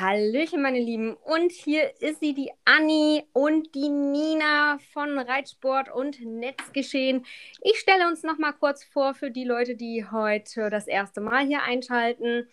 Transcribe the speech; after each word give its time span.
Hallöchen, 0.00 0.62
meine 0.62 0.80
Lieben. 0.80 1.14
Und 1.14 1.52
hier 1.52 1.92
ist 2.00 2.20
sie, 2.20 2.32
die 2.32 2.50
Anni 2.64 3.26
und 3.34 3.74
die 3.74 3.90
Nina 3.90 4.78
von 4.94 5.18
Reitsport 5.18 5.92
und 5.94 6.24
Netzgeschehen. 6.24 7.26
Ich 7.60 7.78
stelle 7.80 8.08
uns 8.08 8.22
noch 8.22 8.38
mal 8.38 8.52
kurz 8.52 8.82
vor 8.82 9.12
für 9.12 9.30
die 9.30 9.44
Leute, 9.44 9.76
die 9.76 10.06
heute 10.10 10.70
das 10.70 10.86
erste 10.86 11.20
Mal 11.20 11.44
hier 11.44 11.62
einschalten. 11.62 12.48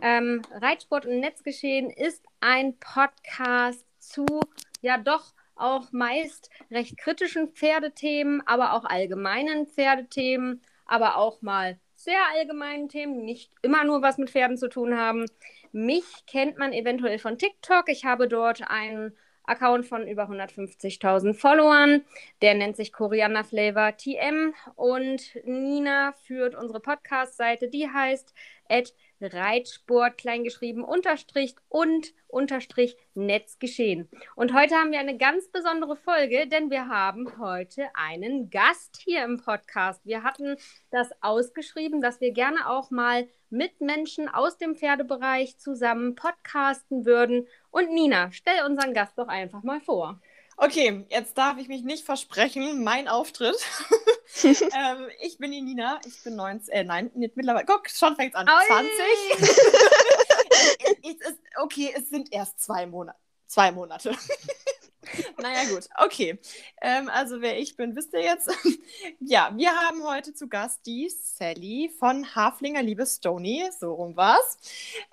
Ähm, 0.00 0.42
Reitsport 0.52 1.04
und 1.04 1.18
Netzgeschehen 1.18 1.90
ist 1.90 2.22
ein 2.40 2.78
Podcast 2.78 3.84
zu, 3.98 4.24
ja 4.80 4.96
doch, 4.96 5.34
auch 5.56 5.90
meist 5.90 6.50
recht 6.70 6.96
kritischen 6.96 7.48
Pferdethemen, 7.48 8.46
aber 8.46 8.74
auch 8.74 8.84
allgemeinen 8.84 9.66
Pferdethemen, 9.66 10.62
aber 10.86 11.16
auch 11.16 11.42
mal 11.42 11.80
sehr 11.96 12.20
allgemeinen 12.34 12.88
Themen, 12.88 13.24
nicht 13.24 13.50
immer 13.62 13.84
nur 13.84 14.02
was 14.02 14.18
mit 14.18 14.30
Pferden 14.30 14.56
zu 14.56 14.68
tun 14.68 14.96
haben. 14.96 15.26
Mich 15.72 16.04
kennt 16.26 16.58
man 16.58 16.72
eventuell 16.72 17.18
von 17.18 17.38
TikTok. 17.38 17.88
Ich 17.88 18.04
habe 18.04 18.28
dort 18.28 18.62
einen 18.68 19.16
Account 19.44 19.86
von 19.86 20.06
über 20.06 20.28
150.000 20.28 21.34
Followern. 21.34 22.04
Der 22.42 22.54
nennt 22.54 22.76
sich 22.76 22.92
Koriander 22.92 23.42
Flavor 23.42 23.96
TM 23.96 24.54
und 24.76 25.34
Nina 25.44 26.12
führt 26.24 26.54
unsere 26.54 26.80
Podcast-Seite, 26.80 27.68
die 27.68 27.88
heißt 27.88 28.34
Reitsport 29.22 30.18
kleingeschrieben 30.18 30.82
unterstrich 30.82 31.54
und 31.68 32.12
unterstrich 32.28 32.96
Netzgeschehen. 33.14 34.08
Und 34.36 34.54
heute 34.54 34.74
haben 34.74 34.90
wir 34.90 34.98
eine 34.98 35.16
ganz 35.16 35.48
besondere 35.48 35.96
Folge, 35.96 36.46
denn 36.46 36.70
wir 36.70 36.88
haben 36.88 37.38
heute 37.38 37.88
einen 37.94 38.50
Gast 38.50 39.00
hier 39.04 39.24
im 39.24 39.40
Podcast. 39.42 40.04
Wir 40.04 40.22
hatten 40.22 40.56
das 40.90 41.10
ausgeschrieben, 41.20 42.00
dass 42.00 42.20
wir 42.20 42.32
gerne 42.32 42.68
auch 42.68 42.90
mal 42.90 43.28
mit 43.50 43.80
Menschen 43.80 44.28
aus 44.28 44.56
dem 44.56 44.74
Pferdebereich 44.74 45.58
zusammen 45.58 46.14
podcasten 46.14 47.04
würden. 47.04 47.46
Und 47.70 47.92
Nina, 47.92 48.32
stell 48.32 48.64
unseren 48.66 48.94
Gast 48.94 49.18
doch 49.18 49.28
einfach 49.28 49.62
mal 49.62 49.80
vor. 49.80 50.20
Okay, 50.62 51.04
jetzt 51.08 51.36
darf 51.36 51.58
ich 51.58 51.66
mich 51.66 51.82
nicht 51.82 52.04
versprechen. 52.04 52.84
Mein 52.84 53.08
Auftritt. 53.08 53.56
ähm, 54.44 55.08
ich 55.20 55.36
bin 55.38 55.50
die 55.50 55.60
Nina. 55.60 55.98
Ich 56.06 56.22
bin 56.22 56.36
19, 56.36 56.72
äh, 56.72 56.84
nein, 56.84 57.10
nicht 57.14 57.36
mittlerweile. 57.36 57.66
Guck, 57.66 57.90
schon 57.90 58.14
fängt 58.14 58.36
an. 58.36 58.48
Oi. 58.48 58.66
20. 58.68 58.90
es 61.02 61.30
ist, 61.30 61.40
okay, 61.60 61.92
es 61.96 62.10
sind 62.10 62.32
erst 62.32 62.60
zwei 62.60 62.86
Monate. 62.86 63.18
Zwei 63.48 63.72
Monate. 63.72 64.14
naja, 65.42 65.68
gut. 65.68 65.88
Okay. 65.98 66.38
Ähm, 66.80 67.08
also, 67.08 67.40
wer 67.40 67.58
ich 67.58 67.74
bin, 67.74 67.96
wisst 67.96 68.12
ihr 68.12 68.22
jetzt. 68.22 68.48
ja, 69.18 69.50
wir 69.56 69.72
haben 69.72 70.04
heute 70.04 70.32
zu 70.32 70.48
Gast 70.48 70.86
die 70.86 71.10
Sally 71.10 71.90
von 71.98 72.36
Haflinger 72.36 72.84
Liebe 72.84 73.04
Stony. 73.04 73.68
So 73.80 73.94
rum 73.94 74.14
war's. 74.14 74.58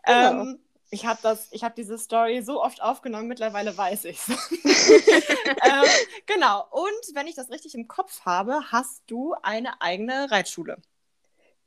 Genau. 0.05 0.42
Ähm, 0.42 0.59
ich 0.92 1.06
habe 1.06 1.20
das, 1.22 1.48
ich 1.52 1.64
habe 1.64 1.76
diese 1.76 1.98
Story 1.98 2.42
so 2.42 2.64
oft 2.64 2.82
aufgenommen, 2.82 3.28
mittlerweile 3.28 3.78
weiß 3.78 4.06
ich 4.06 4.20
ähm, 4.28 5.90
genau. 6.26 6.68
Und 6.72 7.16
wenn 7.16 7.28
ich 7.28 7.36
das 7.36 7.50
richtig 7.50 7.76
im 7.76 7.88
Kopf 7.88 8.22
habe, 8.26 8.72
hast 8.72 9.04
du 9.08 9.36
eine 9.42 9.82
eigene 9.82 10.30
Reitschule. 10.32 10.78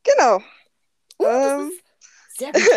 Genau. 0.03 0.43
Uh, 1.19 1.27
ähm, 1.27 1.73
sehr 2.37 2.53
gut. 2.53 2.63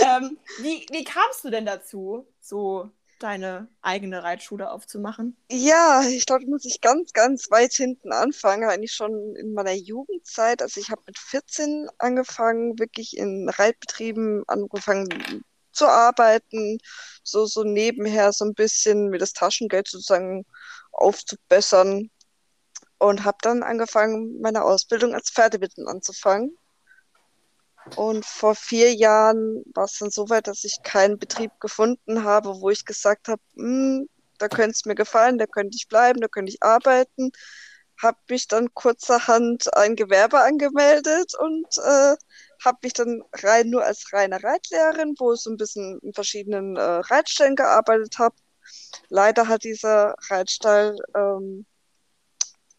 ja. 0.00 0.16
ähm, 0.16 0.38
wie, 0.58 0.86
wie 0.90 1.04
kamst 1.04 1.44
du 1.44 1.50
denn 1.50 1.66
dazu, 1.66 2.26
so 2.40 2.90
deine 3.22 3.68
eigene 3.82 4.22
Reitschule 4.22 4.70
aufzumachen? 4.70 5.36
Ja, 5.50 6.02
ich 6.02 6.26
glaube, 6.26 6.46
muss 6.46 6.64
ich 6.64 6.80
ganz, 6.80 7.12
ganz 7.12 7.50
weit 7.50 7.72
hinten 7.72 8.12
anfangen. 8.12 8.68
Eigentlich 8.68 8.92
schon 8.92 9.36
in 9.36 9.54
meiner 9.54 9.72
Jugendzeit. 9.72 10.62
Also 10.62 10.80
ich 10.80 10.90
habe 10.90 11.02
mit 11.06 11.18
14 11.18 11.88
angefangen, 11.98 12.78
wirklich 12.78 13.16
in 13.16 13.48
Reitbetrieben 13.48 14.44
angefangen 14.48 15.44
zu 15.72 15.86
arbeiten, 15.86 16.78
so, 17.22 17.46
so 17.46 17.62
nebenher 17.62 18.32
so 18.32 18.44
ein 18.44 18.54
bisschen 18.54 19.08
mir 19.08 19.18
das 19.18 19.32
Taschengeld 19.32 19.88
sozusagen 19.88 20.44
aufzubessern 20.92 22.10
und 22.98 23.24
habe 23.24 23.38
dann 23.42 23.62
angefangen, 23.62 24.40
meine 24.40 24.62
Ausbildung 24.62 25.14
als 25.14 25.30
Pferdewitten 25.30 25.88
anzufangen. 25.88 26.56
Und 27.96 28.24
vor 28.24 28.54
vier 28.54 28.94
Jahren 28.94 29.64
war 29.74 29.84
es 29.84 29.98
dann 29.98 30.10
so 30.10 30.28
weit, 30.28 30.46
dass 30.46 30.64
ich 30.64 30.82
keinen 30.82 31.18
Betrieb 31.18 31.52
gefunden 31.60 32.24
habe, 32.24 32.60
wo 32.60 32.70
ich 32.70 32.84
gesagt 32.84 33.28
habe, 33.28 33.42
hm, 33.54 34.08
da 34.38 34.48
könnte 34.48 34.72
es 34.72 34.84
mir 34.86 34.94
gefallen, 34.94 35.38
da 35.38 35.46
könnte 35.46 35.76
ich 35.76 35.88
bleiben, 35.88 36.20
da 36.20 36.28
könnte 36.28 36.50
ich 36.52 36.62
arbeiten. 36.62 37.30
Habe 38.02 38.18
mich 38.30 38.48
dann 38.48 38.72
kurzerhand 38.74 39.74
ein 39.76 39.96
Gewerbe 39.96 40.40
angemeldet 40.40 41.34
und 41.38 41.66
äh, 41.78 42.16
habe 42.64 42.78
mich 42.82 42.94
dann 42.94 43.22
rein 43.34 43.68
nur 43.70 43.84
als 43.84 44.12
reine 44.12 44.42
Reitlehrerin, 44.42 45.14
wo 45.18 45.34
ich 45.34 45.40
so 45.40 45.50
ein 45.50 45.56
bisschen 45.56 45.98
in 46.02 46.14
verschiedenen 46.14 46.76
äh, 46.76 46.80
Reitstellen 46.82 47.56
gearbeitet 47.56 48.18
habe. 48.18 48.36
Leider 49.08 49.48
hat 49.48 49.64
dieser 49.64 50.14
Reitstall 50.30 50.96
ähm, 51.14 51.66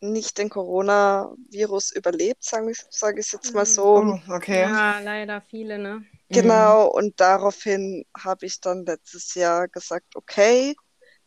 nicht 0.01 0.37
den 0.39 0.49
Coronavirus 0.49 1.91
überlebt, 1.91 2.43
sage 2.43 2.71
ich, 2.71 2.83
sag 2.89 3.17
ich 3.19 3.31
jetzt 3.31 3.53
mal 3.53 3.65
so. 3.65 3.97
Oh, 3.97 4.19
okay. 4.29 4.61
Ja, 4.61 4.99
leider 4.99 5.41
viele, 5.41 5.77
ne? 5.77 6.03
Genau, 6.29 6.85
mhm. 6.85 6.91
und 6.91 7.19
daraufhin 7.19 8.05
habe 8.17 8.45
ich 8.45 8.59
dann 8.61 8.85
letztes 8.85 9.35
Jahr 9.35 9.67
gesagt, 9.67 10.15
okay, 10.15 10.75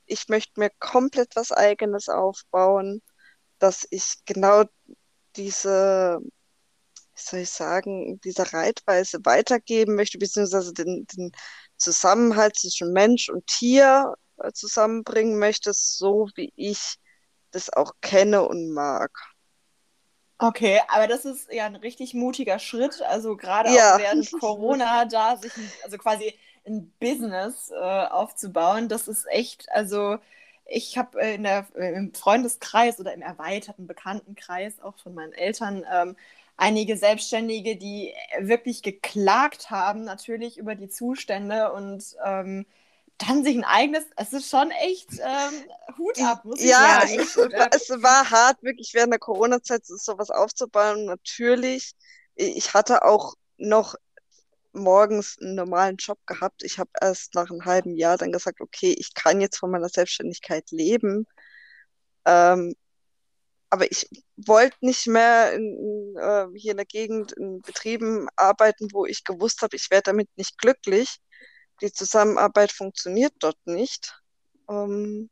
ich 0.06 0.28
möchte 0.28 0.58
mir 0.58 0.70
komplett 0.80 1.36
was 1.36 1.52
eigenes 1.52 2.08
aufbauen, 2.08 3.00
dass 3.58 3.86
ich 3.90 4.24
genau 4.26 4.64
diese, 5.36 6.18
wie 6.22 7.20
soll 7.20 7.40
ich 7.40 7.50
sagen, 7.50 8.20
diese 8.22 8.52
Reitweise 8.52 9.18
weitergeben 9.24 9.94
möchte, 9.94 10.18
beziehungsweise 10.18 10.72
den, 10.72 11.06
den 11.14 11.32
Zusammenhalt 11.76 12.56
zwischen 12.56 12.92
Mensch 12.92 13.28
und 13.28 13.46
Tier 13.46 14.14
äh, 14.38 14.52
zusammenbringen 14.52 15.38
möchte, 15.38 15.72
so 15.74 16.28
wie 16.34 16.52
ich 16.56 16.96
das 17.54 17.72
auch 17.72 17.94
kenne 18.00 18.46
und 18.46 18.70
mag. 18.70 19.10
Okay, 20.38 20.80
aber 20.88 21.06
das 21.06 21.24
ist 21.24 21.52
ja 21.52 21.66
ein 21.66 21.76
richtig 21.76 22.12
mutiger 22.12 22.58
Schritt. 22.58 23.02
Also 23.02 23.36
gerade 23.36 23.70
ja. 23.74 23.94
auch 23.94 23.98
während 23.98 24.30
Corona 24.40 25.04
da 25.04 25.36
sich 25.36 25.52
also 25.84 25.96
quasi 25.96 26.34
ein 26.66 26.92
Business 26.98 27.70
äh, 27.70 27.74
aufzubauen, 27.74 28.88
das 28.88 29.06
ist 29.06 29.26
echt, 29.28 29.70
also 29.70 30.18
ich 30.66 30.96
habe 30.98 31.20
äh, 31.20 31.34
in 31.34 31.42
der, 31.44 31.66
im 31.76 32.14
Freundeskreis 32.14 32.98
oder 32.98 33.12
im 33.12 33.22
erweiterten 33.22 33.86
Bekanntenkreis 33.86 34.80
auch 34.80 34.98
von 34.98 35.14
meinen 35.14 35.32
Eltern 35.32 35.84
ähm, 35.92 36.16
einige 36.56 36.96
Selbstständige, 36.96 37.76
die 37.76 38.14
wirklich 38.40 38.82
geklagt 38.82 39.70
haben, 39.70 40.04
natürlich 40.04 40.58
über 40.58 40.74
die 40.74 40.88
Zustände 40.88 41.72
und 41.72 42.16
ähm, 42.24 42.66
dann 43.18 43.44
sich 43.44 43.56
ein 43.56 43.64
eigenes, 43.64 44.04
es 44.16 44.32
ist 44.32 44.50
schon 44.50 44.70
echt 44.70 45.08
ähm, 45.12 45.64
Hut 45.98 46.20
ab, 46.20 46.44
muss 46.44 46.60
ich 46.60 46.70
ja, 46.70 47.00
sagen. 47.00 47.14
Ja, 47.14 47.22
es, 47.22 47.36
war, 47.36 47.68
es 47.72 47.90
war 48.02 48.30
hart, 48.30 48.62
wirklich 48.62 48.92
während 48.92 49.12
der 49.12 49.20
Corona-Zeit 49.20 49.86
sowas 49.86 50.30
aufzubauen. 50.30 51.04
Natürlich, 51.04 51.94
ich 52.34 52.74
hatte 52.74 53.04
auch 53.04 53.34
noch 53.56 53.94
morgens 54.72 55.38
einen 55.40 55.54
normalen 55.54 55.96
Job 55.96 56.18
gehabt. 56.26 56.64
Ich 56.64 56.78
habe 56.78 56.90
erst 57.00 57.34
nach 57.34 57.50
einem 57.50 57.64
halben 57.64 57.94
Jahr 57.96 58.18
dann 58.18 58.32
gesagt, 58.32 58.60
okay, 58.60 58.94
ich 58.98 59.14
kann 59.14 59.40
jetzt 59.40 59.58
von 59.58 59.70
meiner 59.70 59.88
Selbstständigkeit 59.88 60.70
leben. 60.72 61.26
Ähm, 62.24 62.74
aber 63.70 63.90
ich 63.90 64.08
wollte 64.36 64.76
nicht 64.80 65.06
mehr 65.06 65.52
in, 65.52 66.16
äh, 66.18 66.46
hier 66.56 66.72
in 66.72 66.76
der 66.76 66.86
Gegend 66.86 67.32
in 67.32 67.60
Betrieben 67.62 68.28
arbeiten, 68.36 68.88
wo 68.92 69.06
ich 69.06 69.24
gewusst 69.24 69.62
habe, 69.62 69.76
ich 69.76 69.90
werde 69.90 70.10
damit 70.10 70.28
nicht 70.36 70.58
glücklich 70.58 71.20
die 71.80 71.92
Zusammenarbeit 71.92 72.72
funktioniert 72.72 73.32
dort 73.40 73.58
nicht, 73.66 74.20
ähm, 74.68 75.30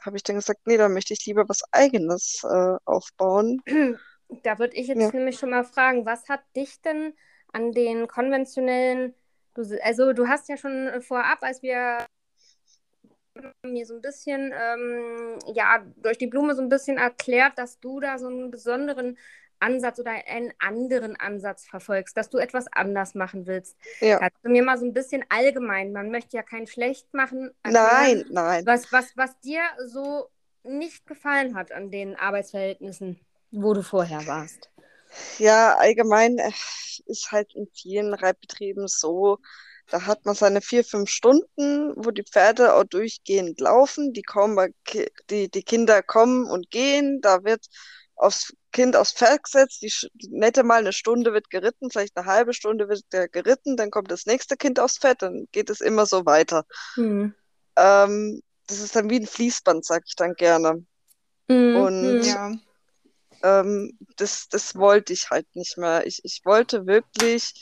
habe 0.00 0.16
ich 0.16 0.22
dann 0.22 0.36
gesagt, 0.36 0.60
nee, 0.66 0.76
da 0.76 0.88
möchte 0.88 1.12
ich 1.12 1.26
lieber 1.26 1.48
was 1.48 1.62
Eigenes 1.72 2.42
äh, 2.44 2.76
aufbauen. 2.84 3.62
Da 4.42 4.58
würde 4.58 4.74
ich 4.74 4.88
jetzt 4.88 5.00
ja. 5.00 5.10
nämlich 5.12 5.38
schon 5.38 5.50
mal 5.50 5.62
fragen, 5.62 6.04
was 6.04 6.28
hat 6.28 6.40
dich 6.56 6.80
denn 6.80 7.14
an 7.52 7.70
den 7.70 8.08
konventionellen, 8.08 9.14
du, 9.54 9.62
also 9.84 10.12
du 10.12 10.26
hast 10.26 10.48
ja 10.48 10.56
schon 10.56 11.00
vorab, 11.00 11.44
als 11.44 11.62
wir 11.62 12.04
mir 13.62 13.86
so 13.86 13.94
ein 13.94 14.00
bisschen, 14.00 14.52
ähm, 14.52 15.38
ja, 15.54 15.84
durch 15.96 16.18
die 16.18 16.26
Blume 16.26 16.56
so 16.56 16.62
ein 16.62 16.68
bisschen 16.68 16.98
erklärt, 16.98 17.56
dass 17.56 17.78
du 17.78 18.00
da 18.00 18.18
so 18.18 18.26
einen 18.26 18.50
besonderen 18.50 19.16
Ansatz 19.60 19.98
oder 19.98 20.12
einen 20.26 20.52
anderen 20.58 21.16
Ansatz 21.16 21.66
verfolgst, 21.66 22.16
dass 22.16 22.30
du 22.30 22.38
etwas 22.38 22.66
anders 22.72 23.14
machen 23.14 23.46
willst. 23.46 23.76
Ja. 24.00 24.18
Kannst 24.18 24.38
du 24.42 24.50
mir 24.50 24.62
mal 24.62 24.78
so 24.78 24.84
ein 24.84 24.92
bisschen 24.92 25.24
allgemein, 25.28 25.92
man 25.92 26.10
möchte 26.10 26.36
ja 26.36 26.42
kein 26.42 26.66
schlecht 26.66 27.12
machen. 27.14 27.54
Erklären, 27.62 27.86
nein, 27.90 28.24
nein. 28.30 28.66
Was, 28.66 28.92
was, 28.92 29.16
was 29.16 29.38
dir 29.40 29.62
so 29.86 30.28
nicht 30.62 31.06
gefallen 31.06 31.54
hat 31.54 31.72
an 31.72 31.90
den 31.90 32.16
Arbeitsverhältnissen, 32.16 33.20
wo 33.50 33.72
du 33.72 33.82
vorher 33.82 34.26
warst. 34.26 34.70
Ja, 35.38 35.76
allgemein 35.76 36.38
äh, 36.38 36.50
ist 37.06 37.30
halt 37.30 37.54
in 37.54 37.68
vielen 37.72 38.12
Reitbetrieben 38.14 38.88
so, 38.88 39.38
da 39.88 40.04
hat 40.06 40.24
man 40.24 40.34
seine 40.34 40.60
vier, 40.60 40.84
fünf 40.84 41.10
Stunden, 41.10 41.92
wo 41.96 42.10
die 42.10 42.24
Pferde 42.24 42.74
auch 42.74 42.84
durchgehend 42.84 43.60
laufen, 43.60 44.12
die, 44.12 44.22
kommen, 44.22 44.74
die, 45.30 45.48
die 45.48 45.62
Kinder 45.62 46.02
kommen 46.02 46.50
und 46.50 46.70
gehen, 46.70 47.20
da 47.20 47.44
wird 47.44 47.66
aufs 48.16 48.52
Kind 48.76 48.94
aufs 48.94 49.12
Pferd 49.12 49.42
gesetzt, 49.42 49.80
die, 49.80 49.90
die 50.12 50.28
nette 50.28 50.62
mal 50.62 50.80
eine 50.80 50.92
Stunde 50.92 51.32
wird 51.32 51.48
geritten, 51.48 51.90
vielleicht 51.90 52.14
eine 52.14 52.26
halbe 52.26 52.52
Stunde 52.52 52.90
wird 52.90 53.04
der 53.10 53.26
geritten, 53.26 53.78
dann 53.78 53.90
kommt 53.90 54.10
das 54.10 54.26
nächste 54.26 54.58
Kind 54.58 54.78
aufs 54.78 54.98
Pferd, 54.98 55.22
dann 55.22 55.46
geht 55.50 55.70
es 55.70 55.80
immer 55.80 56.04
so 56.04 56.26
weiter. 56.26 56.66
Mhm. 56.94 57.34
Ähm, 57.74 58.42
das 58.66 58.80
ist 58.80 58.94
dann 58.94 59.08
wie 59.08 59.16
ein 59.16 59.26
Fließband, 59.26 59.82
sag 59.82 60.02
ich 60.06 60.14
dann 60.14 60.34
gerne. 60.34 60.84
Mhm. 61.48 61.76
Und 61.76 62.22
ja. 62.24 62.52
ähm, 63.42 63.98
das, 64.18 64.48
das 64.50 64.76
wollte 64.76 65.14
ich 65.14 65.30
halt 65.30 65.46
nicht 65.54 65.78
mehr. 65.78 66.06
Ich, 66.06 66.20
ich 66.22 66.42
wollte 66.44 66.86
wirklich 66.86 67.54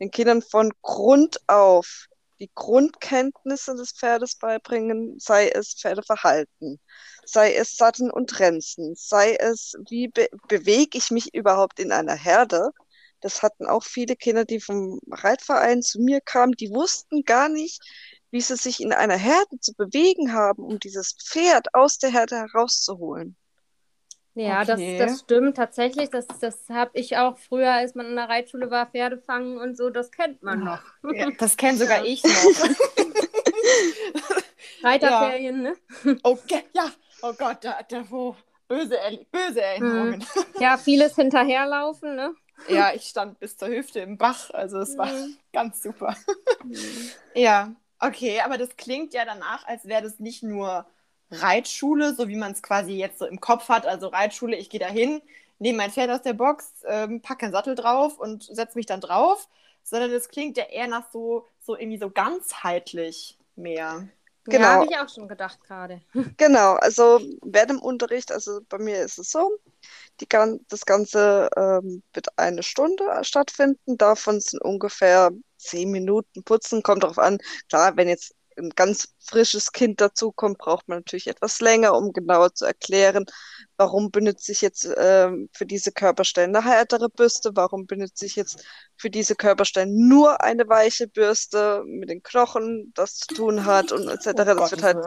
den 0.00 0.10
Kindern 0.10 0.42
von 0.42 0.70
Grund 0.82 1.38
auf 1.46 2.08
die 2.40 2.50
Grundkenntnisse 2.54 3.74
des 3.74 3.92
Pferdes 3.92 4.36
beibringen, 4.36 5.18
sei 5.18 5.48
es 5.48 5.74
Pferdeverhalten, 5.74 6.80
sei 7.24 7.54
es 7.54 7.76
Satteln 7.76 8.10
und 8.10 8.38
Renzen, 8.40 8.94
sei 8.94 9.34
es, 9.34 9.74
wie 9.88 10.08
be 10.08 10.28
bewege 10.48 10.98
ich 10.98 11.10
mich 11.10 11.34
überhaupt 11.34 11.80
in 11.80 11.92
einer 11.92 12.14
Herde. 12.14 12.70
Das 13.20 13.42
hatten 13.42 13.66
auch 13.66 13.84
viele 13.84 14.16
Kinder, 14.16 14.44
die 14.44 14.60
vom 14.60 15.00
Reitverein 15.10 15.82
zu 15.82 16.00
mir 16.00 16.20
kamen, 16.20 16.52
die 16.52 16.70
wussten 16.70 17.24
gar 17.24 17.48
nicht, 17.48 17.82
wie 18.30 18.40
sie 18.40 18.56
sich 18.56 18.80
in 18.80 18.92
einer 18.92 19.16
Herde 19.16 19.58
zu 19.60 19.74
bewegen 19.74 20.32
haben, 20.32 20.62
um 20.62 20.78
dieses 20.78 21.14
Pferd 21.14 21.74
aus 21.74 21.98
der 21.98 22.10
Herde 22.10 22.36
herauszuholen. 22.36 23.36
Ja, 24.38 24.62
okay. 24.62 24.98
das, 24.98 25.10
das 25.10 25.20
stimmt 25.20 25.56
tatsächlich. 25.56 26.10
Das, 26.10 26.26
das 26.40 26.68
habe 26.68 26.90
ich 26.94 27.16
auch 27.16 27.38
früher, 27.38 27.72
als 27.72 27.96
man 27.96 28.06
in 28.06 28.16
der 28.16 28.28
Reitschule 28.28 28.70
war, 28.70 28.86
Pferde 28.86 29.18
fangen 29.18 29.58
und 29.58 29.76
so, 29.76 29.90
das 29.90 30.12
kennt 30.12 30.44
man 30.44 30.62
noch. 30.64 30.80
Ja, 31.12 31.28
das 31.38 31.56
kenne 31.56 31.76
sogar 31.76 32.04
ich 32.04 32.22
noch. 32.22 32.32
Reiterferien, 34.84 35.64
ja. 35.64 35.72
ne? 36.04 36.18
Okay, 36.22 36.62
ja. 36.72 36.88
Oh 37.22 37.32
Gott, 37.36 37.58
da, 37.62 37.80
da 37.88 38.08
wo 38.08 38.36
böse, 38.68 38.96
böse 39.32 39.60
Erinnerungen. 39.60 40.20
Mhm. 40.20 40.44
Ja, 40.60 40.78
vieles 40.78 41.16
hinterherlaufen, 41.16 42.14
ne? 42.14 42.32
Ja, 42.68 42.92
ich 42.92 43.04
stand 43.04 43.38
bis 43.38 43.56
zur 43.56 43.68
Hüfte 43.68 44.00
im 44.00 44.18
Bach, 44.18 44.50
also 44.50 44.78
es 44.78 44.94
mhm. 44.94 44.98
war 44.98 45.12
ganz 45.52 45.80
super. 45.80 46.16
Mhm. 46.64 47.10
Ja, 47.34 47.72
okay, 48.00 48.40
aber 48.40 48.58
das 48.58 48.76
klingt 48.76 49.14
ja 49.14 49.24
danach, 49.24 49.64
als 49.66 49.86
wäre 49.86 50.02
das 50.02 50.18
nicht 50.18 50.42
nur 50.42 50.84
Reitschule, 51.30 52.14
so 52.14 52.28
wie 52.28 52.36
man 52.36 52.52
es 52.52 52.62
quasi 52.62 52.92
jetzt 52.92 53.18
so 53.18 53.26
im 53.26 53.40
Kopf 53.40 53.68
hat. 53.68 53.86
Also 53.86 54.08
Reitschule, 54.08 54.56
ich 54.56 54.70
gehe 54.70 54.80
da 54.80 54.88
hin, 54.88 55.20
nehme 55.58 55.78
mein 55.78 55.90
Pferd 55.90 56.10
aus 56.10 56.22
der 56.22 56.32
Box, 56.32 56.72
ähm, 56.86 57.20
packe 57.20 57.46
einen 57.46 57.52
Sattel 57.52 57.74
drauf 57.74 58.18
und 58.18 58.44
setze 58.44 58.78
mich 58.78 58.86
dann 58.86 59.00
drauf, 59.00 59.48
sondern 59.82 60.10
es 60.10 60.28
klingt 60.28 60.56
ja 60.56 60.64
eher 60.64 60.86
nach 60.86 61.10
so, 61.12 61.46
so 61.60 61.76
irgendwie 61.76 61.98
so 61.98 62.10
ganzheitlich 62.10 63.38
mehr. 63.56 64.08
Genau. 64.44 64.64
Ja, 64.64 64.74
habe 64.74 64.86
ich 64.90 64.96
auch 64.96 65.08
schon 65.08 65.28
gedacht 65.28 65.58
gerade. 65.66 66.00
Genau, 66.38 66.74
also 66.74 67.20
während 67.42 67.70
dem 67.70 67.82
Unterricht, 67.82 68.32
also 68.32 68.60
bei 68.68 68.78
mir 68.78 69.02
ist 69.02 69.18
es 69.18 69.30
so, 69.30 69.58
die, 70.20 70.26
das 70.68 70.86
Ganze 70.86 71.50
ähm, 71.56 72.02
wird 72.14 72.28
eine 72.36 72.62
Stunde 72.62 73.04
stattfinden. 73.22 73.98
Davon 73.98 74.40
sind 74.40 74.62
ungefähr 74.62 75.30
zehn 75.58 75.90
Minuten 75.90 76.42
putzen. 76.44 76.82
Kommt 76.82 77.02
darauf 77.02 77.18
an, 77.18 77.38
klar, 77.68 77.96
wenn 77.96 78.08
jetzt 78.08 78.34
ein 78.58 78.70
ganz 78.70 79.14
frisches 79.18 79.72
Kind 79.72 80.00
dazukommt, 80.00 80.58
braucht 80.58 80.88
man 80.88 80.98
natürlich 80.98 81.28
etwas 81.28 81.60
länger, 81.60 81.94
um 81.94 82.12
genauer 82.12 82.54
zu 82.54 82.64
erklären, 82.64 83.26
warum 83.76 84.10
benutze 84.10 84.52
ich 84.52 84.60
jetzt 84.60 84.84
äh, 84.84 85.30
für 85.52 85.66
diese 85.66 85.92
Körperstellen 85.92 86.54
eine 86.54 86.64
härtere 86.64 87.08
Bürste, 87.08 87.52
warum 87.54 87.86
benutze 87.86 88.26
ich 88.26 88.36
jetzt 88.36 88.64
für 88.96 89.10
diese 89.10 89.34
Körperstellen 89.34 90.08
nur 90.08 90.42
eine 90.42 90.68
weiche 90.68 91.06
Bürste 91.08 91.82
mit 91.86 92.10
den 92.10 92.22
Knochen, 92.22 92.92
das 92.94 93.18
zu 93.18 93.34
tun 93.34 93.64
hat 93.64 93.92
und 93.92 94.08
etc. 94.08 94.26
Oh 94.26 94.32
das 94.34 94.70
wird 94.72 94.82
halt, 94.82 94.98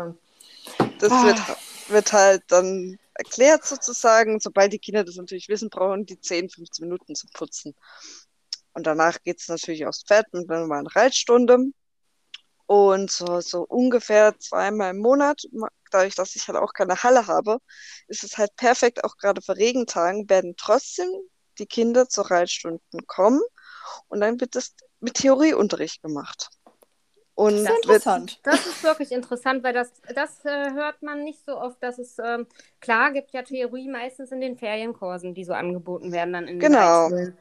das 1.00 1.12
ah. 1.12 1.25
wird, 1.25 1.39
wird 1.89 2.13
halt 2.13 2.44
dann 2.48 2.98
erklärt 3.13 3.65
sozusagen. 3.65 4.39
Sobald 4.39 4.74
die 4.74 4.80
Kinder 4.80 5.03
das 5.03 5.15
natürlich 5.15 5.50
wissen, 5.50 5.69
brauchen 5.69 6.06
die 6.06 6.19
10, 6.19 6.50
15 6.50 6.88
Minuten 6.88 7.15
zu 7.15 7.27
putzen. 7.33 7.75
Und 8.74 8.88
danach 8.88 9.21
geht 9.21 9.39
es 9.39 9.50
natürlich 9.50 9.86
aufs 9.86 10.03
Pferd 10.03 10.27
mit 10.33 10.50
einer 10.50 10.62
normalen 10.62 10.88
Reitstunde. 10.88 11.71
Und 12.71 13.12
so, 13.12 13.41
so 13.41 13.63
ungefähr 13.63 14.39
zweimal 14.39 14.91
im 14.91 15.00
Monat, 15.00 15.41
dadurch, 15.91 16.15
dass 16.15 16.38
ich 16.38 16.47
halt 16.47 16.57
auch 16.57 16.71
keine 16.71 17.03
Halle 17.03 17.27
habe, 17.27 17.57
ist 18.07 18.23
es 18.23 18.38
halt 18.38 18.56
perfekt, 18.56 19.03
auch 19.03 19.18
gerade 19.18 19.41
für 19.41 19.57
Regentagen, 19.57 20.29
werden 20.29 20.56
trotzdem 20.56 21.09
die 21.59 21.65
Kinder 21.65 22.07
zu 22.07 22.21
Reitstunden 22.21 23.06
kommen 23.07 23.41
und 24.07 24.21
dann 24.21 24.39
wird 24.39 24.56
das 24.56 24.73
mit 25.01 25.15
Theorieunterricht 25.15 26.01
gemacht. 26.01 26.47
Und 27.35 27.65
das 27.65 27.77
ist 27.77 27.83
interessant. 27.83 28.39
das 28.44 28.65
ist 28.65 28.83
wirklich 28.83 29.12
interessant, 29.12 29.65
weil 29.65 29.74
das, 29.74 29.91
das 30.15 30.45
äh, 30.45 30.71
hört 30.71 31.01
man 31.01 31.25
nicht 31.25 31.44
so 31.45 31.57
oft, 31.57 31.83
dass 31.83 32.00
es, 32.00 32.19
ähm, 32.19 32.47
klar, 32.79 33.12
gibt 33.12 33.31
ja 33.31 33.41
Theorie 33.41 33.89
meistens 33.89 34.31
in 34.31 34.39
den 34.39 34.56
Ferienkursen, 34.56 35.33
die 35.33 35.44
so 35.44 35.51
angeboten 35.51 36.13
werden 36.13 36.31
dann 36.31 36.47
in 36.47 36.62
den 36.62 36.71
Genau. 36.71 37.07
Reitschulen. 37.07 37.38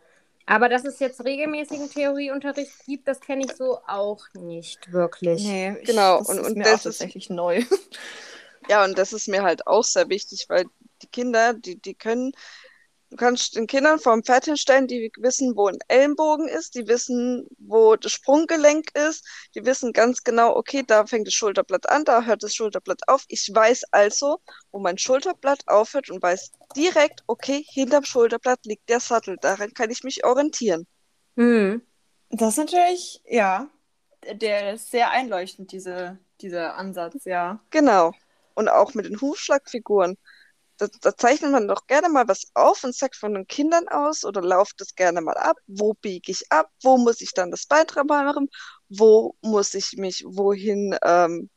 Aber 0.50 0.69
dass 0.69 0.85
es 0.85 0.99
jetzt 0.99 1.25
regelmäßigen 1.25 1.88
Theorieunterricht 1.88 2.85
gibt, 2.85 3.06
das 3.06 3.20
kenne 3.20 3.44
ich 3.44 3.52
so 3.55 3.79
auch 3.87 4.26
nicht 4.35 4.93
wirklich. 4.93 5.44
Nee, 5.44 5.76
ich, 5.81 5.87
genau. 5.87 6.19
Das 6.19 6.29
und, 6.29 6.38
ist 6.38 6.47
und 6.49 6.56
mir 6.56 6.64
das 6.64 6.81
auch 6.81 6.85
tatsächlich 6.85 7.31
ist, 7.31 7.31
neu. 7.31 7.62
Ja, 8.69 8.85
und 8.85 8.99
das 8.99 9.12
ist 9.12 9.26
mir 9.29 9.43
halt 9.43 9.67
auch 9.67 9.85
sehr 9.85 10.08
wichtig, 10.08 10.47
weil 10.49 10.64
die 11.02 11.06
Kinder, 11.06 11.55
die, 11.55 11.81
die 11.81 11.94
können 11.94 12.32
Du 13.11 13.17
kannst 13.17 13.57
den 13.57 13.67
Kindern 13.67 13.99
vor 13.99 14.12
dem 14.12 14.23
Pferd 14.23 14.45
hinstellen, 14.45 14.87
die 14.87 15.11
wissen, 15.19 15.57
wo 15.57 15.67
ein 15.67 15.79
Ellenbogen 15.89 16.47
ist, 16.47 16.77
die 16.77 16.87
wissen, 16.87 17.49
wo 17.59 17.97
das 17.97 18.12
Sprunggelenk 18.12 18.97
ist, 18.97 19.27
die 19.57 19.67
wissen 19.67 19.93
ganz 19.93 20.23
genau, 20.23 20.55
okay, 20.55 20.85
da 20.87 21.05
fängt 21.07 21.27
das 21.27 21.35
Schulterblatt 21.35 21.89
an, 21.89 22.05
da 22.05 22.23
hört 22.23 22.45
das 22.45 22.55
Schulterblatt 22.55 23.09
auf. 23.09 23.25
Ich 23.27 23.51
weiß 23.53 23.85
also, 23.91 24.39
wo 24.71 24.79
mein 24.79 24.97
Schulterblatt 24.97 25.67
aufhört 25.67 26.09
und 26.09 26.23
weiß 26.23 26.53
direkt, 26.77 27.25
okay, 27.27 27.65
hinterm 27.69 28.05
Schulterblatt 28.05 28.65
liegt 28.65 28.89
der 28.89 29.01
Sattel. 29.01 29.37
Daran 29.41 29.75
kann 29.75 29.91
ich 29.91 30.05
mich 30.05 30.25
orientieren. 30.25 30.87
Hm. 31.37 31.83
Das 32.31 32.51
ist 32.51 32.59
natürlich, 32.59 33.23
ja, 33.27 33.69
der 34.35 34.75
ist 34.75 34.93
sehr 34.93 35.11
einleuchtend, 35.11 35.73
diese, 35.73 36.19
dieser 36.41 36.77
Ansatz, 36.77 37.25
ja. 37.25 37.61
Genau. 37.71 38.12
Und 38.55 38.69
auch 38.69 38.95
mit 38.95 39.07
den 39.07 39.21
Hufschlagfiguren 39.21 40.17
da, 40.81 40.88
da, 41.03 41.17
zeichnet 41.17 41.53
man 41.53 41.69
doch 41.69 41.87
gerne 41.87 42.09
mal 42.09 42.27
was 42.27 42.50
auf 42.55 42.85
und 42.85 42.94
sagt 42.94 43.15
von 43.15 43.35
den 43.35 43.47
Kindern 43.47 43.87
aus 43.88 44.25
oder 44.25 44.41
lauft 44.41 44.81
das 44.81 44.94
gerne 44.94 45.21
mal 45.21 45.37
ab. 45.37 45.59
Wo 45.67 45.93
biege 45.94 46.32
ich 46.32 46.50
ab? 46.50 46.71
Wo 46.82 46.97
muss 46.97 47.21
ich 47.21 47.32
dann 47.35 47.50
das 47.50 47.67
Bein 47.67 47.87
dran 47.87 48.06
machen? 48.06 48.49
Wo 48.88 49.37
muss 49.43 49.75
ich 49.75 49.93
mich 49.99 50.25
wohin 50.27 50.97
ähm, 51.05 51.50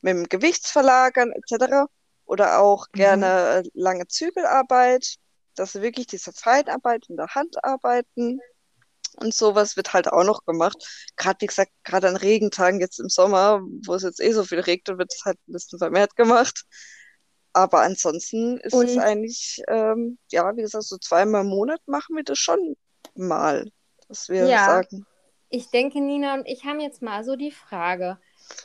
mit 0.00 0.14
dem 0.14 0.28
Gewicht 0.28 0.66
verlagern 0.66 1.32
etc. 1.32 1.88
Oder 2.24 2.58
auch 2.58 2.86
mhm. 2.92 2.98
gerne 2.98 3.62
mhm. 3.64 3.70
lange 3.74 4.08
Zügelarbeit, 4.08 5.16
dass 5.54 5.72
sie 5.72 5.82
wirklich 5.82 6.08
diese 6.08 6.32
Feinarbeit 6.32 7.06
in 7.08 7.16
der 7.16 7.28
Hand 7.28 7.62
arbeiten. 7.64 8.40
Und 9.20 9.34
sowas 9.34 9.76
wird 9.76 9.92
halt 9.92 10.08
auch 10.08 10.24
noch 10.24 10.44
gemacht. 10.44 10.76
Gerade, 11.16 11.40
wie 11.42 11.46
gesagt, 11.46 11.72
gerade 11.84 12.08
an 12.08 12.16
Regentagen 12.16 12.80
jetzt 12.80 12.98
im 12.98 13.08
Sommer, 13.08 13.60
wo 13.86 13.94
es 13.94 14.02
jetzt 14.02 14.20
eh 14.20 14.32
so 14.32 14.44
viel 14.44 14.60
regnet, 14.60 14.98
wird 14.98 15.12
es 15.12 15.24
halt 15.24 15.38
ein 15.48 15.52
bisschen 15.52 15.78
vermehrt 15.78 16.16
gemacht. 16.16 16.64
Aber 17.52 17.80
ansonsten 17.80 18.58
ist 18.58 18.74
und, 18.74 18.86
es 18.86 18.98
eigentlich, 18.98 19.62
ähm, 19.68 20.18
ja, 20.30 20.56
wie 20.56 20.62
gesagt, 20.62 20.84
so 20.84 20.98
zweimal 20.98 21.42
im 21.42 21.48
Monat 21.48 21.80
machen 21.86 22.16
wir 22.16 22.24
das 22.24 22.38
schon 22.38 22.76
mal, 23.14 23.70
dass 24.08 24.28
wir 24.28 24.46
ja, 24.46 24.66
sagen. 24.66 25.06
Ich 25.48 25.70
denke, 25.70 26.00
Nina 26.00 26.34
und 26.34 26.46
ich 26.46 26.64
haben 26.64 26.80
jetzt 26.80 27.02
mal 27.02 27.24
so 27.24 27.36
die 27.36 27.50
Frage. 27.50 28.18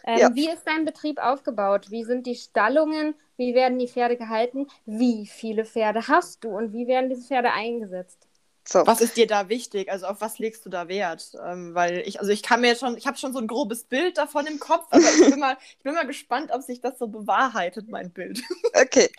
Ähm, 0.03 0.19
ja. 0.19 0.35
Wie 0.35 0.49
ist 0.49 0.63
dein 0.65 0.85
Betrieb 0.85 1.19
aufgebaut? 1.19 1.91
Wie 1.91 2.03
sind 2.03 2.27
die 2.27 2.35
Stallungen? 2.35 3.15
Wie 3.37 3.55
werden 3.55 3.79
die 3.79 3.87
Pferde 3.87 4.17
gehalten? 4.17 4.67
Wie 4.85 5.25
viele 5.25 5.65
Pferde 5.65 6.07
hast 6.07 6.43
du 6.43 6.49
und 6.49 6.73
wie 6.73 6.87
werden 6.87 7.09
diese 7.09 7.27
Pferde 7.27 7.51
eingesetzt? 7.51 8.27
So. 8.65 8.87
Was 8.87 9.01
ist 9.01 9.17
dir 9.17 9.27
da 9.27 9.49
wichtig? 9.49 9.91
Also 9.91 10.05
auf 10.05 10.21
was 10.21 10.39
legst 10.39 10.65
du 10.65 10.69
da 10.69 10.87
Wert? 10.87 11.33
Ähm, 11.43 11.75
weil 11.75 11.99
ich, 12.05 12.19
also 12.19 12.31
ich 12.31 12.43
kann 12.43 12.61
mir 12.61 12.75
schon, 12.75 12.97
ich 12.97 13.05
habe 13.07 13.17
schon 13.17 13.33
so 13.33 13.39
ein 13.39 13.47
grobes 13.47 13.83
Bild 13.83 14.17
davon 14.17 14.45
im 14.47 14.59
Kopf, 14.59 14.87
aber 14.89 15.03
ich 15.03 15.29
bin 15.29 15.39
mal, 15.39 15.57
ich 15.77 15.83
bin 15.83 15.93
mal 15.93 16.07
gespannt, 16.07 16.51
ob 16.51 16.61
sich 16.61 16.79
das 16.79 16.97
so 16.97 17.07
bewahrheitet, 17.07 17.89
mein 17.89 18.11
Bild. 18.11 18.41
Okay. 18.75 19.09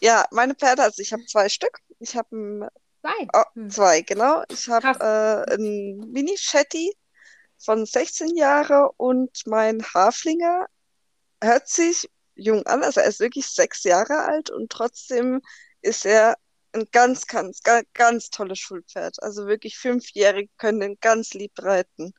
Ja, 0.00 0.26
meine 0.32 0.54
Pferde, 0.54 0.82
also 0.82 1.00
ich 1.00 1.12
habe 1.12 1.24
zwei 1.26 1.48
Stück. 1.48 1.80
Ich 2.00 2.16
habe 2.16 2.68
zwei. 3.00 3.28
Oh, 3.32 3.42
hm. 3.54 3.70
Zwei, 3.70 4.00
genau. 4.00 4.42
Ich 4.48 4.68
habe 4.68 4.88
äh, 5.48 5.54
einen 5.54 6.10
Mini-Shetty 6.10 6.92
von 7.58 7.86
16 7.86 8.36
Jahren 8.36 8.90
und 8.96 9.30
mein 9.46 9.82
Haflinger 9.94 10.66
hört 11.42 11.68
sich 11.68 12.08
jung 12.34 12.66
an, 12.66 12.82
also 12.82 13.00
er 13.00 13.06
ist 13.06 13.20
wirklich 13.20 13.46
sechs 13.46 13.84
Jahre 13.84 14.24
alt 14.24 14.50
und 14.50 14.70
trotzdem 14.70 15.40
ist 15.82 16.04
er 16.06 16.36
ein 16.74 16.88
ganz, 16.92 17.26
ganz, 17.26 17.62
ganz, 17.62 17.86
ganz 17.94 18.30
tolles 18.30 18.58
Schulpferd. 18.58 19.22
Also 19.22 19.46
wirklich 19.46 19.78
Fünfjährige 19.78 20.50
können 20.58 20.80
den 20.80 20.98
ganz 21.00 21.34
lieb 21.34 21.52
reiten. 21.62 22.12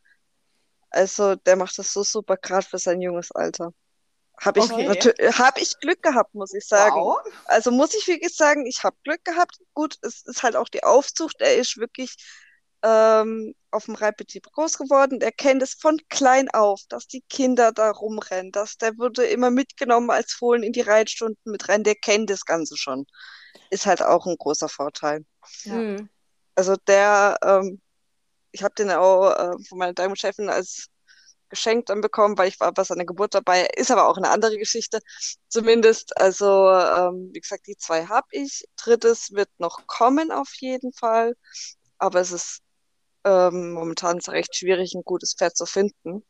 Also 0.89 1.35
der 1.35 1.55
macht 1.57 1.77
das 1.77 1.91
so 1.91 2.03
super, 2.03 2.37
gerade 2.37 2.65
für 2.65 2.77
sein 2.77 3.01
junges 3.01 3.31
Alter. 3.31 3.73
Habe 4.41 4.59
ich, 4.59 4.71
okay. 4.71 5.31
hab 5.31 5.57
ich 5.59 5.79
Glück 5.79 6.01
gehabt, 6.01 6.33
muss 6.35 6.53
ich 6.53 6.67
sagen. 6.67 6.95
Wow. 6.95 7.19
Also 7.45 7.71
muss 7.71 7.93
ich 7.93 8.07
wirklich 8.07 8.35
sagen, 8.35 8.65
ich 8.65 8.83
habe 8.83 8.95
Glück 9.03 9.23
gehabt. 9.23 9.59
Gut, 9.73 9.97
es 10.01 10.23
ist 10.23 10.43
halt 10.43 10.55
auch 10.55 10.67
die 10.67 10.83
Aufzucht. 10.83 11.37
Er 11.39 11.55
ist 11.55 11.77
wirklich 11.77 12.15
ähm, 12.83 13.55
auf 13.71 13.85
dem 13.85 13.95
Reitbetrieb 13.95 14.45
groß 14.51 14.77
geworden. 14.77 15.21
Er 15.21 15.31
kennt 15.31 15.63
es 15.63 15.73
von 15.73 15.99
klein 16.09 16.49
auf, 16.49 16.81
dass 16.89 17.07
die 17.07 17.23
Kinder 17.29 17.71
da 17.71 17.91
rumrennen. 17.91 18.51
Dass 18.51 18.77
der 18.77 18.97
wurde 18.97 19.25
immer 19.25 19.51
mitgenommen 19.51 20.09
als 20.09 20.33
Fohlen 20.33 20.63
in 20.63 20.73
die 20.73 20.81
Reitstunden 20.81 21.51
mit 21.51 21.69
rein. 21.69 21.83
Der 21.83 21.95
kennt 21.95 22.29
das 22.29 22.45
Ganze 22.45 22.75
schon. 22.77 23.05
Ist 23.69 23.85
halt 23.85 24.01
auch 24.01 24.25
ein 24.25 24.37
großer 24.37 24.69
Vorteil. 24.69 25.25
Ja. 25.63 25.73
Mhm. 25.73 26.09
Also 26.55 26.75
der, 26.87 27.37
ähm, 27.43 27.81
ich 28.51 28.63
habe 28.63 28.73
den 28.75 28.91
auch 28.91 29.31
äh, 29.31 29.63
von 29.67 29.77
meiner 29.77 29.93
Diamond-Chefin 29.93 30.49
als 30.49 30.87
Geschenk 31.49 31.85
dann 31.85 32.01
bekommen, 32.01 32.37
weil 32.37 32.47
ich 32.47 32.59
war 32.59 32.71
bei 32.71 32.83
seiner 32.83 33.05
Geburt 33.05 33.33
dabei. 33.33 33.67
Ist 33.75 33.91
aber 33.91 34.07
auch 34.07 34.17
eine 34.17 34.29
andere 34.29 34.57
Geschichte. 34.57 34.99
Zumindest, 35.47 36.19
also 36.19 36.69
ähm, 36.69 37.29
wie 37.33 37.39
gesagt, 37.39 37.67
die 37.67 37.77
zwei 37.77 38.05
habe 38.05 38.27
ich. 38.31 38.65
Drittes 38.77 39.31
wird 39.31 39.49
noch 39.57 39.85
kommen 39.87 40.31
auf 40.31 40.53
jeden 40.55 40.91
Fall. 40.93 41.35
Aber 41.97 42.19
es 42.19 42.31
ist 42.31 42.61
ähm, 43.25 43.71
momentan 43.73 44.17
ist 44.17 44.29
recht 44.29 44.55
schwierig, 44.55 44.93
ein 44.93 45.03
gutes 45.03 45.35
Pferd 45.35 45.57
zu 45.57 45.65
finden. 45.65 46.23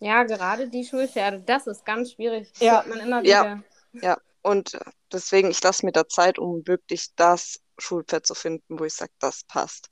Ja, 0.00 0.24
gerade 0.24 0.68
die 0.68 0.84
Schulpferde, 0.84 1.40
das 1.40 1.66
ist 1.66 1.84
ganz 1.84 2.12
schwierig. 2.12 2.50
Das 2.52 2.60
ja. 2.60 2.84
man 2.88 2.98
immer 2.98 3.22
wieder. 3.22 3.62
Ja, 3.92 4.00
ja. 4.02 4.18
und 4.42 4.76
deswegen, 5.14 5.50
ich 5.50 5.62
lasse 5.62 5.86
mir 5.86 5.92
da 5.92 6.08
Zeit, 6.08 6.38
um 6.38 6.66
wirklich 6.66 7.14
das 7.16 7.60
Schulpferd 7.78 8.26
zu 8.26 8.34
finden, 8.34 8.78
wo 8.78 8.84
ich 8.84 8.94
sage, 8.94 9.12
das 9.18 9.44
passt. 9.44 9.88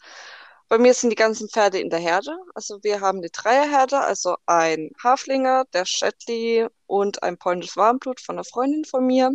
Bei 0.68 0.78
mir 0.78 0.94
sind 0.94 1.10
die 1.10 1.16
ganzen 1.16 1.48
Pferde 1.50 1.80
in 1.80 1.90
der 1.90 1.98
Herde. 1.98 2.34
Also 2.54 2.78
wir 2.82 3.00
haben 3.00 3.20
die 3.20 3.30
Dreierherde, 3.30 4.00
also 4.00 4.36
ein 4.46 4.90
Haflinger, 5.02 5.64
der 5.74 5.84
Shetly 5.84 6.66
und 6.86 7.22
ein 7.22 7.36
polnisches 7.36 7.76
Warmblut 7.76 8.20
von 8.20 8.36
einer 8.36 8.44
Freundin 8.44 8.84
von 8.84 9.06
mir. 9.06 9.32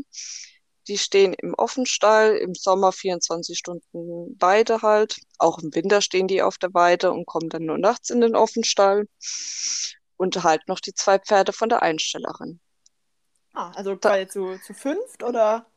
Die 0.88 0.98
stehen 0.98 1.34
im 1.34 1.54
Offenstall, 1.54 2.38
im 2.38 2.56
Sommer 2.56 2.92
24 2.92 3.58
Stunden 3.58 4.36
Weide 4.40 4.82
halt. 4.82 5.20
Auch 5.38 5.60
im 5.60 5.76
Winter 5.76 6.02
stehen 6.02 6.28
die 6.28 6.42
auf 6.42 6.58
der 6.58 6.74
Weide 6.74 7.12
und 7.12 7.28
kommen 7.28 7.50
dann 7.50 7.66
nur 7.66 7.78
nachts 7.78 8.10
in 8.10 8.22
den 8.22 8.36
Offenstall. 8.36 9.08
Und 10.16 10.44
halt 10.44 10.68
noch 10.68 10.80
die 10.80 10.94
zwei 10.94 11.20
Pferde 11.20 11.54
von 11.54 11.70
der 11.70 11.84
Einstellerin. 11.84 12.60
Ah, 13.54 13.72
also 13.76 13.96
quasi 13.98 14.28
zu, 14.28 14.58
zu 14.66 14.74
fünft 14.74 15.22
oder? 15.22 15.68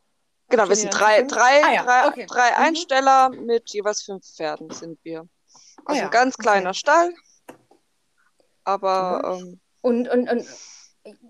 Genau, 0.51 0.69
wir 0.69 0.75
sind 0.75 0.93
drei, 0.93 1.23
drei, 1.23 1.63
ah, 1.63 1.73
ja. 1.73 1.83
drei, 1.83 2.07
okay. 2.07 2.25
drei 2.27 2.51
mhm. 2.51 2.65
Einsteller 2.65 3.29
mit 3.29 3.69
jeweils 3.69 4.03
fünf 4.03 4.25
Pferden 4.25 4.69
sind 4.69 4.99
wir. 5.03 5.21
Ah 5.21 5.81
also 5.85 5.93
ah, 5.93 5.95
ja. 5.95 6.05
ein 6.05 6.11
ganz 6.11 6.37
kleiner 6.37 6.69
okay. 6.69 6.79
Stall. 6.79 7.13
Aber. 8.63 9.39
Ähm, 9.39 9.59
und, 9.81 10.07
und, 10.09 10.29
und 10.29 10.45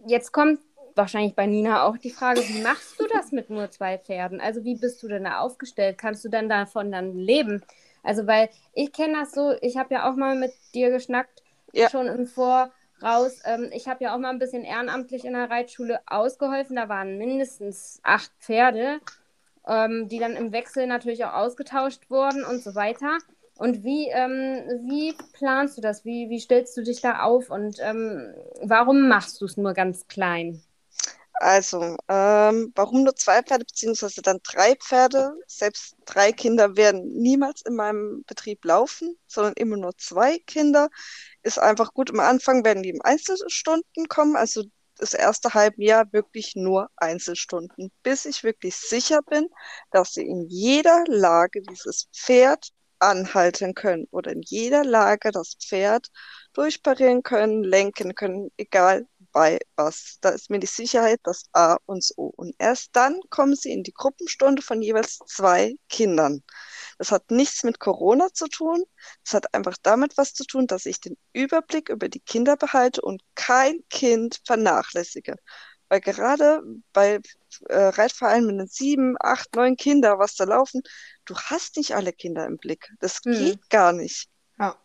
jetzt 0.05 0.31
kommt 0.33 0.59
wahrscheinlich 0.95 1.35
bei 1.35 1.45
Nina 1.45 1.83
auch 1.83 1.97
die 1.97 2.09
Frage, 2.09 2.41
wie 2.41 2.61
machst 2.61 2.99
du 2.99 3.07
das 3.07 3.31
mit 3.31 3.49
nur 3.49 3.71
zwei 3.71 3.97
Pferden? 3.97 4.41
Also 4.41 4.63
wie 4.63 4.75
bist 4.75 5.01
du 5.03 5.07
denn 5.07 5.23
da 5.23 5.39
aufgestellt? 5.39 5.97
Kannst 5.97 6.25
du 6.25 6.29
dann 6.29 6.49
davon 6.49 6.91
dann 6.91 7.15
leben? 7.15 7.63
Also 8.03 8.27
weil 8.27 8.49
ich 8.73 8.91
kenne 8.91 9.19
das 9.19 9.31
so, 9.31 9.53
ich 9.61 9.77
habe 9.77 9.93
ja 9.93 10.09
auch 10.09 10.15
mal 10.15 10.35
mit 10.35 10.51
dir 10.73 10.89
geschnackt, 10.89 11.43
ja. 11.71 11.89
schon 11.89 12.07
im 12.07 12.27
Voraus. 13.01 13.39
Ähm, 13.45 13.69
ich 13.73 13.87
habe 13.87 14.03
ja 14.03 14.13
auch 14.13 14.19
mal 14.19 14.29
ein 14.29 14.39
bisschen 14.39 14.63
ehrenamtlich 14.63 15.25
in 15.25 15.33
der 15.33 15.49
Reitschule 15.49 15.99
ausgeholfen. 16.05 16.75
Da 16.75 16.87
waren 16.89 17.17
mindestens 17.17 17.99
acht 18.03 18.31
Pferde, 18.39 18.99
ähm, 19.67 20.07
die 20.07 20.19
dann 20.19 20.35
im 20.35 20.51
Wechsel 20.51 20.87
natürlich 20.87 21.25
auch 21.25 21.33
ausgetauscht 21.33 22.09
wurden 22.09 22.43
und 22.43 22.63
so 22.63 22.75
weiter. 22.75 23.17
Und 23.57 23.83
wie, 23.83 24.07
ähm, 24.09 24.87
wie 24.89 25.13
planst 25.33 25.77
du 25.77 25.81
das? 25.81 26.05
Wie, 26.05 26.29
wie 26.29 26.39
stellst 26.39 26.75
du 26.77 26.83
dich 26.83 27.01
da 27.01 27.21
auf? 27.23 27.49
Und 27.49 27.77
ähm, 27.79 28.33
warum 28.63 29.07
machst 29.07 29.41
du 29.41 29.45
es 29.45 29.57
nur 29.57 29.73
ganz 29.73 30.07
klein? 30.07 30.61
Also, 31.41 31.97
ähm, 32.07 32.71
warum 32.75 33.03
nur 33.03 33.15
zwei 33.15 33.41
Pferde, 33.41 33.65
beziehungsweise 33.65 34.21
dann 34.21 34.37
drei 34.43 34.75
Pferde? 34.75 35.33
Selbst 35.47 35.95
drei 36.05 36.31
Kinder 36.31 36.77
werden 36.77 37.07
niemals 37.17 37.63
in 37.63 37.75
meinem 37.75 38.23
Betrieb 38.27 38.63
laufen, 38.63 39.17
sondern 39.25 39.53
immer 39.55 39.75
nur 39.75 39.97
zwei 39.97 40.37
Kinder. 40.37 40.89
Ist 41.41 41.57
einfach 41.57 41.95
gut. 41.95 42.11
Am 42.11 42.19
Anfang 42.19 42.63
werden 42.63 42.83
die 42.83 42.91
im 42.91 43.01
Einzelstunden 43.01 44.07
kommen, 44.07 44.35
also 44.35 44.63
das 44.97 45.15
erste 45.15 45.55
halbe 45.55 45.83
Jahr 45.83 46.13
wirklich 46.13 46.53
nur 46.55 46.91
Einzelstunden, 46.95 47.91
bis 48.03 48.25
ich 48.25 48.43
wirklich 48.43 48.75
sicher 48.75 49.21
bin, 49.23 49.47
dass 49.89 50.13
sie 50.13 50.27
in 50.27 50.47
jeder 50.47 51.05
Lage 51.07 51.63
dieses 51.63 52.07
Pferd 52.13 52.69
anhalten 52.99 53.73
können 53.73 54.07
oder 54.11 54.31
in 54.31 54.43
jeder 54.43 54.83
Lage 54.83 55.31
das 55.31 55.55
Pferd 55.55 56.09
durchparieren 56.53 57.23
können, 57.23 57.63
lenken 57.63 58.13
können, 58.13 58.51
egal 58.57 59.07
bei 59.31 59.59
was. 59.75 60.17
Da 60.21 60.29
ist 60.29 60.49
mir 60.49 60.59
die 60.59 60.67
Sicherheit 60.67 61.19
das 61.23 61.43
A 61.53 61.77
und 61.85 62.05
O. 62.17 62.31
Und 62.35 62.55
erst 62.59 62.89
dann 62.95 63.19
kommen 63.29 63.55
sie 63.55 63.71
in 63.71 63.83
die 63.83 63.93
Gruppenstunde 63.93 64.61
von 64.61 64.81
jeweils 64.81 65.19
zwei 65.27 65.75
Kindern. 65.89 66.43
Das 66.97 67.11
hat 67.11 67.31
nichts 67.31 67.63
mit 67.63 67.79
Corona 67.79 68.27
zu 68.33 68.47
tun. 68.47 68.83
Das 69.23 69.33
hat 69.33 69.53
einfach 69.53 69.75
damit 69.81 70.17
was 70.17 70.33
zu 70.33 70.43
tun, 70.43 70.67
dass 70.67 70.85
ich 70.85 70.99
den 70.99 71.17
Überblick 71.33 71.89
über 71.89 72.09
die 72.09 72.19
Kinder 72.19 72.57
behalte 72.57 73.01
und 73.01 73.21
kein 73.35 73.83
Kind 73.89 74.41
vernachlässige. 74.45 75.35
Weil 75.89 76.01
gerade 76.01 76.61
bei 76.93 77.19
äh, 77.67 77.77
Reitvereinen 77.77 78.55
mit 78.55 78.71
sieben, 78.71 79.15
acht, 79.19 79.55
neun 79.55 79.75
Kinder, 79.75 80.19
was 80.19 80.35
da 80.35 80.45
laufen, 80.45 80.81
du 81.25 81.35
hast 81.35 81.75
nicht 81.75 81.95
alle 81.95 82.13
Kinder 82.13 82.45
im 82.45 82.57
Blick. 82.57 82.89
Das 82.99 83.19
hm. 83.25 83.33
geht 83.33 83.69
gar 83.69 83.91
nicht. 83.91 84.29
Ja. 84.57 84.77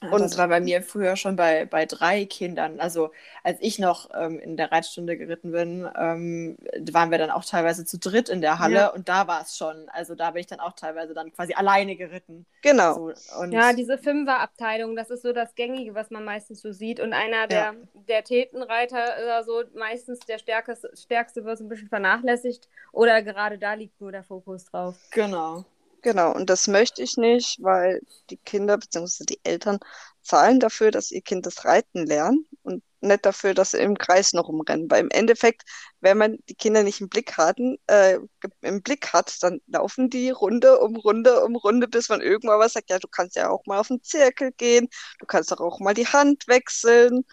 Und 0.00 0.20
das 0.22 0.38
war 0.38 0.48
bei 0.48 0.60
mir 0.60 0.82
früher 0.82 1.14
schon 1.16 1.36
bei, 1.36 1.66
bei 1.66 1.84
drei 1.84 2.24
Kindern. 2.24 2.80
Also 2.80 3.10
als 3.42 3.58
ich 3.60 3.78
noch 3.78 4.08
ähm, 4.14 4.38
in 4.38 4.56
der 4.56 4.72
Reitstunde 4.72 5.18
geritten 5.18 5.52
bin, 5.52 5.88
ähm, 5.94 6.56
waren 6.90 7.10
wir 7.10 7.18
dann 7.18 7.30
auch 7.30 7.44
teilweise 7.44 7.84
zu 7.84 7.98
dritt 7.98 8.30
in 8.30 8.40
der 8.40 8.58
Halle 8.58 8.74
ja. 8.74 8.86
und 8.88 9.10
da 9.10 9.26
war 9.26 9.42
es 9.42 9.58
schon. 9.58 9.90
Also 9.90 10.14
da 10.14 10.30
bin 10.30 10.40
ich 10.40 10.46
dann 10.46 10.60
auch 10.60 10.72
teilweise 10.72 11.12
dann 11.12 11.32
quasi 11.32 11.52
alleine 11.52 11.96
geritten. 11.96 12.46
Genau. 12.62 13.12
So, 13.14 13.44
ja, 13.50 13.74
diese 13.74 13.98
Fünferabteilung, 13.98 14.96
das 14.96 15.10
ist 15.10 15.22
so 15.22 15.34
das 15.34 15.54
Gängige, 15.54 15.94
was 15.94 16.10
man 16.10 16.24
meistens 16.24 16.62
so 16.62 16.72
sieht. 16.72 16.98
Und 16.98 17.12
einer 17.12 17.46
der, 17.46 17.58
ja. 17.58 17.74
der 18.08 18.24
Tätenreiter 18.24 19.40
ist 19.40 19.46
so 19.46 19.62
meistens 19.74 20.20
der 20.20 20.38
Stärkste, 20.38 20.90
Stärkste 20.94 21.44
wird 21.44 21.60
ein 21.60 21.68
bisschen 21.68 21.88
vernachlässigt 21.88 22.68
oder 22.92 23.22
gerade 23.22 23.58
da 23.58 23.74
liegt 23.74 24.00
nur 24.00 24.12
der 24.12 24.24
Fokus 24.24 24.64
drauf. 24.64 24.96
Genau. 25.10 25.64
Genau, 26.02 26.32
und 26.34 26.48
das 26.48 26.66
möchte 26.66 27.02
ich 27.02 27.16
nicht, 27.18 27.62
weil 27.62 28.00
die 28.30 28.38
Kinder 28.38 28.78
bzw. 28.78 29.24
die 29.24 29.40
Eltern 29.44 29.78
zahlen 30.22 30.58
dafür, 30.58 30.90
dass 30.90 31.10
ihr 31.10 31.20
Kind 31.20 31.44
das 31.46 31.64
Reiten 31.66 32.06
lernt 32.06 32.46
und 32.62 32.82
nicht 33.02 33.26
dafür, 33.26 33.54
dass 33.54 33.72
sie 33.72 33.78
im 33.78 33.98
Kreis 33.98 34.32
noch 34.32 34.48
rumrennen. 34.48 34.90
Weil 34.90 35.00
im 35.00 35.10
Endeffekt, 35.10 35.62
wenn 36.00 36.16
man 36.18 36.38
die 36.48 36.54
Kinder 36.54 36.82
nicht 36.82 37.00
im 37.00 37.08
Blick 37.08 37.36
hatten, 37.36 37.76
äh, 37.86 38.18
im 38.62 38.82
Blick 38.82 39.12
hat, 39.12 39.42
dann 39.42 39.60
laufen 39.66 40.08
die 40.10 40.30
Runde 40.30 40.78
um 40.80 40.96
Runde 40.96 41.44
um 41.44 41.56
Runde, 41.56 41.88
bis 41.88 42.08
man 42.08 42.20
irgendwann 42.22 42.58
was 42.58 42.74
sagt, 42.74 42.90
ja, 42.90 42.98
du 42.98 43.08
kannst 43.08 43.36
ja 43.36 43.50
auch 43.50 43.64
mal 43.66 43.78
auf 43.78 43.88
den 43.88 44.02
Zirkel 44.02 44.52
gehen, 44.52 44.88
du 45.18 45.26
kannst 45.26 45.50
doch 45.52 45.60
auch 45.60 45.80
mal 45.80 45.94
die 45.94 46.06
Hand 46.06 46.48
wechseln. 46.48 47.24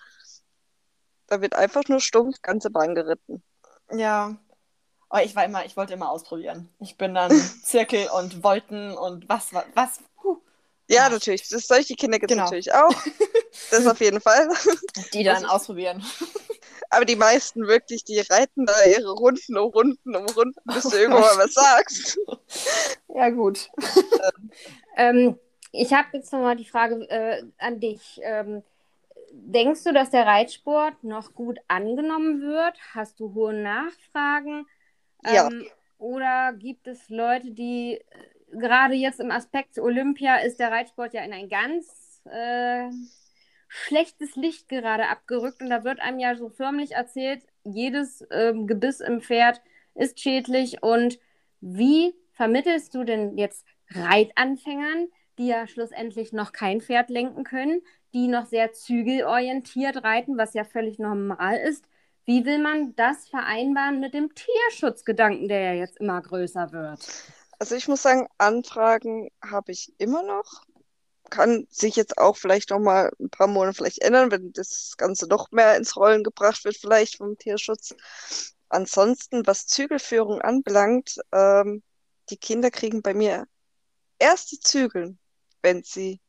Da 1.27 1.41
wird 1.41 1.55
einfach 1.55 1.83
nur 1.87 1.99
stumpf 2.01 2.41
ganze 2.41 2.69
Bahn 2.69 2.95
geritten. 2.95 3.43
Ja, 3.91 4.37
Oh, 5.09 5.17
ich 5.23 5.35
war 5.35 5.45
immer, 5.45 5.65
ich 5.65 5.77
wollte 5.77 5.93
immer 5.93 6.09
ausprobieren. 6.09 6.69
Ich 6.79 6.97
bin 6.97 7.13
dann 7.13 7.31
Zirkel 7.63 8.07
und 8.17 8.43
Wolten 8.43 8.91
und 8.97 9.29
was, 9.29 9.53
was, 9.53 9.65
was. 9.73 9.99
Huh. 10.23 10.37
Ja, 10.87 11.09
natürlich. 11.09 11.47
Das, 11.49 11.67
solche 11.67 11.95
Kinder 11.95 12.19
gibt 12.19 12.31
es 12.31 12.35
genau. 12.35 12.45
natürlich 12.45 12.73
auch. 12.73 12.93
Das 13.71 13.87
auf 13.87 13.99
jeden 14.01 14.21
Fall. 14.21 14.47
Die 15.13 15.23
dann 15.23 15.37
also, 15.37 15.47
ausprobieren. 15.47 16.03
Aber 16.91 17.05
die 17.05 17.15
meisten 17.15 17.65
wirklich, 17.65 18.03
die 18.03 18.19
reiten 18.19 18.67
da 18.67 18.73
ihre 18.85 19.11
Runden 19.11 19.57
um 19.57 19.71
Runden 19.71 20.15
um 20.15 20.25
Runden, 20.27 20.59
bis 20.65 20.83
du 20.83 20.95
irgendwann 20.95 21.21
mal 21.21 21.37
was 21.37 21.53
sagst. 21.55 22.19
Ja, 23.13 23.29
gut. 23.29 23.71
ähm, 24.95 25.39
ich 25.71 25.91
habe 25.91 26.09
jetzt 26.13 26.31
nochmal 26.31 26.55
die 26.55 26.65
Frage 26.65 27.09
äh, 27.09 27.43
an 27.57 27.79
dich. 27.79 28.19
Ähm, 28.21 28.61
denkst 29.31 29.83
du, 29.83 29.93
dass 29.93 30.11
der 30.11 30.25
Reitsport 30.25 31.03
noch 31.03 31.33
gut 31.33 31.57
angenommen 31.67 32.41
wird? 32.41 32.77
Hast 32.93 33.19
du 33.19 33.33
hohe 33.33 33.53
Nachfragen? 33.53 34.67
Ja. 35.31 35.47
Ähm, 35.47 35.65
oder 35.97 36.53
gibt 36.53 36.87
es 36.87 37.09
Leute, 37.09 37.51
die 37.51 37.93
äh, 37.95 38.57
gerade 38.57 38.93
jetzt 38.93 39.19
im 39.19 39.31
Aspekt 39.31 39.77
Olympia 39.79 40.37
ist 40.37 40.59
der 40.59 40.71
Reitsport 40.71 41.13
ja 41.13 41.23
in 41.23 41.33
ein 41.33 41.49
ganz 41.49 42.21
äh, 42.25 42.89
schlechtes 43.67 44.35
Licht 44.35 44.69
gerade 44.69 45.09
abgerückt 45.09 45.61
und 45.61 45.69
da 45.69 45.83
wird 45.83 45.99
einem 45.99 46.19
ja 46.19 46.35
so 46.35 46.49
förmlich 46.49 46.91
erzählt, 46.91 47.43
jedes 47.63 48.25
ähm, 48.31 48.67
Gebiss 48.67 49.01
im 49.01 49.21
Pferd 49.21 49.61
ist 49.95 50.19
schädlich 50.19 50.83
und 50.83 51.19
wie 51.59 52.13
vermittelst 52.31 52.93
du 52.93 53.03
denn 53.03 53.37
jetzt 53.37 53.65
Reitanfängern, 53.89 55.07
die 55.37 55.47
ja 55.47 55.67
schlussendlich 55.67 56.33
noch 56.33 56.51
kein 56.51 56.81
Pferd 56.81 57.09
lenken 57.09 57.43
können, 57.43 57.81
die 58.13 58.27
noch 58.27 58.45
sehr 58.45 58.73
zügelorientiert 58.73 60.03
reiten, 60.03 60.37
was 60.37 60.53
ja 60.53 60.63
völlig 60.63 60.99
normal 60.99 61.57
ist, 61.57 61.87
wie 62.27 62.45
will 62.45 62.59
man 62.59 62.93
das 62.97 63.29
vereinbaren 63.29 64.01
mit 64.01 64.13
dem 64.13 64.29
Tierschutzgedanken, 64.35 65.47
der 65.47 65.61
ja 65.61 65.73
jetzt 65.73 65.97
immer 65.97 66.21
größer 66.21 66.73
wird? 66.73 66.99
Also 67.57 67.75
ich 67.75 67.87
muss 67.87 68.03
sagen, 68.03 68.27
Anfragen 68.37 69.29
habe 69.41 69.71
ich 69.71 69.93
immer 69.97 70.23
noch. 70.23 70.63
Kann 71.29 71.67
sich 71.69 71.95
jetzt 71.95 72.17
auch 72.17 72.37
vielleicht 72.37 72.69
noch 72.69 72.79
mal 72.79 73.11
ein 73.19 73.29
paar 73.29 73.47
Monate 73.47 73.77
vielleicht 73.77 73.99
ändern, 73.99 74.29
wenn 74.29 74.51
das 74.51 74.95
Ganze 74.97 75.27
noch 75.27 75.51
mehr 75.51 75.77
ins 75.77 75.95
Rollen 75.95 76.23
gebracht 76.23 76.63
wird, 76.65 76.75
vielleicht 76.77 77.17
vom 77.17 77.37
Tierschutz. 77.37 77.95
Ansonsten, 78.69 79.47
was 79.47 79.65
Zügelführung 79.65 80.41
anbelangt, 80.41 81.17
ähm, 81.31 81.81
die 82.29 82.37
Kinder 82.37 82.71
kriegen 82.71 83.01
bei 83.01 83.13
mir 83.13 83.47
erst 84.19 84.51
die 84.51 84.59
Zügel, 84.59 85.17
wenn 85.61 85.83
sie 85.83 86.19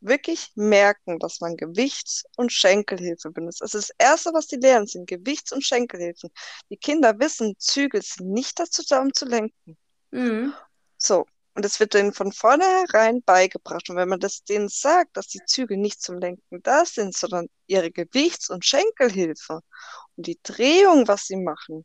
wirklich 0.00 0.50
merken, 0.54 1.18
dass 1.18 1.40
man 1.40 1.56
Gewichts- 1.56 2.24
und 2.36 2.52
Schenkelhilfe 2.52 3.30
benutzt. 3.30 3.62
Also 3.62 3.78
das 3.78 3.90
Erste, 3.98 4.30
was 4.32 4.46
die 4.46 4.56
lernen, 4.56 4.86
sind 4.86 5.08
Gewichts- 5.08 5.52
und 5.52 5.64
Schenkelhilfen. 5.64 6.30
Die 6.70 6.76
Kinder 6.76 7.18
wissen, 7.18 7.54
Zügel 7.58 8.02
sind 8.02 8.30
nicht 8.30 8.58
dazu 8.58 8.82
da, 8.88 9.00
um 9.00 9.12
zu 9.12 9.26
lenken. 9.26 9.76
Mhm. 10.10 10.54
So, 10.96 11.26
und 11.54 11.64
es 11.64 11.80
wird 11.80 11.94
denen 11.94 12.12
von 12.12 12.32
vornherein 12.32 13.22
beigebracht. 13.22 13.90
Und 13.90 13.96
wenn 13.96 14.08
man 14.08 14.20
das 14.20 14.44
denen 14.44 14.68
sagt, 14.68 15.16
dass 15.16 15.26
die 15.26 15.44
Zügel 15.46 15.76
nicht 15.76 16.00
zum 16.00 16.18
Lenken 16.18 16.62
da 16.62 16.84
sind, 16.84 17.16
sondern 17.16 17.48
ihre 17.66 17.90
Gewichts- 17.90 18.50
und 18.50 18.64
Schenkelhilfe 18.64 19.60
und 20.16 20.26
die 20.26 20.38
Drehung, 20.42 21.08
was 21.08 21.26
sie 21.26 21.36
machen, 21.36 21.84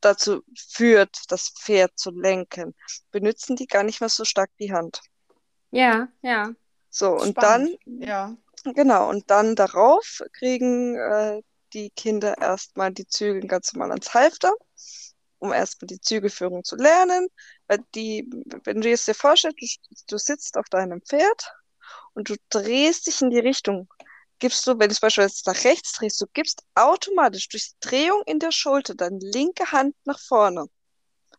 dazu 0.00 0.42
führt, 0.56 1.16
das 1.28 1.50
Pferd 1.50 1.92
zu 1.98 2.10
lenken, 2.10 2.74
benutzen 3.10 3.56
die 3.56 3.66
gar 3.66 3.82
nicht 3.82 4.00
mehr 4.00 4.08
so 4.08 4.24
stark 4.24 4.50
die 4.58 4.72
Hand. 4.72 5.00
Ja, 5.70 6.08
ja. 6.22 6.52
So, 6.90 7.12
und 7.12 7.30
Spannend. 7.30 7.78
dann, 7.86 8.02
Ja. 8.02 8.36
genau, 8.74 9.08
und 9.08 9.30
dann 9.30 9.54
darauf 9.54 10.22
kriegen 10.32 10.96
äh, 10.96 11.42
die 11.72 11.90
Kinder 11.90 12.36
erstmal 12.38 12.92
die 12.92 13.06
Zügel 13.06 13.46
ganz 13.46 13.72
normal 13.72 13.92
ans 13.92 14.12
Halfter, 14.12 14.52
um 15.38 15.52
erstmal 15.52 15.86
die 15.86 16.00
Zügelführung 16.00 16.64
zu 16.64 16.76
lernen. 16.76 17.28
Weil 17.68 17.78
die, 17.94 18.28
wenn 18.64 18.80
du 18.80 18.90
es 18.90 19.04
dir 19.04 19.14
vorstellst, 19.14 19.60
du, 19.60 19.94
du 20.08 20.18
sitzt 20.18 20.56
auf 20.58 20.68
deinem 20.68 21.00
Pferd 21.02 21.52
und 22.14 22.28
du 22.28 22.36
drehst 22.48 23.06
dich 23.06 23.20
in 23.22 23.30
die 23.30 23.38
Richtung. 23.38 23.88
Gibst 24.40 24.66
du, 24.66 24.78
wenn 24.78 24.88
du 24.88 24.94
zum 24.94 25.02
Beispiel 25.02 25.24
jetzt 25.24 25.46
nach 25.46 25.64
rechts 25.64 25.92
drehst, 25.92 26.20
du 26.20 26.26
gibst 26.32 26.62
automatisch 26.74 27.48
durch 27.48 27.70
die 27.70 27.88
Drehung 27.88 28.22
in 28.26 28.38
der 28.38 28.52
Schulter 28.52 28.94
deine 28.94 29.18
linke 29.20 29.70
Hand 29.70 29.94
nach 30.04 30.18
vorne. 30.18 30.66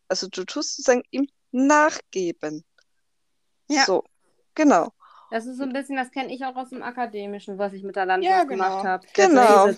Also 0.08 0.28
du 0.28 0.46
tust 0.46 0.76
sozusagen 0.76 1.04
ihm 1.10 1.28
nachgeben. 1.52 2.64
Ja. 3.68 3.86
So, 3.86 4.04
genau. 4.56 4.94
Das 5.32 5.46
ist 5.46 5.58
so 5.58 5.64
ein 5.64 5.74
bisschen, 5.74 5.96
das 5.96 6.12
kenne 6.12 6.34
ich 6.34 6.44
auch 6.46 6.56
aus 6.58 6.70
dem 6.70 6.84
Akademischen, 6.84 7.58
was 7.58 7.74
ich 7.74 7.84
mit 7.84 7.96
der 7.96 8.06
Landwirtschaft 8.06 8.44
Ja, 8.44 8.48
genau. 8.50 8.70
gemacht 8.70 8.86
habe. 8.86 9.08
Genau. 9.14 9.70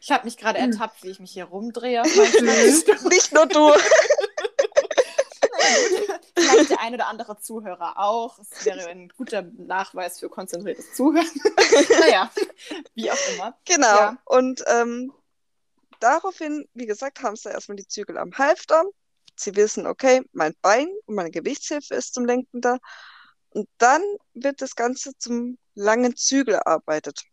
Ich 0.00 0.10
habe 0.10 0.24
mich 0.24 0.38
gerade 0.38 0.58
Mhm. 0.60 0.72
ertappt, 0.72 1.02
wie 1.02 1.10
ich 1.10 1.20
mich 1.20 1.30
hier 1.32 1.44
rumdrehe. 1.44 2.02
Stuhl. 2.06 3.08
Nicht 3.10 3.32
nur 3.34 3.46
du. 3.46 3.72
Vielleicht 6.34 6.70
der 6.70 6.80
ein 6.80 6.94
oder 6.94 7.08
andere 7.08 7.38
Zuhörer 7.38 7.98
auch. 7.98 8.38
Es 8.38 8.64
wäre 8.64 8.88
ein 8.88 9.08
guter 9.16 9.42
Nachweis 9.58 10.18
für 10.18 10.28
konzentriertes 10.30 10.94
Zuhören. 10.94 11.26
naja, 12.00 12.30
wie 12.94 13.10
auch 13.10 13.18
immer. 13.34 13.58
Genau. 13.66 13.86
Ja. 13.86 14.18
Und 14.24 14.64
ähm, 14.66 15.12
daraufhin, 16.00 16.66
wie 16.74 16.86
gesagt, 16.86 17.22
haben 17.22 17.36
sie 17.36 17.50
erstmal 17.50 17.76
die 17.76 17.86
Zügel 17.86 18.16
am 18.16 18.32
Halfter. 18.38 18.84
Sie 19.36 19.54
wissen, 19.56 19.86
okay, 19.86 20.22
mein 20.32 20.54
Bein 20.62 20.88
und 21.06 21.14
meine 21.14 21.30
Gewichtshilfe 21.30 21.94
ist 21.94 22.14
zum 22.14 22.24
Lenken 22.24 22.60
da. 22.62 22.78
Und 23.50 23.68
dann 23.78 24.02
wird 24.34 24.62
das 24.62 24.76
Ganze 24.76 25.16
zum 25.18 25.58
langen 25.74 26.16
Zügel 26.16 26.54
erarbeitet. 26.54 27.24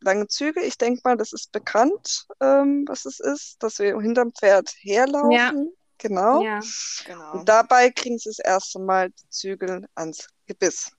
Lange 0.00 0.28
Zügel, 0.28 0.62
ich 0.62 0.78
denke 0.78 1.00
mal, 1.04 1.16
das 1.16 1.32
ist 1.32 1.50
bekannt, 1.50 2.26
ähm, 2.40 2.84
was 2.86 3.04
es 3.04 3.20
ist, 3.20 3.62
dass 3.62 3.78
wir 3.78 3.98
hinterm 4.00 4.32
Pferd 4.32 4.70
herlaufen. 4.80 5.74
Genau. 5.98 6.42
Ja. 6.42 6.60
Genau. 7.06 7.32
Und 7.32 7.48
dabei 7.48 7.90
kriegen 7.90 8.18
sie 8.18 8.28
das 8.28 8.38
erste 8.38 8.78
Mal 8.78 9.10
die 9.10 9.28
Zügel 9.30 9.86
ans 9.94 10.28
Gebiss. 10.46 10.92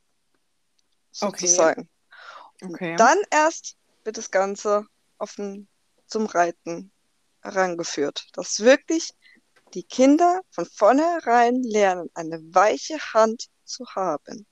Okay. 1.22 1.48
Sozusagen. 1.48 1.90
okay. 2.64 2.96
Dann 2.96 3.18
erst 3.30 3.78
wird 4.04 4.18
das 4.18 4.32
Ganze 4.32 4.86
auf 5.18 5.36
den, 5.36 5.68
zum 6.08 6.26
Reiten 6.26 6.92
herangeführt. 7.42 8.28
Dass 8.34 8.62
wirklich 8.62 9.14
die 9.74 9.84
Kinder 9.84 10.42
von 10.50 10.66
vornherein 10.66 11.62
lernen, 11.62 12.10
eine 12.14 12.42
weiche 12.54 12.98
Hand 13.14 13.50
zu 13.66 13.86
haben. 13.96 14.46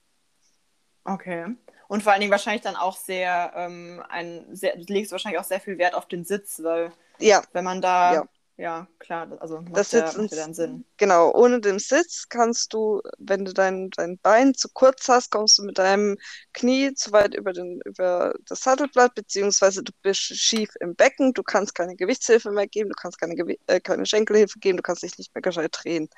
Okay. 1.06 1.56
Und 1.88 2.02
vor 2.04 2.12
allen 2.14 2.22
Dingen 2.22 2.32
wahrscheinlich 2.32 2.62
dann 2.62 2.76
auch 2.76 2.96
sehr, 2.98 3.52
ähm, 3.56 4.02
ein, 4.10 4.56
sehr, 4.56 4.76
du 4.78 4.92
legst 4.94 5.12
wahrscheinlich 5.12 5.40
auch 5.40 5.44
sehr 5.46 5.60
viel 5.60 5.78
Wert 5.78 5.96
auf 5.96 6.08
den 6.08 6.24
Sitz, 6.26 6.62
weil 6.64 6.92
Ja, 7.20 7.44
wenn 7.54 7.64
man 7.66 7.82
da, 7.82 8.14
Ja. 8.14 8.28
ja, 8.58 8.88
klar, 9.00 9.30
also 9.42 9.62
macht, 9.62 9.78
Das 9.78 9.92
ja, 9.92 10.06
macht 10.14 10.32
ja 10.32 10.38
dann 10.38 10.54
Sinn. 10.54 10.86
genau. 10.98 11.32
Ohne 11.34 11.62
den 11.62 11.80
Sitz 11.80 12.28
kannst 12.30 12.74
du, 12.74 13.02
wenn 13.18 13.46
du 13.46 13.54
dein, 13.54 13.90
dein 13.92 14.18
Bein 14.20 14.54
zu 14.56 14.70
kurz 14.74 15.08
hast, 15.10 15.32
kommst 15.32 15.58
du 15.58 15.64
mit 15.64 15.78
deinem 15.78 16.18
Knie 16.54 16.94
zu 16.94 17.12
weit 17.12 17.36
über, 17.36 17.54
den, 17.54 17.82
über 17.86 18.34
das 18.48 18.62
Sattelblatt, 18.62 19.16
beziehungsweise 19.16 19.84
du 19.84 19.92
bist 20.02 20.22
schief 20.22 20.70
im 20.80 20.96
Becken. 20.96 21.34
Du 21.34 21.44
kannst 21.44 21.76
keine 21.76 21.96
Gewichtshilfe 21.96 22.52
mehr 22.52 22.68
geben, 22.68 22.90
du 22.90 22.96
kannst 22.96 23.20
keine, 23.20 23.36
äh, 23.68 23.80
keine 23.82 24.06
Schenkelhilfe 24.06 24.60
geben, 24.60 24.78
du 24.78 24.84
kannst 24.84 25.04
dich 25.04 25.18
nicht 25.18 25.34
mehr 25.36 25.42
gescheit 25.42 25.72
drehen. 25.84 26.10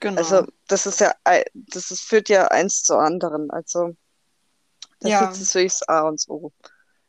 Genau. 0.00 0.20
Also 0.20 0.46
das 0.68 0.86
ist 0.86 1.00
ja, 1.00 1.12
das 1.54 1.90
ist, 1.90 2.02
führt 2.02 2.28
ja 2.28 2.48
eins 2.48 2.82
zu 2.82 2.96
anderen. 2.96 3.50
Also 3.50 3.94
das 5.00 5.10
Ja. 5.12 5.30
Ist 5.30 5.54
wirklich 5.54 5.72
das 5.72 5.88
A 5.88 6.08
und 6.08 6.24
O. 6.28 6.52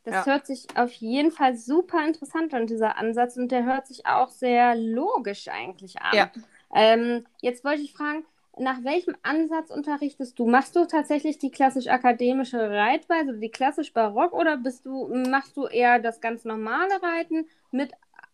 Das 0.04 0.13
Ja. 0.13 0.26
hört 0.26 0.45
sich 0.45 0.67
auf 0.76 0.91
jeden 0.93 1.32
Fall 1.32 1.58
super 1.58 2.06
interessant 2.06 2.54
an, 2.54 2.65
dieser 2.65 2.97
Ansatz, 2.97 3.36
und 3.36 3.52
der 3.52 3.65
hört 3.65 3.88
sich 3.88 4.06
auch 4.06 4.30
sehr 4.30 4.76
logisch 4.76 5.50
eigentlich 5.50 6.02
an. 6.02 6.15
Ja. 6.15 6.32
Ähm, 6.73 7.26
jetzt 7.41 7.65
wollte 7.65 7.82
ich 7.82 7.93
fragen, 7.93 8.26
nach 8.58 8.84
welchem 8.84 9.15
Ansatz 9.21 9.69
unterrichtest 9.69 10.39
du? 10.39 10.47
Machst 10.47 10.76
du 10.76 10.86
tatsächlich 10.86 11.39
die 11.39 11.52
klassisch-akademische 11.52 12.69
Reitweise, 12.69 13.34
die 13.38 13.50
klassisch-barock, 13.52 14.34
oder 14.34 14.58
bist 14.58 14.86
du, 14.86 15.08
machst 15.30 15.58
du 15.58 15.67
eher 15.67 16.00
das 16.00 16.21
ganz 16.21 16.45
normale 16.45 17.02
Reiten 17.04 17.47
mit 17.71 17.91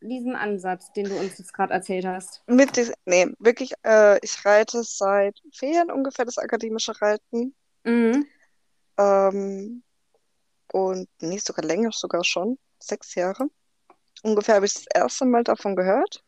diesem 0.09 0.35
Ansatz, 0.35 0.91
den 0.93 1.05
du 1.05 1.17
uns 1.17 1.37
jetzt 1.37 1.53
gerade 1.53 1.73
erzählt 1.73 2.05
hast? 2.05 2.43
Mit 2.47 2.75
dies- 2.75 2.93
nee, 3.05 3.27
wirklich, 3.39 3.73
äh, 3.85 4.19
ich 4.23 4.45
reite 4.45 4.83
seit 4.83 5.39
vier 5.53 5.71
Jahren 5.71 5.91
ungefähr 5.91 6.25
das 6.25 6.37
akademische 6.37 6.99
Reiten. 7.01 7.55
Mhm. 7.83 8.27
Ähm, 8.97 9.83
und 10.71 11.09
nicht 11.21 11.45
sogar 11.45 11.65
länger, 11.65 11.91
sogar 11.91 12.23
schon. 12.23 12.57
Sechs 12.79 13.15
Jahre. 13.15 13.47
Ungefähr 14.23 14.55
habe 14.55 14.65
ich 14.65 14.73
das 14.73 14.85
erste 14.93 15.25
Mal 15.25 15.43
davon 15.43 15.75
gehört. 15.75 16.23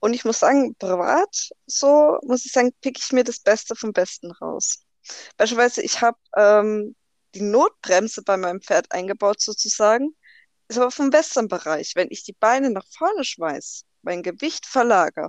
Und 0.00 0.14
ich 0.14 0.24
muss 0.24 0.40
sagen, 0.40 0.74
privat, 0.76 1.50
so 1.66 2.18
muss 2.22 2.46
ich 2.46 2.52
sagen, 2.52 2.72
pick 2.80 2.98
ich 2.98 3.12
mir 3.12 3.22
das 3.22 3.38
Beste 3.40 3.76
vom 3.76 3.92
Besten 3.92 4.30
raus. 4.32 4.82
Beispielsweise, 5.36 5.82
ich 5.82 6.00
habe 6.00 6.18
ähm, 6.36 6.96
die 7.34 7.42
Notbremse 7.42 8.22
bei 8.22 8.36
meinem 8.36 8.60
Pferd 8.60 8.90
eingebaut, 8.92 9.40
sozusagen. 9.40 10.14
Ist 10.70 10.78
aber 10.78 10.92
vom 10.92 11.12
Western-Bereich. 11.12 11.96
Wenn 11.96 12.12
ich 12.12 12.22
die 12.22 12.32
Beine 12.32 12.70
nach 12.70 12.86
vorne 12.86 13.24
schmeiß, 13.24 13.84
mein 14.02 14.22
Gewicht 14.22 14.66
verlagere, 14.66 15.26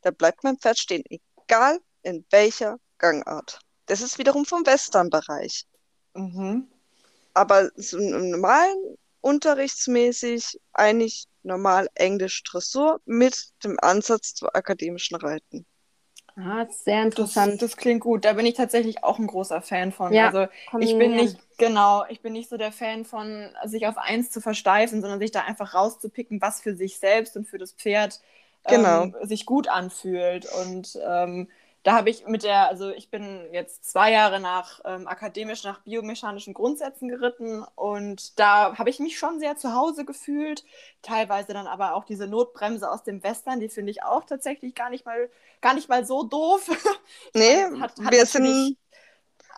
dann 0.00 0.14
bleibt 0.14 0.44
mein 0.44 0.56
Pferd 0.56 0.78
stehen, 0.78 1.04
egal 1.10 1.78
in 2.00 2.24
welcher 2.30 2.78
Gangart. 2.96 3.58
Das 3.84 4.00
ist 4.00 4.16
wiederum 4.16 4.46
vom 4.46 4.64
Western-Bereich. 4.64 5.66
Mhm. 6.14 6.68
Aber 7.34 7.70
so 7.76 7.98
im 7.98 8.30
normalen 8.30 8.96
unterrichtsmäßig 9.20 10.58
eigentlich 10.72 11.26
normal 11.42 11.90
Englisch 11.94 12.42
Dressur 12.44 13.02
mit 13.04 13.52
dem 13.62 13.78
Ansatz 13.80 14.32
zu 14.32 14.50
akademischen 14.54 15.16
Reiten. 15.16 15.66
Ah, 16.38 16.64
das 16.64 16.84
sehr 16.84 17.02
Das, 17.14 17.42
interessant. 17.42 17.58
das 17.58 17.76
klingt 17.76 18.00
gut. 18.02 18.24
Da 18.24 18.32
bin 18.34 18.46
ich 18.46 18.54
tatsächlich 18.54 19.02
auch 19.02 19.18
ein 19.18 19.26
großer 19.26 19.60
Fan 19.62 19.92
von. 19.92 20.16
Ja, 20.16 20.20
Also 20.20 20.46
ich 20.78 20.96
bin 20.96 21.16
nicht, 21.16 21.40
genau, 21.58 22.04
ich 22.08 22.20
bin 22.22 22.32
nicht 22.32 22.48
so 22.48 22.56
der 22.56 22.70
Fan 22.72 23.04
von, 23.04 23.50
sich 23.64 23.86
auf 23.86 23.98
eins 23.98 24.30
zu 24.30 24.40
versteifen, 24.40 25.00
sondern 25.00 25.18
sich 25.20 25.32
da 25.32 25.42
einfach 25.44 25.74
rauszupicken, 25.74 26.40
was 26.40 26.60
für 26.60 26.76
sich 26.76 26.98
selbst 26.98 27.36
und 27.36 27.46
für 27.48 27.58
das 27.58 27.72
Pferd 27.72 28.20
Genau. 28.68 29.10
ähm, 29.10 29.16
sich 29.22 29.46
gut 29.46 29.68
anfühlt. 29.68 30.46
Und 30.46 30.96
ähm, 31.04 31.48
da 31.88 31.94
habe 31.96 32.10
ich 32.10 32.26
mit 32.26 32.42
der, 32.42 32.68
also 32.68 32.90
ich 32.90 33.08
bin 33.10 33.48
jetzt 33.50 33.90
zwei 33.90 34.12
Jahre 34.12 34.40
nach 34.40 34.80
ähm, 34.84 35.08
akademisch 35.08 35.64
nach 35.64 35.80
biomechanischen 35.80 36.52
Grundsätzen 36.52 37.08
geritten 37.08 37.64
und 37.76 38.38
da 38.38 38.76
habe 38.76 38.90
ich 38.90 38.98
mich 38.98 39.18
schon 39.18 39.40
sehr 39.40 39.56
zu 39.56 39.72
Hause 39.72 40.04
gefühlt. 40.04 40.66
Teilweise 41.00 41.54
dann 41.54 41.66
aber 41.66 41.94
auch 41.94 42.04
diese 42.04 42.26
Notbremse 42.26 42.90
aus 42.90 43.04
dem 43.04 43.22
Western, 43.22 43.58
die 43.60 43.70
finde 43.70 43.90
ich 43.90 44.02
auch 44.02 44.24
tatsächlich 44.24 44.74
gar 44.74 44.90
nicht 44.90 45.06
mal, 45.06 45.30
gar 45.62 45.72
nicht 45.72 45.88
mal 45.88 46.04
so 46.04 46.24
doof. 46.24 46.68
Nee, 47.34 47.64
Hat- 47.80 47.98
hat 48.04 48.12
wir 48.12 48.26
sind, 48.26 48.76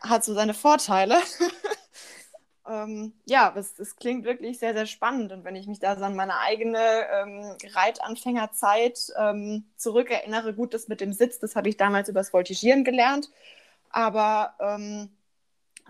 hat 0.03 0.25
so 0.25 0.35
seine 0.35 0.55
Vorteile. 0.55 1.19
ähm, 2.69 3.13
ja, 3.27 3.53
es, 3.57 3.79
es 3.79 3.97
klingt 3.97 4.25
wirklich 4.25 4.59
sehr, 4.59 4.75
sehr 4.75 4.87
spannend. 4.87 5.33
Und 5.33 5.45
wenn 5.45 5.57
ich 5.57 5.67
mich 5.67 5.79
da 5.81 5.97
so 5.97 6.05
an 6.05 6.17
meine 6.17 6.39
eigene 6.39 6.79
ähm, 7.13 7.57
Reitanfängerzeit 7.75 9.13
ähm, 9.19 9.65
zurückerinnere, 9.77 10.55
gut, 10.55 10.75
das 10.75 10.89
mit 10.89 11.01
dem 11.01 11.13
Sitz, 11.13 11.39
das 11.39 11.57
habe 11.57 11.69
ich 11.69 11.77
damals 11.77 12.09
übers 12.09 12.33
Voltigieren 12.33 12.85
gelernt. 12.85 13.31
Aber 13.91 14.55
ähm, 14.61 15.11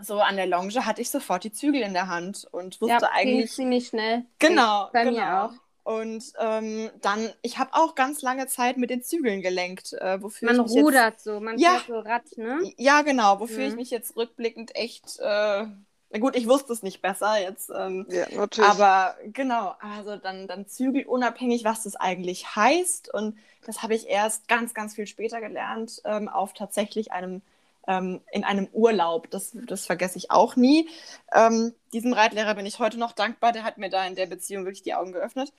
so 0.02 0.20
an 0.20 0.36
der 0.36 0.46
Longe 0.46 0.86
hatte 0.86 1.02
ich 1.02 1.10
sofort 1.10 1.44
die 1.44 1.52
Zügel 1.52 1.82
in 1.82 1.92
der 1.92 2.08
Hand 2.08 2.46
und 2.50 2.80
wusste 2.80 3.02
ja, 3.02 3.10
eigentlich. 3.12 3.50
ziemlich 3.50 3.88
schnell. 3.88 4.24
Genau, 4.38 4.88
Bei 4.92 5.04
mir 5.04 5.20
genau. 5.20 5.46
auch. 5.46 5.52
Und 5.82 6.32
ähm, 6.38 6.90
dann, 7.00 7.30
ich 7.42 7.58
habe 7.58 7.70
auch 7.74 7.94
ganz 7.94 8.22
lange 8.22 8.46
Zeit 8.46 8.76
mit 8.76 8.90
den 8.90 9.02
Zügeln 9.02 9.42
gelenkt, 9.42 9.92
äh, 9.94 10.22
wofür 10.22 10.48
Man 10.48 10.56
ich 10.56 10.62
mich 10.62 10.74
jetzt 10.74 10.84
rudert 10.86 11.20
so, 11.20 11.40
man 11.40 11.58
Ja. 11.58 11.70
fährt 11.70 11.86
so 11.88 11.98
Rad, 11.98 12.36
ne? 12.36 12.72
ja, 12.76 13.02
genau, 13.02 13.40
wofür 13.40 13.64
ich 13.64 13.70
Mhm. 13.70 13.76
mich 13.76 13.90
jetzt 13.90 14.16
rückblickend 14.16 14.76
echt, 14.76 15.18
äh, 15.18 15.66
na 16.10 16.18
gut, 16.18 16.36
ich 16.36 16.48
wusste 16.48 16.72
es 16.72 16.82
nicht 16.82 17.02
besser 17.02 17.40
jetzt, 17.40 17.70
ähm, 17.70 18.06
ja, 18.08 18.26
natürlich. 18.34 18.68
aber 18.68 19.16
genau, 19.32 19.74
also 19.80 20.16
dann, 20.16 20.48
dann 20.48 20.66
zügelunabhängig, 20.66 21.64
was 21.64 21.84
das 21.84 21.96
eigentlich 21.96 22.56
heißt 22.56 23.12
und 23.14 23.36
das 23.64 23.82
habe 23.82 23.94
ich 23.94 24.08
erst 24.08 24.48
ganz, 24.48 24.74
ganz 24.74 24.94
viel 24.94 25.06
später 25.06 25.40
gelernt, 25.40 26.02
ähm, 26.04 26.28
auf 26.28 26.52
tatsächlich 26.52 27.12
einem 27.12 27.42
ähm, 27.86 28.20
in 28.30 28.44
einem 28.44 28.68
Urlaub. 28.72 29.30
Das, 29.30 29.52
das 29.66 29.86
vergesse 29.86 30.18
ich 30.18 30.30
auch 30.30 30.56
nie. 30.56 30.88
Ähm, 31.34 31.74
diesem 31.92 32.12
Reitlehrer 32.12 32.54
bin 32.54 32.66
ich 32.66 32.78
heute 32.78 32.98
noch 32.98 33.12
dankbar. 33.12 33.52
Der 33.52 33.64
hat 33.64 33.78
mir 33.78 33.90
da 33.90 34.06
in 34.06 34.14
der 34.14 34.26
Beziehung 34.26 34.64
wirklich 34.64 34.82
die 34.82 34.94
Augen 34.94 35.12
geöffnet. 35.12 35.52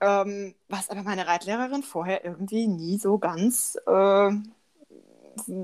Ähm, 0.00 0.54
was 0.68 0.90
aber 0.90 1.02
meine 1.02 1.26
Reitlehrerin 1.26 1.82
vorher 1.82 2.24
irgendwie 2.24 2.66
nie 2.66 2.98
so 2.98 3.18
ganz 3.18 3.76
äh, 3.86 4.30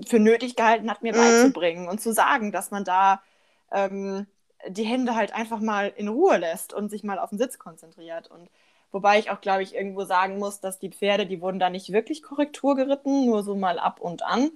für 0.06 0.18
nötig 0.18 0.56
gehalten 0.56 0.90
hat, 0.90 1.02
mir 1.02 1.12
mhm. 1.12 1.18
beizubringen 1.18 1.88
und 1.88 2.00
zu 2.00 2.12
sagen, 2.12 2.52
dass 2.52 2.70
man 2.70 2.85
da 2.85 3.22
ähm, 3.70 4.26
die 4.68 4.85
Hände 4.85 5.14
halt 5.14 5.35
einfach 5.35 5.61
mal 5.61 5.92
in 5.96 6.09
Ruhe 6.09 6.37
lässt 6.37 6.72
und 6.72 6.90
sich 6.90 7.02
mal 7.02 7.18
auf 7.18 7.30
den 7.30 7.38
Sitz 7.38 7.59
konzentriert. 7.59 8.30
Und 8.30 8.50
wobei 8.92 9.18
ich 9.18 9.30
auch, 9.30 9.40
glaube 9.40 9.62
ich, 9.62 9.74
irgendwo 9.74 10.04
sagen 10.04 10.38
muss, 10.38 10.61
dass 10.61 10.78
die 10.78 10.90
Pferde, 10.90 11.26
die 11.26 11.40
wurden 11.40 11.59
da 11.59 11.70
nicht 11.70 11.92
wirklich 11.92 12.22
Korrektur 12.22 12.76
geritten, 12.76 13.26
nur 13.26 13.42
so 13.42 13.54
mal 13.56 13.78
ab 13.78 14.00
und 14.00 14.22
an. 14.22 14.50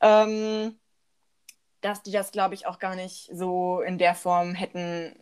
Ähm, 0.00 0.76
dass 1.80 2.02
die 2.02 2.12
das, 2.12 2.32
glaube 2.32 2.54
ich, 2.54 2.66
auch 2.66 2.78
gar 2.78 2.94
nicht 2.94 3.30
so 3.32 3.80
in 3.80 3.98
der 3.98 4.14
Form 4.14 4.54
hätten 4.54 5.16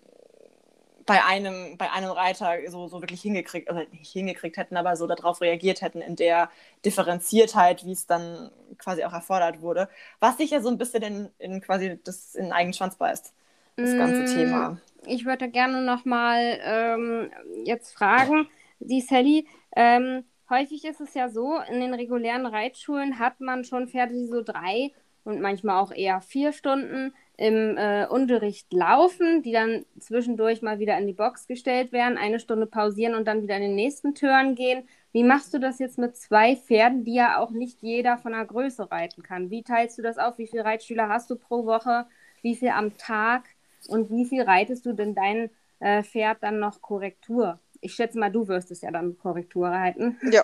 bei 1.09 1.25
einem, 1.25 1.79
bei 1.79 1.91
einem 1.91 2.11
Reiter 2.11 2.59
so, 2.69 2.87
so 2.87 3.01
wirklich 3.01 3.23
hingekriegt, 3.23 3.71
also 3.71 3.81
nicht 3.93 4.13
hingekriegt 4.13 4.59
hätten, 4.59 4.77
aber 4.77 4.95
so 4.95 5.07
darauf 5.07 5.41
reagiert 5.41 5.81
hätten 5.81 6.03
in 6.03 6.17
der 6.17 6.51
Differenziertheit, 6.85 7.87
wie 7.87 7.93
es 7.93 8.07
dann 8.07 8.51
quasi 8.77 9.03
auch 9.05 9.15
erfordert 9.15 9.63
wurde. 9.63 9.89
Was 10.21 10.37
sich 10.37 10.51
ja 10.51 10.61
so 10.61 10.69
ein 10.69 10.77
bisschen 10.77 11.03
in, 11.03 11.29
in 11.39 11.61
quasi 11.63 11.99
das 12.05 12.35
in 12.35 12.45
den 12.45 12.53
eigenen 12.53 12.75
Schwanz 12.75 12.97
beißt 12.97 13.33
das 13.77 13.97
ganze 13.97 14.23
mm, 14.23 14.27
Thema. 14.37 14.81
Ich 15.07 15.25
würde 15.25 15.49
gerne 15.49 15.81
nochmal 15.81 16.61
ähm, 16.63 17.31
jetzt 17.65 17.95
fragen, 17.95 18.47
die 18.79 19.01
Sally, 19.01 19.47
ähm, 19.75 20.25
häufig 20.51 20.85
ist 20.85 21.01
es 21.01 21.15
ja 21.15 21.31
so, 21.31 21.59
in 21.71 21.81
den 21.81 21.95
regulären 21.95 22.45
Reitschulen 22.45 23.19
hat 23.19 23.41
man 23.41 23.65
schon 23.65 23.89
Pferde, 23.89 24.13
die 24.13 24.27
so 24.27 24.43
drei 24.43 24.93
und 25.25 25.41
manchmal 25.41 25.81
auch 25.81 25.91
eher 25.91 26.21
vier 26.21 26.53
Stunden 26.53 27.15
im 27.39 27.79
äh, 27.79 28.05
Unterricht 28.07 28.73
laufen, 28.73 29.43
die 29.43 29.53
dann 29.53 29.87
zwischendurch 30.01 30.61
mal 30.61 30.81
wieder 30.81 30.99
in 30.99 31.07
die 31.07 31.13
Box 31.13 31.47
gestellt 31.47 31.93
werden, 31.93 32.19
eine 32.19 32.41
Stunde 32.41 32.67
pausieren 32.67 33.15
und 33.15 33.27
dann 33.27 33.43
wieder 33.43 33.55
in 33.57 33.63
den 33.63 33.75
nächsten 33.77 34.17
Turn 34.17 34.57
gehen. 34.57 34.89
Wie 35.13 35.23
machst 35.23 35.55
du 35.55 35.61
das 35.61 35.79
jetzt 35.79 35.99
mit 35.99 36.17
zwei 36.17 36.57
Pferden, 36.57 37.05
die 37.05 37.15
ja 37.15 37.39
auch 37.39 37.53
nicht 37.53 37.81
jeder 37.81 38.19
von 38.19 38.33
der 38.33 38.45
Größe 38.45 38.91
reiten 38.91 39.23
kann? 39.23 39.51
Wie 39.51 39.63
teilst 39.63 39.97
du 39.97 40.03
das 40.03 40.19
auf? 40.19 40.37
Wie 40.39 40.49
viele 40.49 40.65
Reitschüler 40.65 41.09
hast 41.09 41.31
du 41.31 41.37
pro 41.37 41.65
Woche? 41.65 42.07
Wie 42.43 42.57
viel 42.57 42.71
am 42.71 42.99
Tag? 42.99 43.45
Und 43.87 44.11
wie 44.11 44.25
viel 44.25 44.43
reitest 44.43 44.85
du 44.85 44.93
denn 44.93 45.15
dein 45.15 45.49
äh, 45.79 46.03
Pferd 46.03 46.39
dann 46.43 46.59
noch 46.59 46.83
Korrektur? 46.83 47.61
Ich 47.81 47.95
schätze 47.95 48.19
mal, 48.19 48.33
du 48.33 48.49
wirst 48.49 48.73
es 48.73 48.81
ja 48.81 48.91
dann 48.91 49.17
Korrektur 49.17 49.69
reiten. 49.69 50.19
Ja. 50.33 50.43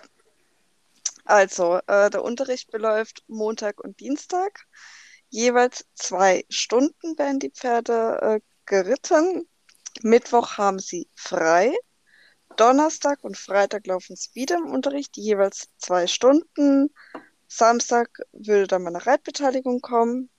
Also, 1.25 1.81
äh, 1.89 2.11
der 2.11 2.23
Unterricht 2.23 2.71
beläuft 2.71 3.25
Montag 3.27 3.83
und 3.83 3.99
Dienstag. 3.99 4.67
Jeweils 5.35 5.85
zwei 5.97 6.45
Stunden 6.49 7.19
werden 7.19 7.41
die 7.41 7.51
Pferde 7.51 8.19
äh, 8.23 8.41
geritten. 8.67 9.49
Mittwoch 10.03 10.59
haben 10.59 10.79
sie 10.79 11.09
frei. 11.17 11.75
Donnerstag 12.57 13.25
und 13.25 13.37
Freitag 13.37 13.89
laufen 13.89 14.15
sie 14.15 14.33
wieder 14.35 14.59
im 14.59 14.71
Unterricht, 14.71 15.17
jeweils 15.17 15.71
zwei 15.77 16.07
Stunden. 16.07 16.95
Samstag 17.49 18.21
würde 18.31 18.69
dann 18.69 18.85
mal 18.85 18.95
eine 18.95 19.05
Reitbeteiligung 19.05 19.81
kommen, 19.81 20.31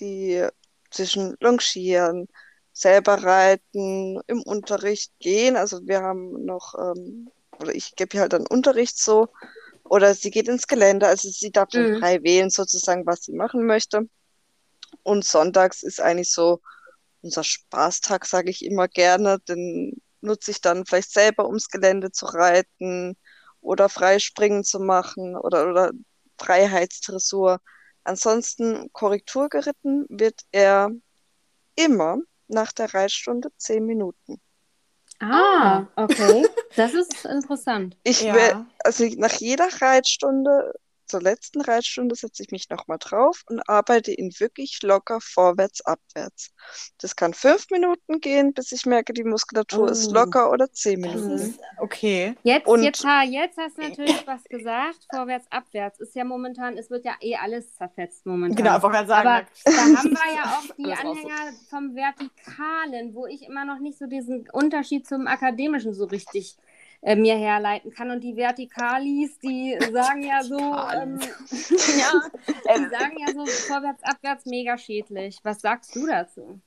die 0.00 0.44
zwischen 0.90 1.36
Longieren, 1.38 2.26
selber 2.72 3.22
reiten, 3.22 4.20
im 4.26 4.42
Unterricht 4.42 5.12
gehen. 5.20 5.54
Also 5.54 5.86
wir 5.86 6.02
haben 6.02 6.44
noch, 6.44 6.74
ähm, 6.76 7.30
oder 7.60 7.72
ich 7.72 7.94
gebe 7.94 8.10
hier 8.10 8.22
halt 8.22 8.32
dann 8.32 8.48
Unterricht 8.48 8.98
so, 8.98 9.28
oder 9.84 10.12
sie 10.12 10.32
geht 10.32 10.48
ins 10.48 10.66
Gelände, 10.66 11.06
also 11.06 11.28
sie 11.28 11.52
darf 11.52 11.68
dann 11.68 11.92
mhm. 11.92 11.98
frei 12.00 12.20
wählen 12.24 12.50
sozusagen, 12.50 13.06
was 13.06 13.22
sie 13.22 13.32
machen 13.32 13.64
möchte. 13.64 14.08
Und 15.02 15.24
sonntags 15.24 15.82
ist 15.82 16.00
eigentlich 16.00 16.32
so 16.32 16.60
unser 17.22 17.44
Spaßtag, 17.44 18.26
sage 18.26 18.50
ich 18.50 18.64
immer 18.64 18.88
gerne, 18.88 19.38
den 19.40 20.00
nutze 20.20 20.50
ich 20.50 20.60
dann 20.60 20.86
vielleicht 20.86 21.12
selber 21.12 21.46
ums 21.46 21.68
Gelände 21.68 22.12
zu 22.12 22.26
reiten 22.26 23.16
oder 23.60 23.88
Freispringen 23.88 24.64
zu 24.64 24.80
machen 24.80 25.36
oder, 25.36 25.68
oder 25.68 25.90
Freiheitsdressur. 26.38 27.60
Ansonsten 28.04 28.90
Korrektur 28.92 29.48
geritten 29.48 30.06
wird 30.08 30.40
er 30.52 30.90
immer 31.76 32.18
nach 32.48 32.72
der 32.72 32.92
Reitstunde 32.92 33.50
zehn 33.56 33.84
Minuten. 33.84 34.40
Ah, 35.20 35.86
okay. 35.96 36.46
Das 36.76 36.94
ist 36.94 37.24
interessant. 37.24 37.96
Ich 38.04 38.22
ja. 38.22 38.32
will, 38.32 38.64
also 38.84 39.04
nach 39.16 39.32
jeder 39.32 39.68
Reitstunde 39.80 40.72
zur 41.10 41.20
letzten 41.20 41.60
Reitstunde 41.60 42.14
setze 42.14 42.42
ich 42.44 42.50
mich 42.50 42.70
nochmal 42.70 42.98
drauf 42.98 43.42
und 43.48 43.68
arbeite 43.68 44.12
ihn 44.12 44.32
wirklich 44.38 44.78
locker 44.82 45.18
vorwärts, 45.20 45.84
abwärts. 45.84 46.52
Das 46.98 47.16
kann 47.16 47.34
fünf 47.34 47.68
Minuten 47.70 48.20
gehen, 48.20 48.54
bis 48.54 48.70
ich 48.70 48.86
merke, 48.86 49.12
die 49.12 49.24
Muskulatur 49.24 49.88
oh. 49.88 49.90
ist 49.90 50.12
locker 50.12 50.50
oder 50.50 50.70
zehn 50.72 51.00
Minuten. 51.00 51.32
Ist, 51.32 51.60
okay. 51.78 52.36
Jetzt, 52.44 52.68
und, 52.68 52.84
jetzt, 52.84 53.04
jetzt 53.28 53.58
hast 53.58 53.76
du 53.76 53.82
natürlich 53.82 54.26
was 54.26 54.44
gesagt, 54.44 54.98
vorwärts, 55.12 55.46
abwärts. 55.50 55.98
Ist 55.98 56.14
ja 56.14 56.24
momentan, 56.24 56.78
es 56.78 56.90
wird 56.90 57.04
ja 57.04 57.14
eh 57.20 57.34
alles 57.34 57.74
zerfetzt 57.74 58.24
momentan. 58.24 58.56
Genau, 58.56 58.76
ich 58.76 58.82
gerade 58.82 59.08
sagen. 59.08 59.28
Aber 59.28 59.46
da 59.64 59.70
haben 59.98 60.10
wir 60.10 60.34
ja 60.34 60.44
auch 60.44 60.74
die 60.78 60.92
Anhänger 60.92 61.52
vom 61.68 61.94
Vertikalen, 61.96 63.14
wo 63.14 63.26
ich 63.26 63.42
immer 63.42 63.64
noch 63.64 63.80
nicht 63.80 63.98
so 63.98 64.06
diesen 64.06 64.48
Unterschied 64.52 65.08
zum 65.08 65.26
Akademischen 65.26 65.92
so 65.92 66.04
richtig 66.04 66.56
äh, 67.02 67.16
mir 67.16 67.36
herleiten 67.36 67.90
kann. 67.92 68.10
Und 68.10 68.20
die 68.20 68.34
Vertikalis, 68.34 69.38
die 69.38 69.78
sagen 69.92 70.22
ja 70.22 70.42
so, 70.42 70.58
ähm, 70.58 71.18
ja, 71.98 72.76
die 72.76 72.88
sagen 72.90 73.16
ja 73.18 73.32
so 73.32 73.46
vorwärts, 73.46 74.02
abwärts 74.02 74.46
mega 74.46 74.76
schädlich. 74.76 75.38
Was 75.42 75.60
sagst 75.60 75.94
du 75.96 76.06
dazu? 76.06 76.60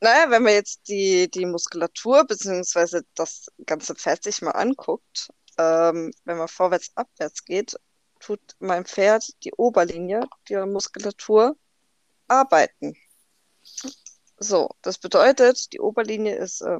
Naja, 0.00 0.30
wenn 0.30 0.42
man 0.42 0.54
jetzt 0.54 0.88
die, 0.88 1.30
die 1.30 1.46
Muskulatur 1.46 2.26
bzw. 2.26 3.02
das 3.14 3.46
ganze 3.66 3.94
Pferd 3.94 4.24
sich 4.24 4.42
mal 4.42 4.50
anguckt, 4.50 5.28
ähm, 5.58 6.12
wenn 6.24 6.38
man 6.38 6.48
vorwärts, 6.48 6.90
abwärts 6.96 7.44
geht, 7.44 7.76
tut 8.18 8.40
mein 8.58 8.84
Pferd 8.84 9.24
die 9.44 9.52
Oberlinie 9.52 10.28
der 10.48 10.66
Muskulatur 10.66 11.56
arbeiten. 12.26 12.96
So, 14.38 14.70
das 14.82 14.98
bedeutet, 14.98 15.72
die 15.72 15.80
Oberlinie 15.80 16.34
ist 16.34 16.62
äh, 16.62 16.78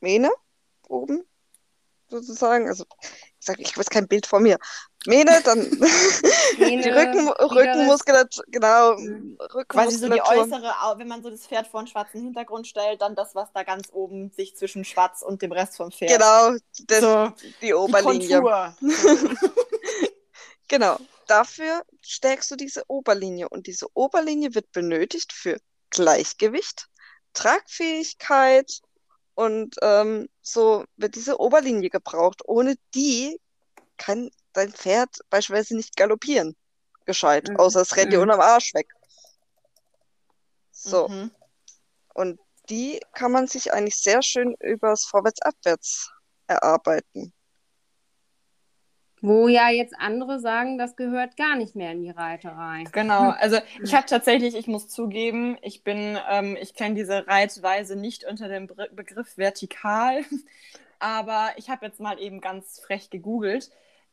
Mähne 0.00 0.30
oben, 0.88 1.24
sozusagen. 2.08 2.68
Also, 2.68 2.84
ich 3.00 3.46
sage, 3.46 3.62
ich 3.62 3.72
habe 3.72 3.80
jetzt 3.80 3.90
kein 3.90 4.08
Bild 4.08 4.26
vor 4.26 4.40
mir. 4.40 4.58
Mähne, 5.06 5.42
dann 5.44 5.58
Mähne, 6.58 6.82
die 6.82 6.88
Rücken, 6.88 7.28
Rückenmuskulatur, 7.28 8.44
genau. 8.48 8.96
Mhm. 8.96 9.38
Quasi 9.68 9.98
so 9.98 10.08
die 10.08 10.22
äußere, 10.22 10.72
wenn 10.96 11.08
man 11.08 11.22
so 11.22 11.30
das 11.30 11.46
Pferd 11.46 11.66
vor 11.66 11.80
einen 11.80 11.86
schwarzen 11.86 12.22
Hintergrund 12.22 12.66
stellt, 12.66 13.02
dann 13.02 13.14
das, 13.14 13.34
was 13.34 13.52
da 13.52 13.64
ganz 13.64 13.88
oben 13.92 14.30
sich 14.30 14.56
zwischen 14.56 14.84
schwarz 14.84 15.22
und 15.22 15.42
dem 15.42 15.52
Rest 15.52 15.76
vom 15.76 15.90
Pferd. 15.90 16.12
Genau, 16.12 16.56
das, 16.86 17.00
so, 17.00 17.32
die 17.60 17.74
Oberlinie. 17.74 18.74
Die 18.80 18.86
genau, 20.68 20.98
dafür 21.26 21.82
stärkst 22.00 22.50
du 22.50 22.56
diese 22.56 22.84
Oberlinie 22.88 23.48
und 23.50 23.66
diese 23.66 23.86
Oberlinie 23.94 24.54
wird 24.54 24.72
benötigt 24.72 25.32
für 25.32 25.58
Gleichgewicht, 25.90 26.88
Tragfähigkeit, 27.34 28.80
und 29.34 29.76
ähm, 29.82 30.28
so 30.42 30.84
wird 30.96 31.14
diese 31.16 31.40
Oberlinie 31.40 31.90
gebraucht. 31.90 32.42
Ohne 32.46 32.76
die 32.94 33.40
kann 33.96 34.30
dein 34.52 34.72
Pferd 34.72 35.10
beispielsweise 35.30 35.76
nicht 35.76 35.96
galoppieren. 35.96 36.56
Gescheit. 37.06 37.48
Mhm. 37.48 37.56
Außer 37.56 37.80
es 37.82 37.96
rennt 37.96 38.12
dir 38.12 38.16
mhm. 38.18 38.22
unterm 38.22 38.40
Arsch 38.40 38.72
weg. 38.74 38.88
So. 40.70 41.08
Mhm. 41.08 41.30
Und 42.14 42.40
die 42.70 43.00
kann 43.12 43.32
man 43.32 43.46
sich 43.46 43.72
eigentlich 43.72 43.96
sehr 43.96 44.22
schön 44.22 44.54
übers 44.60 45.04
Vorwärts-Abwärts 45.04 46.10
erarbeiten. 46.46 47.32
Wo 49.26 49.48
ja 49.48 49.70
jetzt 49.70 49.94
andere 49.98 50.38
sagen, 50.38 50.76
das 50.76 50.96
gehört 50.96 51.38
gar 51.38 51.56
nicht 51.56 51.74
mehr 51.74 51.92
in 51.92 52.02
die 52.02 52.10
Reiterei. 52.10 52.84
Genau, 52.92 53.30
also 53.30 53.56
ich 53.82 53.94
habe 53.94 54.04
tatsächlich, 54.04 54.54
ich 54.54 54.66
muss 54.66 54.86
zugeben, 54.88 55.56
ich 55.62 55.82
bin, 55.82 56.18
ähm, 56.28 56.58
ich 56.60 56.74
kenne 56.74 56.94
diese 56.94 57.26
Reitweise 57.26 57.96
nicht 57.96 58.24
unter 58.24 58.48
dem 58.48 58.66
Be 58.66 58.90
Begriff 58.92 59.38
vertikal, 59.38 60.20
aber 60.98 61.52
ich 61.56 61.70
habe 61.70 61.86
jetzt 61.86 62.00
mal 62.00 62.20
eben 62.20 62.42
ganz 62.42 62.80
frech 62.80 63.08
gegoogelt. 63.08 63.70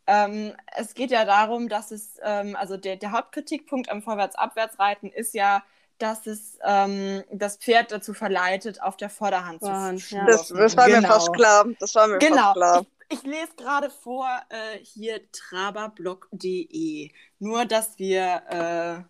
Ähm, 0.08 0.54
es 0.78 0.94
geht 0.94 1.12
ja 1.12 1.26
darum, 1.26 1.68
dass 1.68 1.92
es, 1.92 2.14
ähm, 2.24 2.56
also 2.56 2.78
der, 2.78 2.96
der 2.96 3.12
Hauptkritikpunkt 3.12 3.90
am 3.90 4.02
Vorwärts-Abwärts-Reiten 4.02 5.12
ist 5.12 5.34
ja, 5.34 5.62
dass 5.98 6.26
es 6.26 6.58
ähm, 6.64 7.22
das 7.34 7.58
Pferd 7.58 7.92
dazu 7.92 8.14
verleitet, 8.14 8.82
auf 8.82 8.96
der 8.96 9.10
Vorderhand 9.10 9.60
zu 9.60 9.68
ja. 9.68 10.26
das, 10.26 10.48
das, 10.48 10.78
war 10.78 10.88
genau. 10.88 11.02
mir 11.02 11.08
fast 11.08 11.34
klar. 11.34 11.66
Das 11.82 11.96
war 11.96 12.08
mir 12.08 12.18
genau. 12.20 12.38
fast 12.38 12.56
klar. 12.56 12.86
Ich 13.12 13.24
lese 13.24 13.56
gerade 13.58 13.90
vor 13.90 14.28
äh, 14.50 14.78
hier 14.78 15.30
traberblog.de. 15.32 17.12
Nur, 17.40 17.66
dass 17.66 18.00
wir 18.00 19.06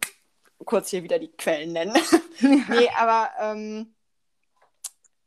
äh, 0.00 0.64
kurz 0.64 0.90
hier 0.90 1.04
wieder 1.04 1.20
die 1.20 1.30
Quellen 1.30 1.72
nennen. 1.72 1.96
nee, 2.40 2.90
aber 2.98 3.30
ähm, 3.38 3.94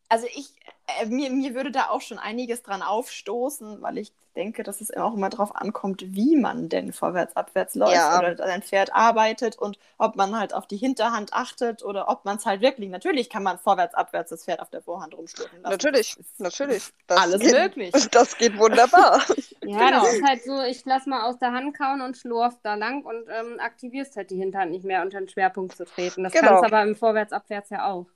also 0.10 0.28
ich, 0.36 0.54
äh, 1.00 1.06
mir, 1.06 1.30
mir 1.30 1.56
würde 1.56 1.72
da 1.72 1.88
auch 1.88 2.02
schon 2.02 2.20
einiges 2.20 2.64
dran 2.64 2.82
aufstoßen, 2.82 3.82
weil 3.82 3.98
ich 3.98 4.12
denke, 4.34 4.64
dass 4.64 4.82
es 4.82 4.96
auch 4.96 5.14
immer 5.14 5.30
darauf 5.30 5.56
ankommt, 5.56 6.04
wie 6.06 6.36
man 6.36 6.70
denn 6.70 6.94
vorwärts, 6.94 7.36
abwärts 7.36 7.76
läuft 7.76 7.96
ja. 7.96 8.20
oder 8.20 8.36
sein 8.38 8.62
Pferd 8.62 8.94
arbeitet 8.94 9.58
und 9.58 9.78
ob 9.98 10.16
man 10.16 10.38
halt 10.38 10.54
auf 10.54 10.68
die 10.68 10.78
Hinterhand 10.78 11.34
achtet 11.34 11.84
oder 11.84 12.10
ob 12.10 12.26
man 12.26 12.38
es 12.38 12.46
halt 12.46 12.62
wirklich, 12.62 12.90
natürlich 12.90 13.30
kann 13.30 13.44
man 13.44 13.58
vorwärts, 13.58 13.94
abwärts 13.94 14.30
das 14.32 14.46
Pferd 14.46 14.60
auf 14.60 14.70
der 14.70 14.82
Vorhand 14.82 15.16
rumstürzen 15.16 15.62
lassen. 15.62 15.72
Natürlich, 15.72 16.16
natürlich. 16.38 16.90
Das 17.08 17.20
alles 17.20 17.42
geht, 17.42 17.54
möglich. 17.54 17.94
Das 18.12 18.38
geht 18.38 18.58
wunderbar. 18.58 19.22
ja, 19.64 19.90
genau. 19.90 20.04
das 20.04 20.14
ist 20.14 20.24
halt 20.24 20.44
so, 20.44 20.62
ich 20.64 20.84
lass 20.86 21.06
mal 21.06 21.30
aus 21.30 21.38
der 21.40 21.52
Hand 21.52 21.78
kauen 21.78 22.02
und 22.02 22.18
schlurf 22.18 22.60
da 22.64 22.76
lang 22.76 23.04
und 23.04 23.28
ähm, 23.30 23.60
aktivierst 23.60 24.16
halt 24.16 24.30
die 24.30 24.38
Hinterhand 24.38 24.72
nicht 24.72 24.86
mehr 24.86 25.02
unter 25.02 25.20
den 25.20 25.30
Schwerpunkt 25.30 25.76
zu 25.76 25.86
treten. 25.86 26.24
Das 26.24 26.34
genau. 26.34 26.50
kannst 26.50 26.66
aber 26.66 26.84
im 26.84 26.96
Vorwärts, 26.96 27.34
abwärts 27.34 27.70
ja 27.70 27.90
auch. 27.90 28.08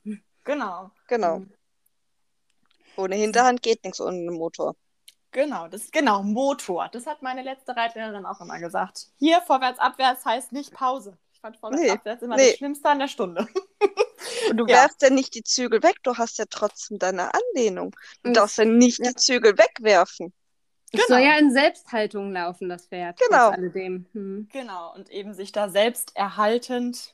Genau. 0.44 0.92
Genau. 1.08 1.40
Mhm. 1.40 1.52
Ohne 2.98 3.16
Hinterhand 3.16 3.62
geht 3.62 3.84
nichts 3.84 4.02
ohne 4.02 4.32
Motor. 4.32 4.76
Genau, 5.32 5.68
das 5.68 5.92
genau 5.92 6.24
Motor. 6.24 6.90
Das 6.92 7.06
hat 7.06 7.22
meine 7.22 7.44
letzte 7.44 7.76
Reitlehrerin 7.76 8.26
auch 8.26 8.42
immer 8.42 8.60
gesagt. 8.60 9.08
Hier 9.18 9.42
vorwärts, 9.42 9.80
abwärts 9.80 10.26
heißt 10.26 10.52
nicht 10.52 10.72
Pause. 10.72 11.18
Ich 11.34 11.40
fand 11.40 11.58
vorwärts, 11.58 11.84
nee, 11.84 11.92
abwärts 11.92 12.24
immer 12.24 12.36
nee. 12.36 12.50
das 12.50 12.58
Schlimmste 12.58 12.90
an 12.90 13.00
der 13.00 13.08
Stunde. 13.08 13.48
Und 14.50 14.58
du 14.58 14.66
ja. 14.68 14.78
werfst 14.78 15.02
ja 15.02 15.10
nicht 15.10 15.36
die 15.36 15.44
Zügel 15.44 15.84
weg, 15.84 15.98
du 16.04 16.16
hast 16.16 16.40
ja 16.40 16.46
trotzdem 16.50 16.98
deine 16.98 17.32
Anlehnung. 17.34 17.96
Du 18.24 18.32
darfst 18.32 18.58
ja 18.58 18.66
nicht 18.66 19.00
ja. 19.00 19.10
die 19.10 19.16
Zügel 19.16 19.58
wegwerfen. 19.58 20.34
Genau. 20.92 21.04
Es 21.04 21.08
soll 21.10 21.20
ja 21.20 21.38
in 21.38 21.52
Selbsthaltung 21.52 22.32
laufen, 22.32 22.70
das 22.70 22.88
Pferd. 22.88 23.20
Genau. 23.20 23.54
Hm. 23.54 24.48
Genau, 24.52 24.94
und 24.96 25.10
eben 25.10 25.34
sich 25.34 25.52
da 25.52 25.70
selbst 25.70 26.16
erhaltend 26.16 27.14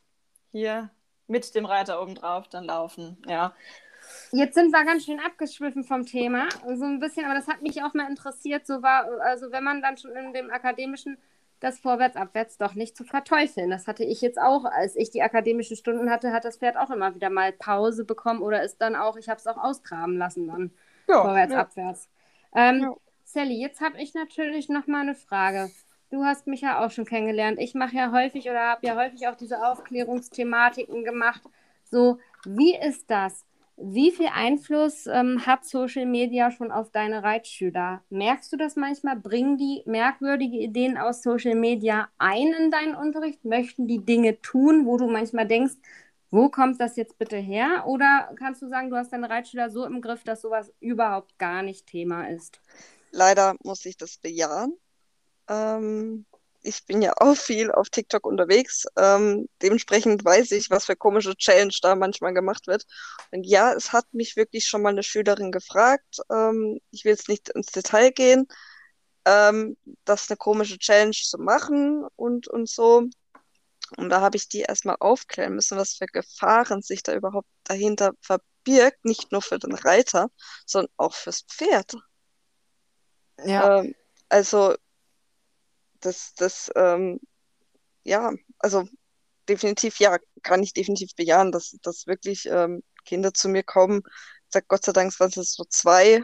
hier 0.51 0.91
mit 1.27 1.55
dem 1.55 1.65
Reiter 1.65 2.01
oben 2.01 2.15
drauf 2.15 2.47
dann 2.47 2.65
laufen. 2.65 3.17
Ja. 3.27 3.55
Jetzt 4.35 4.55
sind 4.55 4.71
wir 4.71 4.83
ganz 4.83 5.05
schön 5.05 5.19
abgeschwiffen 5.19 5.83
vom 5.83 6.07
Thema, 6.07 6.49
so 6.75 6.85
ein 6.85 6.99
bisschen, 6.99 7.25
aber 7.25 7.35
das 7.35 7.47
hat 7.47 7.61
mich 7.61 7.83
auch 7.83 7.93
mal 7.93 8.09
interessiert. 8.09 8.65
So 8.65 8.81
war, 8.81 9.07
also 9.21 9.51
wenn 9.51 9.63
man 9.63 9.81
dann 9.83 9.95
schon 9.95 10.11
in 10.15 10.33
dem 10.33 10.49
akademischen 10.49 11.17
das 11.59 11.79
Vorwärts, 11.79 12.17
Abwärts 12.17 12.57
doch 12.57 12.73
nicht 12.73 12.97
zu 12.97 13.05
verteufeln. 13.05 13.69
Das 13.69 13.87
hatte 13.87 14.03
ich 14.03 14.21
jetzt 14.21 14.39
auch, 14.39 14.65
als 14.65 14.95
ich 14.95 15.11
die 15.11 15.21
akademischen 15.21 15.77
Stunden 15.77 16.09
hatte, 16.09 16.33
hat 16.33 16.43
das 16.45 16.57
Pferd 16.57 16.77
auch 16.77 16.89
immer 16.89 17.15
wieder 17.15 17.29
mal 17.29 17.53
Pause 17.53 18.03
bekommen 18.03 18.41
oder 18.41 18.63
ist 18.63 18.81
dann 18.81 18.95
auch, 18.95 19.15
ich 19.17 19.29
habe 19.29 19.37
es 19.37 19.47
auch 19.47 19.57
ausgraben 19.57 20.17
lassen 20.17 20.47
dann. 20.47 20.71
Ja, 21.07 21.21
Vorwärts, 21.21 21.53
ja. 21.53 21.59
Abwärts. 21.59 22.09
Ähm, 22.55 22.79
ja. 22.81 22.95
Sally, 23.23 23.61
jetzt 23.61 23.81
habe 23.81 24.01
ich 24.01 24.13
natürlich 24.13 24.67
noch 24.67 24.87
mal 24.87 25.01
eine 25.01 25.15
Frage. 25.15 25.71
Du 26.09 26.25
hast 26.25 26.47
mich 26.47 26.61
ja 26.61 26.83
auch 26.83 26.91
schon 26.91 27.05
kennengelernt. 27.05 27.59
Ich 27.59 27.75
mache 27.75 27.95
ja 27.95 28.11
häufig 28.11 28.49
oder 28.49 28.59
habe 28.59 28.85
ja 28.85 28.95
häufig 28.95 29.27
auch 29.27 29.35
diese 29.35 29.65
Aufklärungsthematiken 29.65 31.03
gemacht. 31.03 31.43
So, 31.83 32.19
wie 32.45 32.75
ist 32.75 33.09
das? 33.09 33.45
Wie 33.75 34.11
viel 34.11 34.29
Einfluss 34.31 35.07
ähm, 35.07 35.45
hat 35.45 35.65
Social 35.65 36.05
Media 36.05 36.51
schon 36.51 36.71
auf 36.71 36.91
deine 36.91 37.23
Reitschüler? 37.23 38.03
Merkst 38.09 38.53
du 38.53 38.57
das 38.57 38.75
manchmal? 38.75 39.15
Bringen 39.15 39.57
die 39.57 39.81
merkwürdige 39.85 40.57
Ideen 40.57 40.97
aus 40.97 41.23
Social 41.23 41.55
Media 41.55 42.09
ein 42.19 42.53
in 42.53 42.71
deinen 42.71 42.95
Unterricht? 42.95 43.43
Möchten 43.45 43.87
die 43.87 44.05
Dinge 44.05 44.39
tun, 44.41 44.85
wo 44.85 44.97
du 44.97 45.07
manchmal 45.07 45.47
denkst, 45.47 45.73
wo 46.29 46.49
kommt 46.49 46.79
das 46.79 46.95
jetzt 46.95 47.17
bitte 47.17 47.37
her? 47.37 47.83
Oder 47.87 48.33
kannst 48.37 48.61
du 48.61 48.67
sagen, 48.67 48.89
du 48.89 48.95
hast 48.95 49.11
deine 49.11 49.29
Reitschüler 49.29 49.69
so 49.69 49.85
im 49.85 50.01
Griff, 50.01 50.23
dass 50.23 50.41
sowas 50.41 50.71
überhaupt 50.79 51.37
gar 51.39 51.63
nicht 51.63 51.87
Thema 51.87 52.29
ist? 52.29 52.59
Leider 53.11 53.55
muss 53.63 53.85
ich 53.85 53.97
das 53.97 54.17
bejahen. 54.17 54.73
Ähm, 55.47 56.25
ich 56.63 56.85
bin 56.85 57.01
ja 57.01 57.13
auch 57.17 57.35
viel 57.35 57.71
auf 57.71 57.89
TikTok 57.89 58.25
unterwegs. 58.25 58.85
Ähm, 58.97 59.47
dementsprechend 59.61 60.23
weiß 60.23 60.51
ich, 60.51 60.69
was 60.69 60.85
für 60.85 60.95
komische 60.95 61.35
Challenge 61.35 61.73
da 61.81 61.95
manchmal 61.95 62.33
gemacht 62.33 62.67
wird. 62.67 62.85
Und 63.31 63.45
ja, 63.45 63.73
es 63.73 63.91
hat 63.91 64.05
mich 64.13 64.35
wirklich 64.35 64.65
schon 64.65 64.81
mal 64.81 64.89
eine 64.89 65.03
Schülerin 65.03 65.51
gefragt. 65.51 66.19
Ähm, 66.31 66.79
ich 66.91 67.03
will 67.03 67.11
jetzt 67.11 67.29
nicht 67.29 67.49
ins 67.49 67.67
Detail 67.67 68.11
gehen, 68.11 68.47
ähm, 69.25 69.77
das 70.05 70.29
eine 70.29 70.37
komische 70.37 70.77
Challenge 70.79 71.11
zu 71.11 71.37
machen 71.37 72.05
und, 72.15 72.47
und 72.47 72.69
so. 72.69 73.03
Und 73.97 74.09
da 74.09 74.21
habe 74.21 74.37
ich 74.37 74.47
die 74.47 74.61
erstmal 74.61 74.95
aufklären 74.99 75.55
müssen, 75.55 75.77
was 75.77 75.93
für 75.93 76.07
Gefahren 76.07 76.81
sich 76.81 77.03
da 77.03 77.13
überhaupt 77.13 77.49
dahinter 77.65 78.13
verbirgt. 78.21 79.03
Nicht 79.03 79.31
nur 79.31 79.41
für 79.41 79.59
den 79.59 79.75
Reiter, 79.75 80.29
sondern 80.65 80.91
auch 80.97 81.13
fürs 81.13 81.41
Pferd. 81.41 81.95
Ja. 83.43 83.79
Ähm, 83.79 83.95
also 84.29 84.75
das, 86.05 86.33
das, 86.35 86.71
ähm, 86.75 87.19
ja, 88.03 88.31
also 88.59 88.87
definitiv, 89.47 89.99
ja, 89.99 90.17
kann 90.41 90.63
ich 90.63 90.73
definitiv 90.73 91.15
bejahen, 91.15 91.51
dass, 91.51 91.77
dass 91.81 92.07
wirklich 92.07 92.45
ähm, 92.47 92.83
Kinder 93.05 93.33
zu 93.33 93.49
mir 93.49 93.63
kommen. 93.63 94.01
Ich 94.05 94.53
sag 94.53 94.67
Gott 94.67 94.85
sei 94.85 94.91
Dank 94.91 95.19
waren 95.19 95.31
es 95.35 95.53
so 95.53 95.63
zwei 95.65 96.23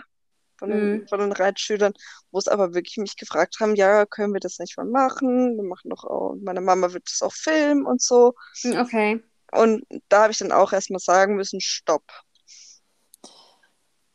von, 0.57 0.69
mhm. 0.69 1.07
von 1.07 1.19
den 1.19 1.31
Reitschülern, 1.31 1.93
wo 2.31 2.37
es 2.37 2.47
aber 2.47 2.73
wirklich 2.73 2.97
mich 2.97 3.15
gefragt 3.15 3.57
haben, 3.59 3.75
ja, 3.75 4.05
können 4.05 4.33
wir 4.33 4.41
das 4.41 4.59
nicht 4.59 4.77
mal 4.77 4.85
machen? 4.85 5.55
Wir 5.55 5.63
machen 5.63 5.89
doch 5.89 6.03
auch, 6.03 6.35
meine 6.41 6.61
Mama 6.61 6.93
wird 6.93 7.09
das 7.09 7.21
auch 7.21 7.33
filmen 7.33 7.85
und 7.85 8.01
so. 8.01 8.35
Hm, 8.61 8.79
okay. 8.79 9.23
Und 9.51 9.83
da 10.09 10.23
habe 10.23 10.31
ich 10.31 10.37
dann 10.37 10.51
auch 10.51 10.73
erstmal 10.73 10.99
sagen 10.99 11.35
müssen, 11.35 11.61
stopp. 11.61 12.03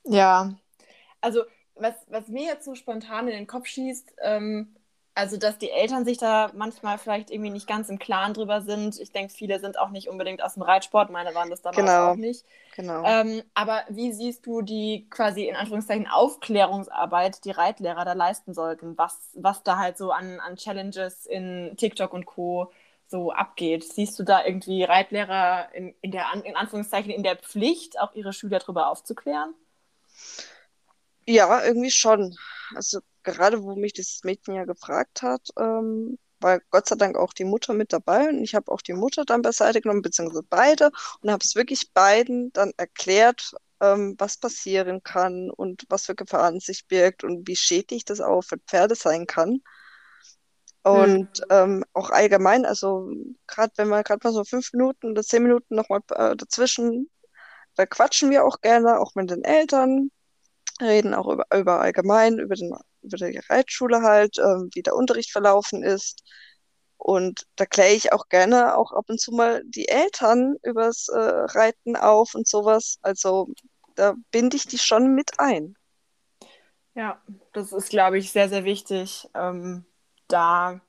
Ja, 0.04 0.54
also 1.20 1.44
was, 1.74 1.94
was 2.08 2.28
mir 2.28 2.44
jetzt 2.44 2.66
so 2.66 2.74
spontan 2.74 3.26
in 3.26 3.34
den 3.34 3.46
Kopf 3.46 3.66
schießt, 3.66 4.14
ähm, 4.22 4.76
also, 5.16 5.36
dass 5.36 5.58
die 5.58 5.70
Eltern 5.70 6.04
sich 6.04 6.18
da 6.18 6.50
manchmal 6.54 6.98
vielleicht 6.98 7.30
irgendwie 7.30 7.50
nicht 7.50 7.68
ganz 7.68 7.88
im 7.88 8.00
Klaren 8.00 8.34
drüber 8.34 8.62
sind. 8.62 8.98
Ich 8.98 9.12
denke, 9.12 9.32
viele 9.32 9.60
sind 9.60 9.78
auch 9.78 9.90
nicht 9.90 10.08
unbedingt 10.08 10.42
aus 10.42 10.54
dem 10.54 10.64
Reitsport. 10.64 11.10
Meine 11.10 11.34
waren 11.36 11.50
das 11.50 11.62
damals 11.62 11.78
genau. 11.78 12.10
auch 12.10 12.16
nicht. 12.16 12.44
Genau. 12.74 13.04
Ähm, 13.04 13.42
aber 13.54 13.84
wie 13.88 14.12
siehst 14.12 14.44
du 14.44 14.60
die 14.60 15.06
quasi 15.10 15.46
in 15.46 15.54
Anführungszeichen 15.54 16.08
Aufklärungsarbeit, 16.08 17.44
die 17.44 17.52
Reitlehrer 17.52 18.04
da 18.04 18.14
leisten 18.14 18.54
sollten? 18.54 18.98
Was, 18.98 19.30
was 19.34 19.62
da 19.62 19.78
halt 19.78 19.96
so 19.98 20.10
an, 20.10 20.40
an 20.40 20.56
Challenges 20.56 21.26
in 21.26 21.74
TikTok 21.76 22.12
und 22.12 22.26
Co. 22.26 22.72
so 23.06 23.30
abgeht? 23.30 23.84
Siehst 23.84 24.18
du 24.18 24.24
da 24.24 24.44
irgendwie 24.44 24.82
Reitlehrer 24.82 25.68
in, 25.74 25.94
in 26.00 26.10
der 26.10 26.26
in 26.42 26.56
Anführungszeichen 26.56 27.12
in 27.12 27.22
der 27.22 27.36
Pflicht, 27.36 28.00
auch 28.00 28.14
ihre 28.14 28.32
Schüler 28.32 28.58
darüber 28.58 28.88
aufzuklären? 28.88 29.54
Ja, 31.26 31.64
irgendwie 31.64 31.92
schon. 31.92 32.36
Also 32.74 33.00
gerade 33.22 33.62
wo 33.62 33.74
mich 33.76 33.92
das 33.92 34.20
Mädchen 34.24 34.54
ja 34.54 34.64
gefragt 34.64 35.22
hat, 35.22 35.48
ähm, 35.58 36.18
war 36.40 36.60
Gott 36.70 36.88
sei 36.88 36.96
Dank 36.96 37.16
auch 37.16 37.32
die 37.32 37.44
Mutter 37.44 37.74
mit 37.74 37.92
dabei 37.92 38.28
und 38.28 38.42
ich 38.42 38.54
habe 38.54 38.70
auch 38.70 38.82
die 38.82 38.92
Mutter 38.92 39.24
dann 39.24 39.42
beiseite 39.42 39.80
genommen, 39.80 40.02
beziehungsweise 40.02 40.42
beide 40.48 40.90
und 41.20 41.30
habe 41.30 41.42
es 41.44 41.54
wirklich 41.54 41.92
beiden 41.92 42.52
dann 42.52 42.72
erklärt, 42.76 43.54
ähm, 43.80 44.14
was 44.18 44.36
passieren 44.36 45.02
kann 45.02 45.50
und 45.50 45.84
was 45.88 46.06
für 46.06 46.14
Gefahren 46.14 46.60
sich 46.60 46.86
birgt 46.86 47.24
und 47.24 47.48
wie 47.48 47.56
schädlich 47.56 48.04
das 48.04 48.20
auch 48.20 48.42
für 48.42 48.58
Pferde 48.58 48.94
sein 48.94 49.26
kann. 49.26 49.62
Und 50.82 51.40
mhm. 51.40 51.46
ähm, 51.48 51.84
auch 51.94 52.10
allgemein, 52.10 52.66
also 52.66 53.10
gerade 53.46 53.72
wenn 53.76 53.88
wir 53.88 54.02
gerade 54.02 54.20
mal 54.22 54.34
so 54.34 54.44
fünf 54.44 54.70
Minuten 54.74 55.12
oder 55.12 55.22
zehn 55.22 55.42
Minuten 55.42 55.74
nochmal 55.74 56.00
äh, 56.10 56.36
dazwischen, 56.36 57.08
da 57.74 57.86
quatschen 57.86 58.30
wir 58.30 58.44
auch 58.44 58.60
gerne, 58.60 59.00
auch 59.00 59.14
mit 59.14 59.30
den 59.30 59.42
Eltern, 59.44 60.10
reden 60.80 61.14
auch 61.14 61.28
über, 61.28 61.46
über 61.54 61.80
allgemein, 61.80 62.38
über, 62.38 62.54
den, 62.54 62.74
über 63.02 63.16
die 63.16 63.40
Reitschule 63.48 64.02
halt, 64.02 64.38
ähm, 64.38 64.70
wie 64.74 64.82
der 64.82 64.96
Unterricht 64.96 65.30
verlaufen 65.30 65.82
ist. 65.82 66.22
Und 66.96 67.46
da 67.56 67.66
kläre 67.66 67.92
ich 67.92 68.12
auch 68.12 68.28
gerne 68.28 68.76
auch 68.76 68.92
ab 68.92 69.04
und 69.08 69.20
zu 69.20 69.32
mal 69.32 69.62
die 69.66 69.88
Eltern 69.88 70.56
übers 70.62 71.08
äh, 71.08 71.18
Reiten 71.18 71.96
auf 71.96 72.34
und 72.34 72.48
sowas. 72.48 72.98
Also 73.02 73.48
da 73.94 74.14
binde 74.30 74.56
ich 74.56 74.66
die 74.66 74.78
schon 74.78 75.14
mit 75.14 75.38
ein. 75.38 75.76
Ja, 76.94 77.20
das 77.52 77.72
ist, 77.72 77.90
glaube 77.90 78.18
ich, 78.18 78.30
sehr, 78.30 78.48
sehr 78.48 78.64
wichtig, 78.64 79.28
ähm, 79.34 79.84
da 80.28 80.80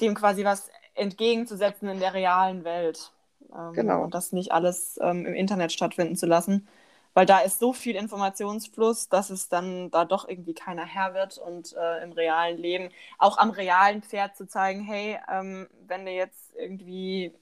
dem 0.00 0.14
quasi 0.14 0.44
was 0.44 0.70
entgegenzusetzen 0.94 1.88
in 1.88 1.98
der 1.98 2.14
realen 2.14 2.64
Welt. 2.64 3.12
Ähm, 3.52 3.72
genau. 3.72 4.02
Und 4.04 4.14
das 4.14 4.32
nicht 4.32 4.52
alles 4.52 4.98
ähm, 5.02 5.26
im 5.26 5.34
Internet 5.34 5.72
stattfinden 5.72 6.16
zu 6.16 6.26
lassen 6.26 6.68
weil 7.16 7.24
da 7.24 7.38
ist 7.38 7.60
so 7.60 7.72
viel 7.72 7.96
Informationsfluss, 7.96 9.08
dass 9.08 9.30
es 9.30 9.48
dann 9.48 9.90
da 9.90 10.04
doch 10.04 10.28
irgendwie 10.28 10.52
keiner 10.52 10.84
Herr 10.84 11.14
wird 11.14 11.38
und 11.38 11.72
äh, 11.72 12.02
im 12.02 12.12
realen 12.12 12.58
Leben 12.58 12.90
auch 13.16 13.38
am 13.38 13.48
realen 13.48 14.02
Pferd 14.02 14.36
zu 14.36 14.46
zeigen, 14.46 14.82
hey, 14.82 15.18
ähm, 15.32 15.66
wenn 15.86 16.04
du 16.04 16.12
jetzt 16.12 16.54
irgendwie, 16.58 17.32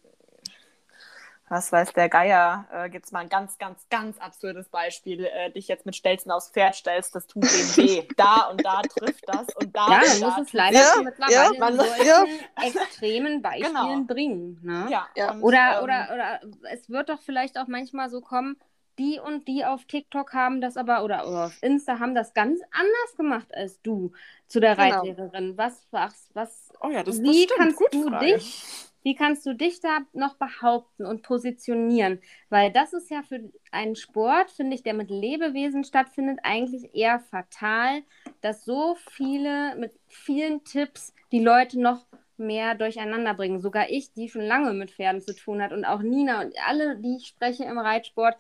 was 1.48 1.72
weiß 1.72 1.92
der 1.92 2.08
Geier, 2.08 2.66
äh, 2.72 2.88
gibt 2.88 3.06
es 3.06 3.10
mal 3.10 3.18
ein 3.18 3.28
ganz, 3.28 3.58
ganz, 3.58 3.84
ganz 3.90 4.16
absurdes 4.18 4.68
Beispiel, 4.68 5.24
äh, 5.24 5.50
dich 5.50 5.66
jetzt 5.66 5.86
mit 5.86 5.96
Stelzen 5.96 6.30
aufs 6.30 6.50
Pferd 6.50 6.76
stellst, 6.76 7.12
das 7.16 7.26
tut 7.26 7.42
dem 7.42 7.76
weh. 7.76 8.06
da 8.16 8.50
und 8.52 8.64
da 8.64 8.80
trifft 8.82 9.24
das 9.26 9.48
und 9.56 9.74
da. 9.74 9.88
Ja, 9.88 10.02
man 10.20 10.20
muss 10.20 10.46
es 10.46 10.52
leider 10.52 10.78
ja, 10.78 11.02
mittlerweile 11.02 11.34
ja, 11.34 11.58
man, 11.58 11.74
in 11.74 12.06
ja. 12.06 12.24
extremen 12.64 13.42
Beispielen 13.42 13.74
genau. 13.74 14.04
bringen. 14.04 14.60
Ne? 14.62 14.86
Ja, 14.88 15.32
und, 15.32 15.42
oder, 15.42 15.78
ähm, 15.78 15.82
oder, 15.82 16.08
oder 16.12 16.40
es 16.70 16.88
wird 16.88 17.08
doch 17.08 17.22
vielleicht 17.22 17.58
auch 17.58 17.66
manchmal 17.66 18.08
so 18.08 18.20
kommen, 18.20 18.56
die 18.98 19.18
und 19.18 19.48
die 19.48 19.64
auf 19.64 19.84
TikTok 19.84 20.32
haben 20.32 20.60
das 20.60 20.76
aber 20.76 21.04
oder, 21.04 21.26
oder 21.26 21.46
auf 21.46 21.62
Insta 21.62 21.98
haben 21.98 22.14
das 22.14 22.34
ganz 22.34 22.60
anders 22.70 23.16
gemacht 23.16 23.54
als 23.54 23.80
du 23.82 24.12
zu 24.46 24.60
der 24.60 24.76
genau. 24.76 24.88
Reitlehrerin. 24.88 25.56
Was, 25.56 25.86
was, 25.90 26.30
was, 26.34 26.70
oh 26.80 26.90
ja, 26.90 27.02
das, 27.02 27.22
wie 27.22 27.46
das 27.46 27.56
kannst 27.56 27.80
du 27.92 28.08
Frage. 28.08 28.26
dich, 28.26 28.64
wie 29.02 29.14
kannst 29.14 29.44
du 29.44 29.54
dich 29.54 29.80
da 29.80 30.00
noch 30.12 30.36
behaupten 30.36 31.04
und 31.04 31.22
positionieren? 31.22 32.20
Weil 32.48 32.72
das 32.72 32.92
ist 32.92 33.10
ja 33.10 33.22
für 33.22 33.50
einen 33.70 33.96
Sport, 33.96 34.50
finde 34.50 34.74
ich, 34.74 34.82
der 34.82 34.94
mit 34.94 35.10
Lebewesen 35.10 35.84
stattfindet, 35.84 36.38
eigentlich 36.42 36.94
eher 36.94 37.20
fatal, 37.20 38.02
dass 38.40 38.64
so 38.64 38.96
viele 39.10 39.76
mit 39.76 39.92
vielen 40.08 40.64
Tipps 40.64 41.12
die 41.32 41.40
Leute 41.40 41.80
noch 41.80 42.06
mehr 42.36 42.74
durcheinander 42.74 43.34
bringen. 43.34 43.60
Sogar 43.60 43.90
ich, 43.90 44.12
die 44.12 44.28
schon 44.28 44.42
lange 44.42 44.72
mit 44.72 44.90
Pferden 44.90 45.20
zu 45.20 45.34
tun 45.34 45.62
hat 45.62 45.72
und 45.72 45.84
auch 45.84 46.00
Nina 46.00 46.40
und 46.40 46.54
alle, 46.66 46.96
die 46.96 47.16
ich 47.16 47.26
spreche 47.26 47.64
im 47.64 47.78
Reitsport, 47.78 48.36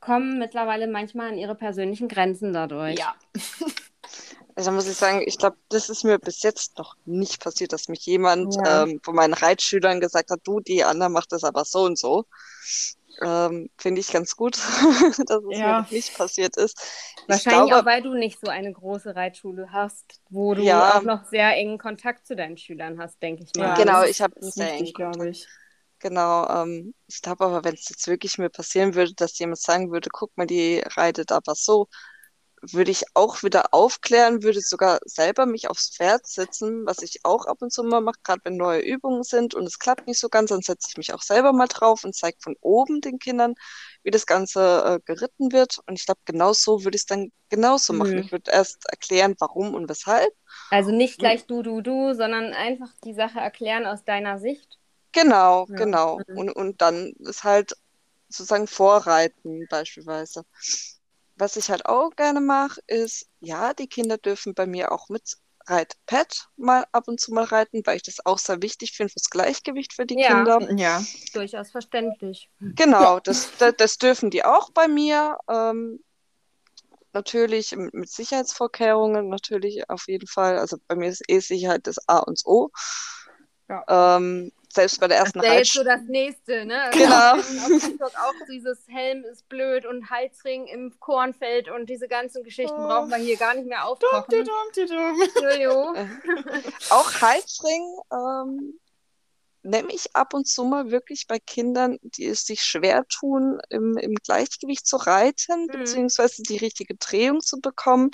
kommen 0.00 0.38
mittlerweile 0.38 0.86
manchmal 0.86 1.28
an 1.28 1.38
ihre 1.38 1.54
persönlichen 1.54 2.08
Grenzen 2.08 2.52
dadurch. 2.52 2.98
Ja. 2.98 3.14
Also 4.56 4.72
muss 4.72 4.88
ich 4.88 4.96
sagen, 4.96 5.22
ich 5.24 5.38
glaube, 5.38 5.56
das 5.70 5.88
ist 5.88 6.04
mir 6.04 6.18
bis 6.18 6.42
jetzt 6.42 6.76
noch 6.76 6.94
nicht 7.06 7.42
passiert, 7.42 7.72
dass 7.72 7.88
mich 7.88 8.04
jemand 8.04 8.56
ja. 8.56 8.82
ähm, 8.82 9.00
von 9.02 9.14
meinen 9.14 9.32
Reitschülern 9.32 10.00
gesagt 10.00 10.30
hat, 10.30 10.40
du, 10.44 10.60
die 10.60 10.84
Anna 10.84 11.08
macht 11.08 11.32
das 11.32 11.44
aber 11.44 11.64
so 11.64 11.84
und 11.84 11.96
so. 11.96 12.26
Ähm, 13.22 13.70
Finde 13.78 14.00
ich 14.00 14.12
ganz 14.12 14.36
gut, 14.36 14.56
dass 15.26 15.44
es 15.44 15.58
ja. 15.58 15.66
mir 15.66 15.82
noch 15.82 15.90
nicht 15.90 16.14
passiert 16.14 16.56
ist. 16.56 16.78
Wahrscheinlich 17.26 17.70
glaube, 17.70 17.80
auch, 17.80 17.86
weil 17.86 18.02
du 18.02 18.14
nicht 18.14 18.38
so 18.38 18.50
eine 18.50 18.72
große 18.72 19.14
Reitschule 19.14 19.72
hast, 19.72 20.20
wo 20.28 20.54
du 20.54 20.62
ja. 20.62 20.98
auch 20.98 21.02
noch 21.02 21.24
sehr 21.24 21.56
engen 21.56 21.78
Kontakt 21.78 22.26
zu 22.26 22.36
deinen 22.36 22.56
Schülern 22.56 22.98
hast, 22.98 23.22
denke 23.22 23.44
ich 23.44 23.50
mal. 23.56 23.68
Ja, 23.68 23.74
genau, 23.74 24.02
ich 24.02 24.20
habe 24.20 24.34
sehr 24.40 24.72
engen 24.72 24.92
Kontakt. 24.92 25.36
Ich. 25.36 25.46
Genau, 26.00 26.48
ähm, 26.48 26.94
ich 27.08 27.20
glaube 27.20 27.44
aber, 27.44 27.62
wenn 27.64 27.74
es 27.74 27.88
jetzt 27.90 28.06
wirklich 28.06 28.38
mir 28.38 28.48
passieren 28.48 28.94
würde, 28.94 29.14
dass 29.14 29.38
jemand 29.38 29.60
sagen 29.60 29.92
würde, 29.92 30.08
guck 30.10 30.36
mal, 30.36 30.46
die 30.46 30.82
reitet 30.96 31.30
aber 31.30 31.54
so, 31.54 31.88
würde 32.62 32.90
ich 32.90 33.04
auch 33.14 33.42
wieder 33.42 33.72
aufklären, 33.74 34.42
würde 34.42 34.60
sogar 34.60 35.00
selber 35.04 35.46
mich 35.46 35.68
aufs 35.68 35.90
Pferd 35.96 36.26
setzen, 36.26 36.86
was 36.86 37.02
ich 37.02 37.20
auch 37.24 37.46
ab 37.46 37.58
und 37.62 37.72
zu 37.72 37.82
mal 37.84 38.00
mache, 38.00 38.18
gerade 38.24 38.40
wenn 38.44 38.56
neue 38.56 38.80
Übungen 38.80 39.22
sind 39.24 39.54
und 39.54 39.64
es 39.66 39.78
klappt 39.78 40.06
nicht 40.06 40.20
so 40.20 40.28
ganz, 40.28 40.50
dann 40.50 40.62
setze 40.62 40.88
ich 40.90 40.96
mich 40.96 41.12
auch 41.14 41.22
selber 41.22 41.52
mal 41.52 41.68
drauf 41.68 42.04
und 42.04 42.14
zeige 42.14 42.38
von 42.40 42.56
oben 42.60 43.00
den 43.00 43.18
Kindern, 43.18 43.54
wie 44.02 44.10
das 44.10 44.26
Ganze 44.26 44.84
äh, 44.84 45.00
geritten 45.04 45.52
wird. 45.52 45.78
Und 45.86 45.98
ich 45.98 46.06
glaube, 46.06 46.20
genau 46.24 46.52
so 46.52 46.84
würde 46.84 46.96
ich 46.96 47.02
es 47.02 47.06
dann 47.06 47.32
genauso 47.50 47.92
machen. 47.92 48.18
Mhm. 48.18 48.24
Ich 48.24 48.32
würde 48.32 48.50
erst 48.50 48.86
erklären, 48.90 49.34
warum 49.38 49.74
und 49.74 49.88
weshalb. 49.88 50.32
Also 50.70 50.90
nicht 50.90 51.18
gleich 51.18 51.46
du, 51.46 51.62
du, 51.62 51.80
du, 51.80 52.14
sondern 52.14 52.52
einfach 52.54 52.90
die 53.04 53.14
Sache 53.14 53.38
erklären 53.40 53.86
aus 53.86 54.04
deiner 54.04 54.38
Sicht. 54.38 54.79
Genau, 55.12 55.66
ja. 55.68 55.76
genau. 55.76 56.20
Mhm. 56.28 56.38
Und, 56.38 56.50
und 56.50 56.82
dann 56.82 57.12
ist 57.18 57.44
halt 57.44 57.74
sozusagen 58.28 58.66
Vorreiten 58.66 59.66
beispielsweise. 59.68 60.44
Was 61.36 61.56
ich 61.56 61.70
halt 61.70 61.86
auch 61.86 62.10
gerne 62.16 62.40
mache, 62.40 62.80
ist, 62.86 63.26
ja, 63.40 63.72
die 63.72 63.88
Kinder 63.88 64.18
dürfen 64.18 64.54
bei 64.54 64.66
mir 64.66 64.92
auch 64.92 65.08
mit 65.08 65.38
Reitpad 65.66 66.48
mal 66.56 66.86
ab 66.92 67.08
und 67.08 67.20
zu 67.20 67.32
mal 67.32 67.44
reiten, 67.44 67.82
weil 67.84 67.96
ich 67.96 68.02
das 68.02 68.24
auch 68.24 68.38
sehr 68.38 68.60
wichtig 68.62 68.92
finde 68.92 69.12
fürs 69.12 69.30
Gleichgewicht 69.30 69.92
für 69.92 70.06
die 70.06 70.18
ja, 70.18 70.28
Kinder. 70.28 70.72
Ja, 70.76 71.02
durchaus 71.32 71.70
verständlich. 71.70 72.50
Genau, 72.60 73.14
ja. 73.14 73.20
das, 73.20 73.50
das, 73.58 73.74
das, 73.76 73.98
dürfen 73.98 74.30
die 74.30 74.44
auch 74.44 74.70
bei 74.70 74.88
mir. 74.88 75.38
Ähm, 75.48 76.00
natürlich 77.12 77.74
mit 77.76 78.08
Sicherheitsvorkehrungen, 78.08 79.28
natürlich 79.28 79.88
auf 79.90 80.06
jeden 80.06 80.26
Fall. 80.26 80.58
Also 80.58 80.76
bei 80.86 80.94
mir 80.94 81.08
ist 81.08 81.22
eh 81.28 81.40
Sicherheit 81.40 81.86
das 81.86 81.96
A 82.08 82.18
und 82.18 82.40
O. 82.44 82.70
Ja. 83.68 84.16
Ähm, 84.16 84.52
selbst 84.72 85.00
bei 85.00 85.08
der 85.08 85.18
ersten 85.18 85.38
Das 85.38 85.46
wäre 85.46 85.58
jetzt 85.58 85.72
so 85.72 85.84
das 85.84 86.02
nächste, 86.02 86.64
ne? 86.64 86.82
Also 86.82 86.98
genau. 86.98 87.32
Auf 87.34 87.82
TikTok 87.82 88.14
auch 88.14 88.46
dieses 88.48 88.86
Helm 88.88 89.24
ist 89.24 89.48
blöd 89.48 89.84
und 89.84 90.10
Halsring 90.10 90.66
im 90.66 90.94
Kornfeld 91.00 91.68
und 91.68 91.90
diese 91.90 92.08
ganzen 92.08 92.44
Geschichten 92.44 92.76
oh. 92.76 92.86
brauchen 92.86 93.10
wir 93.10 93.16
hier 93.16 93.36
gar 93.36 93.54
nicht 93.54 93.66
mehr 93.66 93.84
aufkochen. 93.86 94.24
Dumm, 94.28 94.44
dumm, 94.44 94.86
dumm, 94.86 95.96
auch 96.90 97.20
Halsring 97.20 97.96
ähm, 98.12 98.78
nehme 99.62 99.92
ich 99.92 100.14
ab 100.14 100.34
und 100.34 100.46
zu 100.46 100.64
mal 100.64 100.90
wirklich 100.90 101.26
bei 101.26 101.38
Kindern, 101.38 101.98
die 102.02 102.26
es 102.26 102.44
sich 102.44 102.62
schwer 102.62 103.04
tun, 103.08 103.60
im, 103.68 103.96
im 103.96 104.14
Gleichgewicht 104.14 104.86
zu 104.86 104.96
reiten, 104.96 105.62
mhm. 105.62 105.72
beziehungsweise 105.72 106.42
die 106.42 106.56
richtige 106.56 106.94
Drehung 106.94 107.40
zu 107.40 107.60
bekommen 107.60 108.10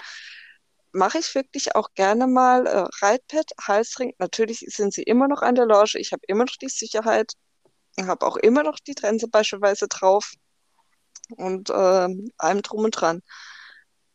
mache 0.97 1.19
ich 1.19 1.35
wirklich 1.35 1.75
auch 1.77 1.91
gerne 1.95 2.27
mal 2.27 2.67
äh, 2.67 2.89
Reitpad, 3.05 3.53
Halsring. 3.61 4.15
Natürlich 4.19 4.61
sind 4.61 4.93
sie 4.95 5.03
immer 5.03 5.29
noch 5.29 5.43
an 5.43 5.55
der 5.55 5.67
Loge. 5.67 5.99
Ich 5.99 6.13
habe 6.13 6.23
immer 6.27 6.45
noch 6.45 6.57
die 6.57 6.69
Sicherheit. 6.69 7.33
Ich 7.97 8.07
habe 8.07 8.27
auch 8.27 8.37
immer 8.37 8.63
noch 8.63 8.79
die 8.79 8.95
Trense 8.95 9.29
beispielsweise 9.29 9.89
drauf 9.89 10.33
und 11.31 11.71
äh, 11.71 12.09
allem 12.39 12.63
drum 12.63 12.85
und 12.85 12.93
dran. 12.93 13.23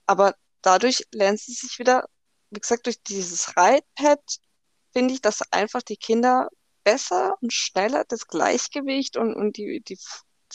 Aber 0.05 0.35
dadurch 0.61 1.05
lernen 1.11 1.37
sie 1.37 1.53
sich 1.53 1.79
wieder, 1.79 2.05
wie 2.49 2.59
gesagt, 2.59 2.85
durch 2.85 3.01
dieses 3.03 3.55
Reitpad 3.55 4.21
finde 4.93 5.13
ich, 5.13 5.21
dass 5.21 5.41
einfach 5.51 5.81
die 5.81 5.97
Kinder 5.97 6.49
besser 6.83 7.35
und 7.41 7.53
schneller 7.53 8.03
das 8.07 8.27
Gleichgewicht 8.27 9.17
und, 9.17 9.35
und 9.35 9.57
die, 9.57 9.81
die, 9.81 9.99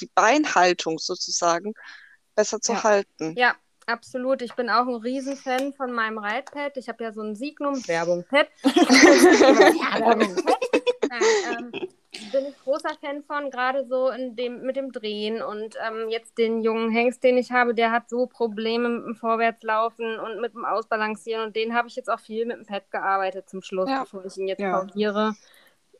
die 0.00 0.10
Beinhaltung 0.14 0.98
sozusagen 0.98 1.72
besser 2.34 2.60
zu 2.60 2.72
ja. 2.72 2.82
halten. 2.82 3.34
Ja, 3.36 3.56
Absolut, 3.86 4.42
ich 4.42 4.54
bin 4.54 4.68
auch 4.68 4.88
ein 4.88 4.96
Riesenfan 4.96 5.72
von 5.72 5.92
meinem 5.92 6.18
Reitpad. 6.18 6.76
Ich 6.76 6.88
habe 6.88 7.04
ja 7.04 7.12
so 7.12 7.22
ein 7.22 7.36
Signum, 7.36 7.86
Werbung 7.86 8.24
Pad. 8.24 8.48
Werbung 8.64 10.44
Pad. 10.44 10.58
Nein, 11.08 11.22
ähm, 11.52 11.70
bin 12.32 12.46
ich 12.46 12.58
großer 12.64 12.96
Fan 13.00 13.22
von, 13.22 13.50
gerade 13.50 13.86
so 13.86 14.08
in 14.10 14.34
dem, 14.34 14.62
mit 14.62 14.74
dem 14.74 14.90
Drehen. 14.90 15.40
Und 15.40 15.76
ähm, 15.86 16.08
jetzt 16.08 16.36
den 16.36 16.62
jungen 16.62 16.90
Hengst, 16.90 17.22
den 17.22 17.36
ich 17.36 17.52
habe, 17.52 17.74
der 17.74 17.92
hat 17.92 18.10
so 18.10 18.26
Probleme 18.26 18.88
mit 18.88 19.04
dem 19.04 19.14
Vorwärtslaufen 19.14 20.18
und 20.18 20.40
mit 20.40 20.54
dem 20.54 20.64
Ausbalancieren. 20.64 21.46
Und 21.46 21.54
den 21.54 21.72
habe 21.72 21.86
ich 21.86 21.94
jetzt 21.94 22.10
auch 22.10 22.20
viel 22.20 22.44
mit 22.44 22.56
dem 22.56 22.66
Pad 22.66 22.90
gearbeitet 22.90 23.48
zum 23.48 23.62
Schluss, 23.62 23.88
ja. 23.88 24.00
bevor 24.00 24.24
ich 24.24 24.36
ihn 24.36 24.48
jetzt 24.48 24.60
ja. 24.60 24.80
pausiere. 24.80 25.34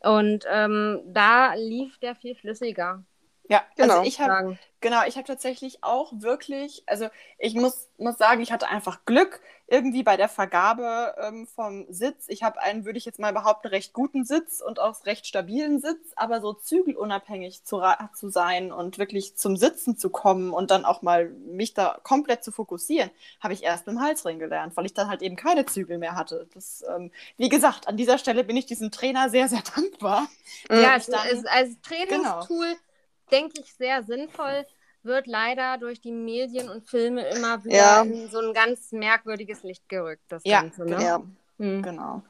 Und 0.01 0.45
ähm, 0.51 1.03
da 1.07 1.55
lief 1.55 1.99
der 1.99 2.17
viel 2.17 2.35
flüssiger. 2.35 3.05
Ja, 3.49 3.59
also 3.59 3.75
genau. 3.77 3.95
also 3.99 4.09
ich 4.09 4.21
habe 4.21 4.59
genau, 4.81 5.05
ich 5.07 5.17
habe 5.17 5.27
tatsächlich 5.27 5.83
auch 5.83 6.13
wirklich, 6.15 6.85
also 6.87 7.09
ich 7.39 7.55
muss, 7.55 7.89
muss 7.99 8.19
sagen, 8.19 8.41
ich 8.41 8.53
hatte 8.53 8.69
einfach 8.69 9.05
Glück 9.05 9.41
irgendwie 9.69 10.05
bei 10.05 10.17
der 10.17 10.29
Vergabe 10.29 11.17
ähm, 11.21 11.49
vom 11.49 11.87
Sitz. 11.89 12.27
Ich 12.29 12.45
habe 12.45 12.61
einen, 12.61 12.85
würde 12.85 12.99
ich 12.99 13.05
jetzt 13.05 13.19
mal 13.19 13.33
behaupten, 13.33 13.67
recht 13.67 13.93
guten 13.93 14.25
Sitz 14.25 14.61
und 14.61 14.79
auch 14.79 15.05
recht 15.05 15.27
stabilen 15.27 15.81
Sitz, 15.81 16.13
aber 16.15 16.41
so 16.41 16.53
zügelunabhängig 16.53 17.65
zu, 17.65 17.83
zu 18.15 18.29
sein 18.29 18.71
und 18.71 18.99
wirklich 18.99 19.37
zum 19.37 19.57
Sitzen 19.57 19.97
zu 19.97 20.09
kommen 20.09 20.53
und 20.53 20.71
dann 20.71 20.85
auch 20.85 21.03
mal 21.03 21.31
mich 21.31 21.75
da 21.75 21.99
komplett 22.05 22.45
zu 22.45 22.53
fokussieren, 22.53 23.11
habe 23.41 23.55
ich 23.55 23.65
erst 23.65 23.89
mit 23.89 23.97
dem 23.97 24.03
Halsring 24.03 24.39
gelernt, 24.39 24.77
weil 24.77 24.87
ich 24.87 24.95
dann 24.95 25.09
halt 25.09 25.21
eben 25.21 25.35
keine 25.35 25.67
Zügel 25.67 25.99
mehr 25.99 26.15
hatte. 26.15 26.47
Das, 26.55 26.85
ähm, 26.95 27.11
wie 27.37 27.49
gesagt, 27.49 27.89
an 27.89 27.97
dieser 27.97 28.19
Stelle 28.19 28.45
bin 28.45 28.57
ich 28.57 28.67
diesem 28.67 28.93
Trainer 28.93 29.31
sehr, 29.31 29.49
sehr 29.49 29.63
dankbar. 29.75 30.29
Ja, 30.71 30.95
es, 30.95 31.07
dann, 31.07 31.27
ist 31.27 31.49
als 31.49 31.81
Trainingstool 31.81 32.67
genau 32.69 32.86
denke 33.31 33.61
ich, 33.61 33.75
sehr 33.75 34.03
sinnvoll, 34.03 34.65
wird 35.03 35.27
leider 35.27 35.79
durch 35.79 36.01
die 36.01 36.13
Medien 36.13 36.69
und 36.69 36.89
Filme 36.89 37.27
immer 37.29 37.65
wieder 37.65 37.77
ja. 37.77 38.03
in 38.03 38.29
so 38.29 38.41
ein 38.41 38.53
ganz 38.53 38.93
merkwürdiges 38.93 39.63
Licht 39.63 39.89
gerückt, 39.89 40.25
das 40.29 40.43
ja, 40.45 40.63
Ganze. 40.63 40.85
Ne? 40.85 41.03
Ja, 41.03 41.23
hm. 41.59 41.83
genau. 41.83 42.23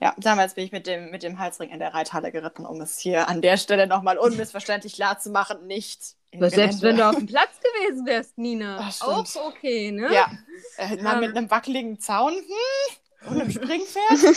Ja, 0.00 0.14
damals 0.18 0.54
bin 0.54 0.64
ich 0.64 0.72
mit 0.72 0.86
dem, 0.86 1.10
mit 1.10 1.22
dem 1.22 1.38
Halsring 1.38 1.70
in 1.70 1.78
der 1.78 1.94
Reithalle 1.94 2.30
geritten, 2.30 2.66
um 2.66 2.80
es 2.82 2.98
hier 2.98 3.28
an 3.28 3.40
der 3.40 3.56
Stelle 3.56 3.86
nochmal 3.86 4.18
unmissverständlich 4.18 4.92
klar 4.96 5.18
zu 5.18 5.30
machen, 5.30 5.66
nicht. 5.66 6.16
Selbst 6.38 6.82
wenn 6.82 6.98
du 6.98 7.08
auf 7.08 7.16
dem 7.16 7.26
Platz 7.26 7.58
gewesen 7.60 8.04
wärst, 8.04 8.36
Nina. 8.36 8.90
Auch 9.00 9.24
okay, 9.46 9.90
ne? 9.90 10.12
Ja. 10.12 10.30
Äh, 10.76 10.98
na, 11.00 11.14
um, 11.14 11.20
mit 11.20 11.30
ähm. 11.30 11.36
einem 11.38 11.50
wackeligen 11.50 11.98
Zaun 11.98 12.34
hm, 12.34 13.30
und 13.30 13.40
einem 13.40 13.50
Springpferd. 13.50 14.36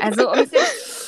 also, 0.00 0.32
um 0.32 0.38
es 0.38 0.50
jetzt 0.50 1.01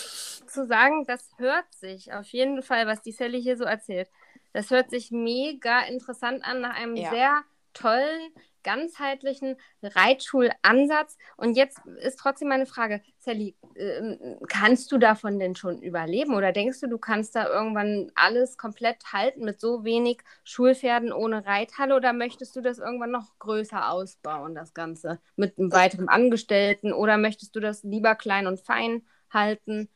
zu 0.55 0.67
sagen, 0.67 1.05
das 1.07 1.31
hört 1.37 1.73
sich 1.75 2.13
auf 2.13 2.27
jeden 2.29 2.63
Fall, 2.63 2.87
was 2.87 3.03
die 3.03 3.13
Sally 3.13 3.43
hier 3.43 3.57
so 3.57 3.65
erzählt, 3.65 4.09
das 4.53 4.71
hört 4.71 4.91
sich 4.91 5.11
mega 5.11 5.81
interessant 5.83 6.45
an 6.45 6.61
nach 6.61 6.77
einem 6.77 6.97
ja. 6.97 7.11
sehr 7.11 7.45
tollen, 7.75 8.33
ganzheitlichen 8.63 9.57
Reitschulansatz. 9.83 11.19
Und 11.37 11.57
jetzt 11.57 11.81
ist 12.01 12.19
trotzdem 12.19 12.49
meine 12.49 12.67
Frage, 12.67 13.03
Sally, 13.19 13.57
äh, 13.75 14.17
kannst 14.49 14.91
du 14.91 14.99
davon 14.99 15.39
denn 15.39 15.55
schon 15.55 15.83
überleben 15.83 16.35
oder 16.35 16.53
denkst 16.53 16.81
du, 16.81 16.89
du 16.89 16.99
kannst 16.99 17.37
da 17.37 17.47
irgendwann 17.47 18.11
alles 18.15 18.57
komplett 18.57 19.13
halten 19.13 19.45
mit 19.45 19.61
so 19.61 19.85
wenig 19.85 20.23
Schulpferden 20.45 21.13
ohne 21.13 21.45
Reithalle 21.45 21.95
oder 21.95 22.13
möchtest 22.13 22.57
du 22.57 22.63
das 22.63 22.79
irgendwann 22.79 23.11
noch 23.11 23.39
größer 23.39 23.91
ausbauen, 23.91 24.55
das 24.55 24.73
Ganze 24.73 25.21
mit 25.37 25.59
einem 25.59 25.73
weiteren 25.73 26.09
Angestellten 26.09 26.93
oder 26.93 27.19
möchtest 27.19 27.55
du 27.55 27.61
das 27.61 27.83
lieber 27.83 28.15
klein 28.15 28.47
und 28.47 28.61
fein 28.61 29.03
halten? 29.31 29.91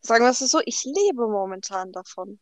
Sagen 0.00 0.24
wir 0.24 0.30
es 0.30 0.38
so, 0.38 0.60
ich 0.64 0.84
lebe 0.84 1.26
momentan 1.28 1.92
davon. 1.92 2.38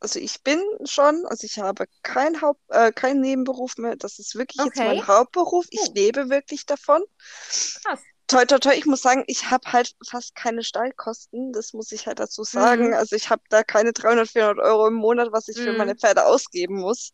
Also 0.00 0.18
ich 0.18 0.42
bin 0.42 0.60
schon, 0.84 1.24
also 1.26 1.44
ich 1.44 1.58
habe 1.58 1.84
keinen 2.02 2.40
Haupt, 2.40 2.60
äh, 2.68 2.90
keinen 2.90 3.20
Nebenberuf 3.20 3.76
mehr. 3.76 3.94
Das 3.96 4.18
ist 4.18 4.34
wirklich 4.34 4.60
okay. 4.60 4.68
jetzt 4.68 4.78
mein 4.78 5.06
Hauptberuf. 5.06 5.66
Ich 5.70 5.80
oh. 5.88 5.92
lebe 5.94 6.28
wirklich 6.28 6.66
davon. 6.66 7.02
Krass. 7.84 8.00
Toi, 8.26 8.44
toi, 8.46 8.58
toi, 8.58 8.72
ich 8.72 8.86
muss 8.86 9.02
sagen, 9.02 9.24
ich 9.26 9.50
habe 9.50 9.70
halt 9.72 9.94
fast 10.08 10.34
keine 10.34 10.64
Stallkosten, 10.64 11.52
das 11.52 11.72
muss 11.72 11.92
ich 11.92 12.06
halt 12.06 12.18
dazu 12.18 12.44
sagen. 12.44 12.88
Mhm. 12.88 12.94
Also 12.94 13.14
ich 13.14 13.30
habe 13.30 13.42
da 13.48 13.62
keine 13.62 13.92
300, 13.92 14.28
400 14.28 14.64
Euro 14.64 14.88
im 14.88 14.94
Monat, 14.94 15.32
was 15.32 15.48
ich 15.48 15.58
mhm. 15.58 15.64
für 15.64 15.72
meine 15.74 15.96
Pferde 15.96 16.24
ausgeben 16.24 16.80
muss. 16.80 17.12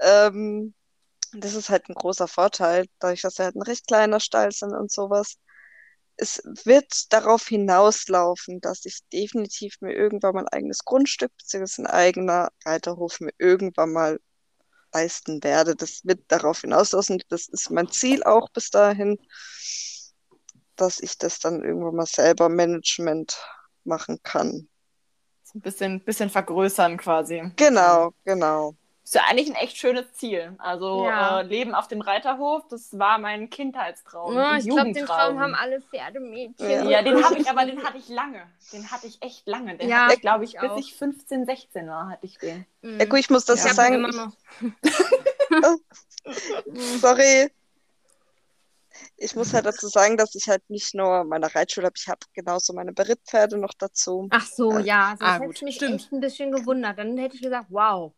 Ähm, 0.00 0.74
das 1.32 1.54
ist 1.54 1.68
halt 1.68 1.88
ein 1.88 1.94
großer 1.94 2.26
Vorteil, 2.26 2.86
dadurch, 2.98 3.22
dass 3.22 3.38
wir 3.38 3.44
halt 3.44 3.56
ein 3.56 3.62
recht 3.62 3.86
kleiner 3.86 4.18
Stall 4.18 4.50
sind 4.50 4.72
und 4.72 4.90
sowas 4.90 5.36
es 6.16 6.42
wird 6.64 7.12
darauf 7.12 7.46
hinauslaufen, 7.46 8.60
dass 8.60 8.84
ich 8.84 9.00
definitiv 9.12 9.76
mir 9.80 9.94
irgendwann 9.94 10.34
mein 10.34 10.48
eigenes 10.48 10.84
Grundstück 10.84 11.32
bzw. 11.36 11.82
ein 11.82 11.86
eigener 11.86 12.48
Reiterhof 12.64 13.20
mir 13.20 13.32
irgendwann 13.38 13.92
mal 13.92 14.20
leisten 14.92 15.42
werde. 15.44 15.76
Das 15.76 16.00
wird 16.04 16.20
darauf 16.28 16.62
hinauslaufen. 16.62 17.22
Das 17.28 17.48
ist 17.48 17.70
mein 17.70 17.90
Ziel 17.90 18.22
auch 18.22 18.48
bis 18.50 18.70
dahin, 18.70 19.18
dass 20.76 21.00
ich 21.00 21.18
das 21.18 21.38
dann 21.38 21.62
irgendwann 21.62 21.96
mal 21.96 22.06
selber 22.06 22.48
Management 22.48 23.38
machen 23.84 24.18
kann. 24.22 24.68
Ein 25.54 25.60
bisschen, 25.60 26.04
bisschen 26.04 26.28
vergrößern 26.28 26.96
quasi. 26.98 27.50
Genau, 27.56 28.12
genau. 28.24 28.76
Ist 29.06 29.14
ja 29.14 29.22
eigentlich 29.28 29.48
ein 29.48 29.54
echt 29.54 29.76
schönes 29.76 30.12
Ziel. 30.14 30.56
Also 30.58 31.04
Ja. 31.04 31.38
äh, 31.38 31.42
Leben 31.44 31.76
auf 31.76 31.86
dem 31.86 32.00
Reiterhof, 32.00 32.66
das 32.66 32.98
war 32.98 33.18
mein 33.18 33.50
Kindheitstraum. 33.50 34.36
Oh, 34.36 34.40
ich 34.58 34.64
glaube, 34.64 34.82
den 34.82 34.94
Jugendtraum. 34.96 35.06
Traum 35.06 35.40
haben 35.40 35.54
alle 35.54 35.80
Pferdemädchen. 35.80 36.88
Ja, 36.88 37.02
den 37.02 37.24
habe 37.24 37.38
ich, 37.38 37.48
aber 37.48 37.66
den 37.66 37.80
hatte 37.84 37.98
ich 37.98 38.08
lange. 38.08 38.42
Den 38.72 38.90
hatte 38.90 39.06
ich 39.06 39.22
echt 39.22 39.46
lange. 39.46 39.76
Den 39.76 39.88
Ja, 39.90 40.06
hatte 40.06 40.14
ich, 40.14 40.20
glaube 40.22 40.42
ich, 40.42 40.54
ich 40.56 40.60
bis 40.60 40.72
ich 40.78 40.94
15, 40.96 41.46
16 41.46 41.86
war, 41.88 42.08
hatte 42.08 42.26
ich 42.26 42.36
den. 42.38 42.66
Mhm. 42.82 42.98
Ja, 42.98 43.06
gut, 43.06 43.20
ich 43.20 43.30
muss 43.30 43.44
das 43.44 43.64
hab 43.64 43.74
sagen. 43.74 44.04
ich-. 44.08 44.80
Sorry. 47.00 47.52
Ich 49.18 49.36
muss 49.36 49.54
halt 49.54 49.66
dazu 49.66 49.86
sagen, 49.86 50.16
dass 50.16 50.34
ich 50.34 50.48
halt 50.48 50.68
nicht 50.68 50.96
nur 50.96 51.22
meine 51.22 51.54
Reitschule 51.54 51.86
habe, 51.86 51.94
ich 51.96 52.08
habe 52.08 52.18
genauso 52.34 52.72
meine 52.72 52.92
Berittpferde 52.92 53.56
noch 53.56 53.74
dazu. 53.78 54.26
Ach 54.30 54.44
so, 54.46 54.80
ja, 54.80 55.10
sonst 55.16 55.22
Ah, 55.22 55.34
hätte 55.34 55.46
gut, 55.46 55.56
ich 55.56 55.62
mich 55.62 55.76
stimmt. 55.76 55.94
echt 56.00 56.12
ein 56.12 56.18
bisschen 56.20 56.50
gewundert. 56.50 56.98
Dann 56.98 57.16
hätte 57.18 57.36
ich 57.36 57.42
gesagt, 57.42 57.66
wow, 57.70 58.12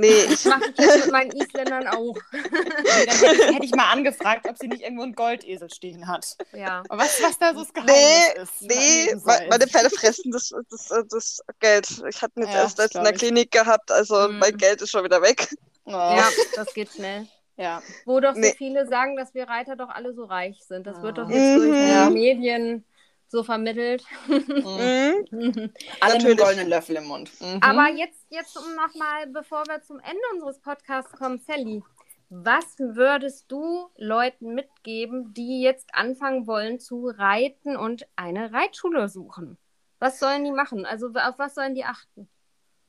Nee, 0.00 0.26
das 0.28 0.40
ich, 0.40 0.50
mache 0.50 0.62
ich 0.70 0.78
jetzt 0.78 1.04
mit 1.04 1.12
meinen 1.12 1.30
Isländern 1.32 1.86
auch. 1.88 2.16
Nee, 2.32 3.06
dann 3.06 3.16
hätte, 3.16 3.34
ich- 3.34 3.54
hätte 3.54 3.64
ich 3.66 3.74
mal 3.74 3.90
angefragt, 3.92 4.46
ob 4.48 4.56
sie 4.58 4.68
nicht 4.68 4.82
irgendwo 4.82 5.02
einen 5.04 5.14
Goldesel 5.14 5.70
stehen 5.72 6.06
hat. 6.08 6.36
Ja. 6.52 6.82
Aber 6.88 7.02
was, 7.02 7.22
was 7.22 7.38
da 7.38 7.52
so 7.54 7.60
das 7.60 7.72
Geheimnis 7.72 8.48
nee, 8.60 9.06
ist. 9.10 9.24
nee, 9.26 9.46
meine 9.48 9.66
Pferde 9.66 9.90
fressen 9.90 10.30
das, 10.32 10.52
das, 10.70 10.88
das 11.08 11.40
Geld. 11.60 11.88
Ich 12.08 12.22
hatte 12.22 12.40
jetzt 12.40 12.52
Ja, 12.52 12.62
erst 12.62 12.78
letztens 12.78 12.94
in 13.00 13.04
der 13.04 13.12
ich. 13.14 13.18
Klinik 13.18 13.50
gehabt, 13.50 13.90
also 13.90 14.28
Mhm. 14.28 14.38
mein 14.38 14.56
Geld 14.56 14.82
ist 14.82 14.90
schon 14.90 15.04
wieder 15.04 15.22
weg. 15.22 15.48
Oh. 15.84 15.90
ja, 15.92 16.28
das 16.56 16.72
geht 16.74 16.90
schnell. 16.92 17.26
ja. 17.56 17.82
Wo 18.06 18.20
doch 18.20 18.34
so 18.34 18.40
Nee. 18.40 18.54
viele 18.56 18.86
sagen, 18.86 19.16
dass 19.16 19.34
wir 19.34 19.48
Reiter 19.48 19.76
doch 19.76 19.88
alle 19.88 20.14
so 20.14 20.24
reich 20.24 20.62
sind. 20.66 20.86
Das 20.86 21.02
wird 21.02 21.18
doch 21.18 21.28
Ah. 21.28 21.32
jetzt 21.32 21.56
durch 21.58 21.68
Mhm. 21.70 21.74
die 21.74 21.90
Ja. 21.92 22.10
Medien 22.10 22.84
so 23.30 23.44
vermittelt. 23.44 24.04
Mhm. 24.26 25.24
Alle 26.00 26.22
mit 26.22 26.38
goldenen 26.38 26.68
Löffel 26.68 26.96
im 26.96 27.04
Mund. 27.04 27.30
Mhm. 27.40 27.60
Aber 27.62 27.88
jetzt, 27.88 28.26
jetzt 28.28 28.56
um 28.56 28.74
nochmal, 28.74 29.28
bevor 29.28 29.64
wir 29.66 29.80
zum 29.82 30.00
Ende 30.00 30.20
unseres 30.34 30.58
Podcasts 30.58 31.12
kommen, 31.12 31.38
Sally, 31.38 31.82
was 32.28 32.78
würdest 32.78 33.50
du 33.50 33.88
Leuten 33.96 34.54
mitgeben, 34.54 35.32
die 35.32 35.62
jetzt 35.62 35.94
anfangen 35.94 36.46
wollen 36.46 36.80
zu 36.80 37.08
reiten 37.08 37.76
und 37.76 38.06
eine 38.16 38.52
Reitschule 38.52 39.08
suchen? 39.08 39.58
Was 40.00 40.18
sollen 40.18 40.44
die 40.44 40.52
machen? 40.52 40.84
Also 40.84 41.08
auf 41.08 41.38
was 41.38 41.54
sollen 41.54 41.74
die 41.74 41.84
achten? 41.84 42.28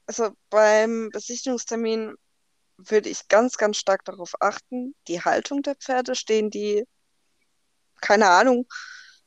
Also 0.08 0.32
beim 0.50 1.10
Besichtigungstermin 1.12 2.16
würde 2.78 3.10
ich 3.10 3.28
ganz, 3.28 3.58
ganz 3.58 3.78
stark 3.78 4.06
darauf 4.06 4.34
achten, 4.40 4.96
die 5.08 5.22
Haltung 5.22 5.62
der 5.62 5.76
Pferde. 5.76 6.16
Stehen 6.16 6.50
die, 6.50 6.86
keine 8.00 8.28
Ahnung, 8.28 8.66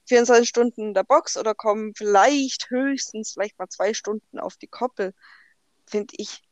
24 0.06 0.48
Stunden 0.48 0.88
in 0.88 0.94
der 0.94 1.04
Box 1.04 1.36
oder 1.36 1.54
kommen 1.54 1.94
vielleicht 1.94 2.70
höchstens 2.70 3.32
vielleicht 3.32 3.58
mal 3.58 3.68
zwei 3.68 3.94
Stunden 3.94 4.38
auf 4.38 4.56
die 4.56 4.66
Koppel, 4.66 5.14
finde 5.86 6.14
ich 6.18 6.42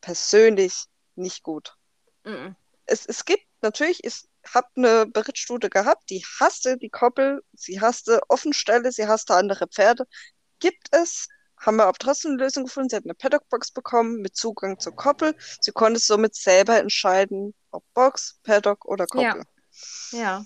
persönlich 0.00 0.84
nicht 1.14 1.42
gut. 1.42 1.76
Mhm. 2.24 2.56
Es, 2.86 3.06
es 3.06 3.24
gibt 3.24 3.46
natürlich, 3.62 4.04
ich 4.04 4.22
habe 4.54 4.68
eine 4.76 5.06
Berittstute 5.06 5.68
gehabt, 5.70 6.08
die 6.10 6.24
hasste 6.38 6.76
die 6.78 6.90
Koppel, 6.90 7.42
sie 7.52 7.80
hasste 7.80 8.20
Offenstelle, 8.28 8.92
sie 8.92 9.06
hasste 9.06 9.34
andere 9.34 9.66
Pferde. 9.66 10.06
Gibt 10.60 10.88
es, 10.92 11.28
haben 11.58 11.76
wir 11.78 11.84
aber 11.84 11.98
trotzdem 11.98 12.32
eine 12.32 12.44
Lösung 12.44 12.64
gefunden. 12.64 12.90
Sie 12.90 12.96
hat 12.96 13.04
eine 13.04 13.14
Paddock-Box 13.14 13.72
bekommen 13.72 14.20
mit 14.20 14.36
Zugang 14.36 14.78
zur 14.78 14.94
Koppel. 14.94 15.34
Sie 15.60 15.72
konnte 15.72 15.98
somit 15.98 16.34
selber 16.34 16.78
entscheiden, 16.78 17.54
ob 17.70 17.82
Box, 17.94 18.38
Paddock 18.42 18.84
oder 18.84 19.06
Ja. 19.14 19.32
Koppel. 19.32 19.44
Ja. 20.12 20.44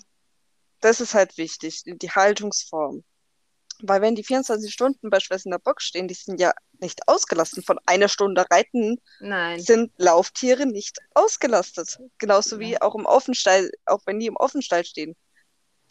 Das 0.81 0.99
ist 0.99 1.13
halt 1.13 1.37
wichtig, 1.37 1.83
die 1.85 2.11
Haltungsform. 2.11 3.03
Weil 3.83 4.01
wenn 4.01 4.15
die 4.15 4.23
24 4.23 4.71
Stunden 4.71 5.09
beispielsweise 5.09 5.45
in 5.45 5.51
der 5.51 5.59
Box 5.59 5.85
stehen, 5.85 6.07
die 6.07 6.13
sind 6.13 6.39
ja 6.39 6.53
nicht 6.79 7.07
ausgelassen. 7.07 7.63
Von 7.63 7.79
einer 7.85 8.07
Stunde 8.09 8.45
Reiten 8.51 8.99
Nein. 9.19 9.59
sind 9.59 9.91
Lauftiere 9.97 10.65
nicht 10.65 10.99
ausgelastet. 11.13 11.99
Genauso 12.19 12.59
wie 12.59 12.79
auch 12.79 12.95
im 12.95 13.05
Offenstall, 13.05 13.71
auch 13.85 14.01
wenn 14.05 14.19
die 14.19 14.27
im 14.27 14.35
Offenstall 14.35 14.85
stehen. 14.85 15.15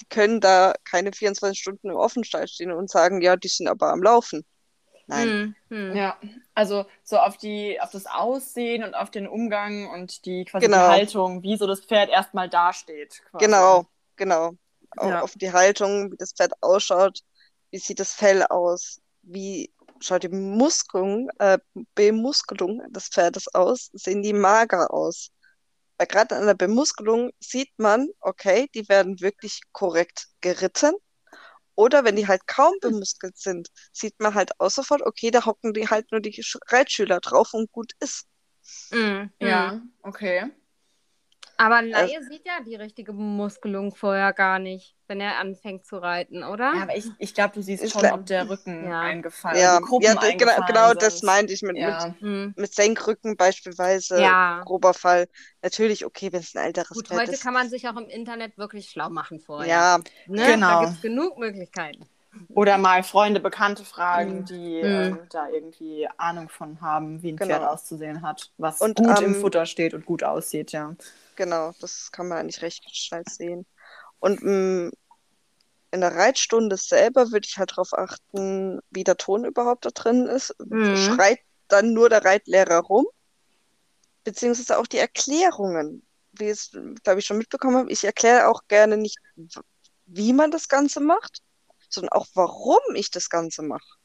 Die 0.00 0.04
können 0.06 0.40
da 0.40 0.74
keine 0.84 1.12
24 1.12 1.58
Stunden 1.60 1.90
im 1.90 1.96
Offenstall 1.96 2.46
stehen 2.48 2.72
und 2.72 2.88
sagen, 2.90 3.20
ja, 3.22 3.36
die 3.36 3.48
sind 3.48 3.66
aber 3.68 3.90
am 3.90 4.02
Laufen. 4.02 4.44
Nein. 5.06 5.56
Mhm. 5.68 5.76
Mhm. 5.90 5.96
Ja, 5.96 6.16
also 6.54 6.86
so 7.02 7.18
auf 7.18 7.36
die, 7.36 7.80
auf 7.80 7.90
das 7.90 8.06
Aussehen 8.06 8.84
und 8.84 8.94
auf 8.94 9.10
den 9.10 9.26
Umgang 9.26 9.90
und 9.90 10.24
die 10.24 10.44
quasi 10.44 10.66
Genau. 10.66 10.78
die 10.78 10.92
Haltung, 10.92 11.42
wie 11.42 11.56
so 11.56 11.66
das 11.66 11.80
Pferd 11.80 12.10
erstmal 12.10 12.48
dasteht. 12.48 13.20
Quasi. 13.30 13.44
Genau, 13.44 13.86
genau. 14.14 14.52
Auch 14.96 15.10
Ja. 15.10 15.22
auf 15.22 15.34
die 15.34 15.52
Haltung, 15.52 16.12
wie 16.12 16.16
das 16.16 16.32
Pferd 16.32 16.52
ausschaut, 16.62 17.20
wie 17.70 17.78
sieht 17.78 18.00
das 18.00 18.12
Fell 18.14 18.44
aus, 18.44 19.00
wie 19.22 19.72
schaut 20.00 20.22
die 20.24 20.28
Muskelung, 20.28 21.30
äh, 21.38 21.58
Bemuskelung 21.94 22.82
des 22.92 23.08
Pferdes 23.08 23.48
aus, 23.54 23.90
sehen 23.92 24.22
die 24.22 24.32
mager 24.32 24.92
aus. 24.92 25.30
Weil 25.98 26.06
gerade 26.08 26.36
an 26.36 26.46
der 26.46 26.54
Bemuskelung 26.54 27.30
sieht 27.40 27.70
man, 27.78 28.08
okay, 28.20 28.68
die 28.74 28.88
werden 28.88 29.20
wirklich 29.20 29.60
korrekt 29.72 30.28
geritten. 30.40 30.94
Oder 31.74 32.04
wenn 32.04 32.16
die 32.16 32.28
halt 32.28 32.46
kaum 32.46 32.74
bemuskelt 32.80 33.38
sind, 33.38 33.68
sieht 33.92 34.18
man 34.20 34.34
halt 34.34 34.52
auch 34.60 34.70
sofort, 34.70 35.02
okay, 35.02 35.30
da 35.30 35.44
hocken 35.46 35.72
die 35.74 35.88
halt 35.88 36.10
nur 36.12 36.20
die 36.20 36.32
Sch- 36.32 36.58
Reitschüler 36.68 37.20
drauf 37.20 37.54
und 37.54 37.72
gut 37.72 37.92
ist. 38.00 38.26
Mhm. 38.90 39.30
Ja, 39.40 39.82
okay. 40.02 40.50
Aber 41.60 41.76
ein 41.76 41.88
Laie 41.90 42.22
sieht 42.22 42.46
ja 42.46 42.60
die 42.64 42.74
richtige 42.76 43.12
Muskelung 43.12 43.94
vorher 43.94 44.32
gar 44.32 44.58
nicht, 44.58 44.96
wenn 45.08 45.20
er 45.20 45.38
anfängt 45.38 45.84
zu 45.84 45.96
reiten, 45.98 46.42
oder? 46.42 46.72
Ja, 46.74 46.82
aber 46.82 46.96
ich, 46.96 47.06
ich 47.18 47.34
glaube, 47.34 47.54
du 47.54 47.62
siehst 47.62 47.84
Ich 47.84 47.92
schon, 47.92 48.10
ob 48.10 48.26
der 48.26 48.44
Rücken 48.48 48.86
Ja. 48.86 49.00
eingefallen 49.00 49.60
Ja, 49.60 49.78
die 49.78 49.80
Gruppen 49.82 50.04
ja, 50.04 50.14
d- 50.14 50.36
genau, 50.36 50.62
genau 50.62 50.94
das 50.94 51.22
meinte 51.22 51.52
ich 51.52 51.62
mit, 51.62 51.78
mit 51.78 51.96
Ja, 51.96 52.14
Mhm. 52.20 52.54
mit 52.56 52.74
Senkrücken 52.74 53.36
beispielsweise, 53.36 54.14
Ja. 54.20 54.64
grober 54.64 54.94
Fall. 54.94 55.28
Natürlich, 55.62 56.04
okay, 56.04 56.32
wenn 56.32 56.40
es 56.40 56.54
ein 56.54 56.64
älteres 56.64 56.98
Gut, 56.98 57.06
Pferd 57.08 57.22
heute 57.22 57.32
ist. 57.32 57.42
kann 57.42 57.54
man 57.54 57.68
sich 57.70 57.88
auch 57.88 57.96
im 57.96 58.08
Internet 58.08 58.56
wirklich 58.58 58.90
schlau 58.90 59.10
machen 59.10 59.40
vorher. 59.40 59.68
Ja, 59.70 59.98
ne? 60.26 60.44
Genau. 60.44 60.66
Da 60.66 60.74
gibt 60.76 60.92
es 60.94 61.00
genug 61.00 61.38
Möglichkeiten. 61.38 62.08
Oder 62.54 62.78
mal 62.78 63.02
Freunde, 63.02 63.40
Bekannte 63.40 63.84
fragen, 63.84 64.40
Mhm. 64.40 64.44
die 64.44 64.80
Mhm. 64.82 65.18
ähm, 65.18 65.26
da 65.30 65.48
irgendwie 65.48 66.08
Ahnung 66.16 66.48
von 66.48 66.80
haben, 66.80 67.22
wie 67.22 67.32
ein 67.32 67.36
Genau. 67.38 67.56
Pferd 67.56 67.64
auszusehen 67.64 68.22
hat, 68.22 68.50
was 68.58 68.78
Und, 68.80 68.96
gut 68.96 69.20
im 69.20 69.30
ähm, 69.30 69.34
Futter 69.34 69.66
steht 69.66 69.94
und 69.94 70.06
gut 70.06 70.22
aussieht, 70.22 70.72
ja. 70.72 70.94
Genau, 71.40 71.72
das 71.80 72.12
kann 72.12 72.28
man 72.28 72.36
eigentlich 72.36 72.60
recht 72.60 72.84
schnell 72.94 73.24
sehen. 73.26 73.64
Und 74.18 74.42
mh, 74.42 74.90
in 75.90 76.00
der 76.02 76.14
Reitstunde 76.14 76.76
selber 76.76 77.32
würde 77.32 77.48
ich 77.48 77.56
halt 77.56 77.72
darauf 77.72 77.94
achten, 77.94 78.80
wie 78.90 79.04
der 79.04 79.16
Ton 79.16 79.46
überhaupt 79.46 79.86
da 79.86 79.90
drin 79.90 80.26
ist. 80.26 80.54
Mhm. 80.58 80.96
Schreit 80.96 81.40
dann 81.68 81.94
nur 81.94 82.10
der 82.10 82.26
Reitlehrer 82.26 82.80
rum? 82.80 83.06
Beziehungsweise 84.22 84.78
auch 84.78 84.86
die 84.86 84.98
Erklärungen. 84.98 86.06
Wie 86.32 86.44
ich 86.44 86.50
es, 86.50 86.70
glaube 87.02 87.20
ich, 87.20 87.26
schon 87.26 87.38
mitbekommen 87.38 87.76
habe, 87.78 87.90
ich 87.90 88.04
erkläre 88.04 88.48
auch 88.48 88.62
gerne 88.68 88.98
nicht, 88.98 89.16
wie 90.04 90.34
man 90.34 90.50
das 90.50 90.68
Ganze 90.68 91.00
macht, 91.00 91.40
sondern 91.88 92.12
auch, 92.12 92.26
warum 92.34 92.80
ich 92.94 93.10
das 93.10 93.30
Ganze 93.30 93.62
mache. 93.62 93.96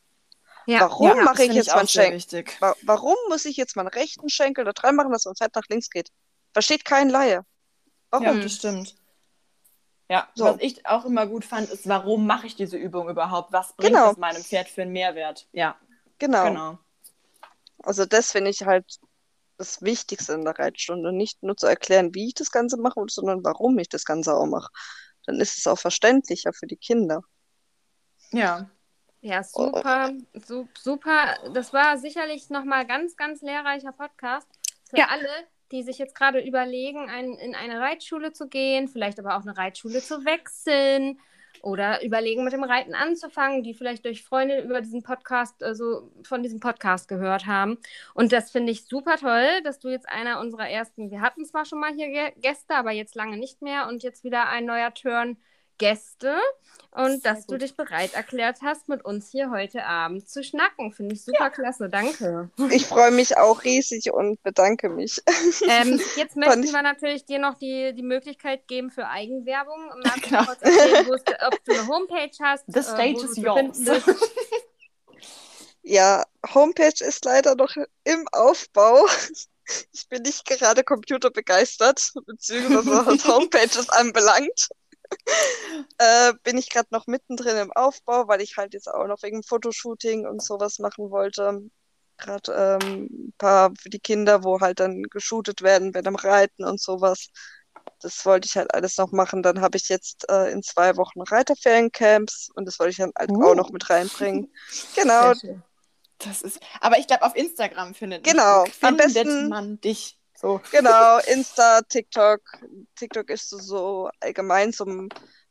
Ja. 0.67 0.79
Warum 0.79 1.09
ja, 1.09 1.23
mache 1.23 1.43
ich 1.43 1.53
jetzt 1.53 1.69
auch 1.69 1.75
meinen 1.75 1.87
Schenkel? 1.89 2.45
Wa 2.59 2.75
warum 2.83 3.17
muss 3.27 3.43
ich 3.43 3.57
jetzt 3.57 3.75
meinen 3.75 3.89
rechten 3.89 4.29
Schenkel 4.29 4.63
da 4.63 4.71
dran 4.71 4.95
machen, 4.95 5.11
dass 5.11 5.25
mein 5.25 5.35
Pferd 5.35 5.53
nach 5.53 5.67
links 5.69 5.89
geht? 5.89 6.09
Versteht 6.55 6.85
kein 6.85 7.09
Laie. 7.09 7.45
Warum? 8.11 8.25
Ja, 8.25 8.33
das 8.35 8.55
stimmt. 8.55 8.95
Ja, 10.09 10.29
So. 10.35 10.45
was 10.45 10.55
ich 10.61 10.85
auch 10.87 11.03
immer 11.03 11.27
gut 11.27 11.43
fand, 11.43 11.69
ist, 11.69 11.85
warum 11.89 12.25
mache 12.25 12.47
ich 12.47 12.55
diese 12.55 12.77
Übung 12.77 13.09
überhaupt? 13.09 13.51
Was 13.51 13.73
bringt 13.75 13.91
Genau. 13.93 14.11
es 14.11 14.17
meinem 14.17 14.41
Pferd 14.41 14.69
für 14.69 14.83
einen 14.83 14.93
Mehrwert? 14.93 15.49
Ja, 15.51 15.77
Genau. 16.17 16.45
genau. 16.45 16.79
Also 17.83 18.05
das 18.05 18.31
finde 18.31 18.51
ich 18.51 18.63
halt 18.65 18.85
das 19.57 19.81
Wichtigste 19.81 20.31
in 20.31 20.45
der 20.45 20.57
Reitstunde. 20.57 21.11
Nicht 21.11 21.43
nur 21.43 21.57
zu 21.57 21.67
erklären, 21.67 22.15
wie 22.15 22.27
ich 22.27 22.35
das 22.35 22.51
Ganze 22.51 22.77
mache, 22.77 23.03
sondern 23.09 23.43
warum 23.43 23.77
ich 23.79 23.89
das 23.89 24.05
Ganze 24.05 24.33
auch 24.33 24.45
mache. 24.45 24.71
Dann 25.25 25.41
ist 25.41 25.57
es 25.57 25.67
auch 25.67 25.77
verständlicher 25.77 26.53
für 26.53 26.67
die 26.67 26.77
Kinder. 26.77 27.21
Ja, 28.31 28.69
Ja, 29.19 29.43
super, 29.43 30.13
su 30.35 30.69
super. 30.79 31.35
Das 31.53 31.73
war 31.73 31.97
sicherlich 31.97 32.49
nochmal 32.49 32.85
ganz, 32.85 33.17
ganz 33.17 33.41
lehrreicher 33.41 33.91
Podcast 33.91 34.47
für 34.89 34.97
Ja. 34.99 35.07
alle, 35.09 35.27
die 35.71 35.83
sich 35.83 35.97
jetzt 35.97 36.15
gerade 36.15 36.39
überlegen, 36.39 37.09
ein, 37.09 37.33
in 37.35 37.55
eine 37.55 37.79
Reitschule 37.79 38.31
zu 38.33 38.47
gehen, 38.47 38.87
vielleicht 38.87 39.19
aber 39.19 39.35
auch 39.37 39.41
eine 39.41 39.57
Reitschule 39.57 39.99
zu 40.01 40.25
wechseln 40.25 41.19
oder 41.61 42.03
überlegen, 42.03 42.43
mit 42.43 42.53
dem 42.53 42.63
Reiten 42.63 42.93
anzufangen, 42.93 43.63
die 43.63 43.73
vielleicht 43.73 44.05
durch 44.05 44.23
Freunde 44.23 44.61
über 44.61 44.81
diesen 44.81 45.01
Podcast, 45.03 45.63
also 45.63 46.11
von 46.23 46.43
diesem 46.43 46.59
Podcast 46.59 47.07
gehört 47.07 47.45
haben. 47.47 47.77
Und 48.13 48.31
das 48.31 48.51
finde 48.51 48.71
ich 48.71 48.85
super 48.85 49.17
toll, 49.17 49.61
dass 49.63 49.79
du 49.79 49.89
jetzt 49.89 50.07
einer 50.07 50.39
unserer 50.39 50.69
ersten, 50.69 51.09
wir 51.11 51.21
hatten 51.21 51.45
zwar 51.45 51.65
schon 51.65 51.79
mal 51.79 51.93
hier 51.93 52.07
Gä- 52.07 52.33
Gäste, 52.39 52.75
aber 52.75 52.91
jetzt 52.91 53.15
lange 53.15 53.37
nicht 53.37 53.61
mehr 53.61 53.87
und 53.87 54.03
jetzt 54.03 54.23
wieder 54.23 54.49
ein 54.49 54.65
neuer 54.65 54.93
Turn 54.93 55.37
Gäste 55.77 56.37
und 56.91 57.21
Sehr 57.21 57.33
dass 57.33 57.45
du 57.45 57.53
gut. 57.53 57.61
dich 57.61 57.75
bereit 57.75 58.13
erklärt 58.13 58.59
hast, 58.61 58.87
mit 58.87 59.03
uns 59.03 59.29
hier 59.29 59.49
heute 59.51 59.83
Abend 59.85 60.29
zu 60.29 60.43
schnacken. 60.43 60.93
Finde 60.93 61.15
ich 61.15 61.23
super 61.25 61.49
klasse. 61.49 61.89
Danke. 61.89 62.49
Ich 62.71 62.85
freue 62.85 63.11
mich 63.11 63.35
auch 63.37 63.63
riesig 63.65 64.11
und 64.13 64.41
bedanke 64.43 64.87
mich. 64.89 65.21
Ähm, 65.67 65.99
jetzt 66.15 66.35
möchten 66.37 66.63
ich- 66.63 66.71
wir 66.71 66.81
natürlich 66.81 67.25
dir 67.25 67.39
noch 67.39 67.55
die, 67.57 67.93
die 67.93 68.03
Möglichkeit 68.03 68.67
geben 68.67 68.91
für 68.91 69.07
Eigenwerbung. 69.07 69.89
Magst 70.03 70.17
du 70.25 70.29
Genau. 70.29 70.45
kurz 70.45 70.61
erzählen, 70.61 71.07
ob 71.47 71.63
du 71.65 71.71
eine 71.73 71.87
Homepage 71.87 72.31
hast? 72.41 72.63
The 72.67 72.79
äh, 72.79 72.83
stage 72.83 73.25
is 73.25 73.33
du 73.35 73.41
yours. 73.41 73.79
Ja, 75.87 76.23
Homepage 76.53 77.03
ist 77.05 77.25
leider 77.25 77.55
noch 77.55 77.75
im 78.05 78.27
Aufbau. 78.31 79.05
Ich 79.93 80.07
bin 80.09 80.23
nicht 80.23 80.45
gerade 80.45 80.83
computerbegeistert, 80.83 82.11
beziehungsweise 82.25 83.05
was 83.05 83.27
Homepages 83.27 83.89
anbelangt. 83.89 84.69
Äh, 85.97 86.33
bin 86.43 86.57
ich 86.57 86.69
gerade 86.69 86.87
noch 86.91 87.07
mittendrin 87.07 87.57
im 87.57 87.71
Aufbau, 87.71 88.27
weil 88.27 88.41
ich 88.41 88.57
halt 88.57 88.73
jetzt 88.73 88.87
auch 88.87 89.07
noch 89.07 89.21
wegen 89.23 89.43
Fotoshooting 89.43 90.27
und 90.27 90.41
sowas 90.41 90.79
machen 90.79 91.09
wollte. 91.09 91.61
Gerade 92.17 92.79
ähm, 92.81 93.07
ein 93.11 93.33
paar 93.37 93.71
für 93.79 93.89
die 93.89 93.99
Kinder, 93.99 94.43
wo 94.43 94.59
halt 94.59 94.79
dann 94.79 95.03
geshootet 95.03 95.61
werden 95.61 95.91
bei 95.91 96.01
dem 96.01 96.15
Reiten 96.15 96.63
und 96.65 96.81
sowas. 96.81 97.27
Das 98.01 98.25
wollte 98.25 98.47
ich 98.47 98.57
halt 98.57 98.73
alles 98.73 98.97
noch 98.97 99.11
machen. 99.11 99.41
Dann 99.43 99.61
habe 99.61 99.77
ich 99.77 99.87
jetzt 99.89 100.29
äh, 100.29 100.51
in 100.51 100.63
zwei 100.63 100.95
Wochen 100.97 101.21
Reiterferiencamps 101.21 102.49
und 102.55 102.65
das 102.65 102.79
wollte 102.79 102.91
ich 102.91 102.97
dann 102.97 103.11
halt 103.17 103.31
Uh. 103.31 103.43
auch 103.51 103.55
noch 103.55 103.69
mit 103.71 103.89
reinbringen. 103.89 104.51
Genau, 104.95 105.33
Sehr 105.33 105.35
schön. 105.39 105.63
Das 106.19 106.41
ist, 106.41 106.59
aber 106.79 106.97
ich 106.99 107.07
glaube, 107.07 107.23
auf 107.23 107.35
Instagram 107.35 107.93
findet, 107.93 108.23
Genau, 108.23 108.63
am 108.63 108.71
findet 108.71 109.13
besten- 109.13 109.49
man 109.49 109.79
dich. 109.81 110.17
So. 110.35 110.61
Genau, 110.71 111.19
Insta, 111.27 111.81
TikTok. 111.81 112.41
TikTok 112.95 113.29
ist 113.29 113.49
so, 113.49 113.57
so 113.59 114.09
allgemein 114.19 114.71
so 114.71 114.85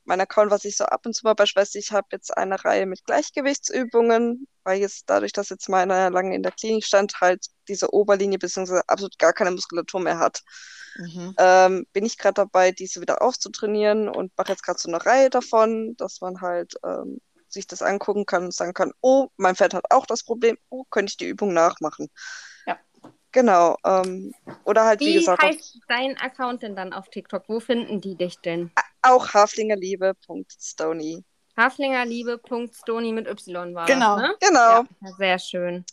mein 0.05 0.20
Account, 0.20 0.51
was 0.51 0.64
ich 0.64 0.76
so 0.76 0.85
ab 0.85 1.07
und 1.07 1.14
zu 1.14 1.24
mal 1.24 1.35
beispielsweise, 1.35 1.78
ich 1.78 1.93
habe 1.93 2.09
jetzt 2.12 2.37
eine 2.37 2.62
Reihe 2.64 2.87
mit 2.87 3.05
Gleichgewichtsübungen, 3.07 4.47
weil 4.62 4.80
jetzt 4.80 5.05
dadurch, 5.09 5.32
dass 5.32 5.49
jetzt 5.49 5.68
meiner 5.68 6.11
lange 6.11 6.35
in 6.35 6.43
der 6.43 6.53
Klinik 6.53 6.85
stand, 6.85 7.20
halt 7.20 7.47
diese 7.68 7.93
Oberlinie 7.95 8.39
bzw. 8.39 8.82
absolut 8.87 9.18
gar 9.18 9.32
keine 9.32 9.51
Muskulatur 9.51 10.01
mehr 10.01 10.18
hat, 10.18 10.43
Mhm. 10.97 11.35
ähm, 11.39 11.87
bin 11.93 12.05
ich 12.05 12.18
gerade 12.18 12.35
dabei, 12.35 12.70
diese 12.70 13.01
wieder 13.01 13.20
aufzutrainieren 13.22 14.09
und 14.09 14.32
mache 14.37 14.53
jetzt 14.53 14.62
gerade 14.62 14.78
so 14.78 14.89
eine 14.89 15.05
Reihe 15.05 15.30
davon, 15.30 15.97
dass 15.97 16.20
man 16.20 16.41
halt 16.41 16.74
ähm, 16.85 17.20
sich 17.49 17.66
das 17.66 17.82
angucken 17.82 18.26
kann 18.26 18.45
und 18.45 18.55
sagen 18.55 18.74
kann, 18.74 18.93
oh, 19.01 19.28
mein 19.37 19.57
Pferd 19.57 19.74
hat 19.74 19.87
auch 19.91 20.07
das 20.07 20.22
Problem, 20.22 20.57
oh, 20.68 20.85
könnte 20.91 21.11
ich 21.11 21.16
die 21.16 21.28
Übung 21.28 21.53
nachmachen. 21.53 22.09
Genau. 23.35 23.76
Ähm, 23.85 24.32
oder 24.64 24.85
halt, 24.85 25.01
wie, 25.01 25.07
Wie 25.07 25.14
gesagt, 25.14 25.43
auch 25.43 25.47
heißt 25.49 25.78
dein 25.89 26.16
Account 26.18 26.62
denn 26.62 26.74
dann 26.76 26.93
auf 26.93 27.09
TikTok? 27.11 27.43
Wo 27.49 27.59
finden 27.61 28.01
die 28.01 28.14
dich 28.16 28.39
denn? 28.39 28.70
Auch 29.03 29.35
haflingerliebe.stony. 29.35 31.24
Haflingerliebe.stoni 31.57 33.12
mit 33.12 33.26
Y 33.28 33.74
war 33.74 33.87
Genau. 33.87 34.16
das, 34.18 34.28
ne? 34.28 34.35
Genau, 34.41 34.59
Ja. 34.61 34.85
Sehr 35.18 35.39
schön. 35.39 35.85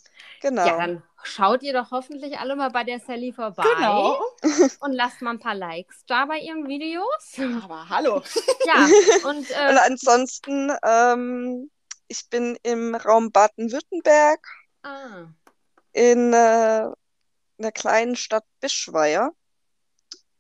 genau. 0.41 0.65
Ja, 0.65 0.77
dann 0.77 1.03
schaut 1.23 1.61
ihr 1.63 1.73
doch 1.73 1.91
hoffentlich 1.91 2.37
alle 2.39 2.55
mal 2.55 2.69
bei 2.69 2.83
der 2.83 2.99
Sally 2.99 3.33
vorbei 3.33 3.63
Genau. 3.75 4.19
und 4.79 4.91
lasst 4.93 5.21
mal 5.21 5.31
ein 5.31 5.39
paar 5.39 5.55
Likes 5.55 6.03
da 6.07 6.25
bei 6.25 6.37
ihren 6.39 6.67
Videos. 6.67 7.35
Aber 7.63 7.89
hallo. 7.89 8.21
Ja, 8.65 8.85
und 9.27 9.37
Und 9.37 9.51
äh, 9.51 9.77
ansonsten, 9.87 10.71
ähm, 10.83 11.69
ich 12.07 12.29
bin 12.29 12.57
im 12.63 12.93
Raum 12.95 13.31
Baden-Württemberg 13.31 14.39
ah, 14.83 15.25
in 15.93 16.33
äh, 16.33 16.87
einer 17.61 17.71
kleinen 17.71 18.15
Stadt 18.15 18.45
Bischweier. 18.59 19.31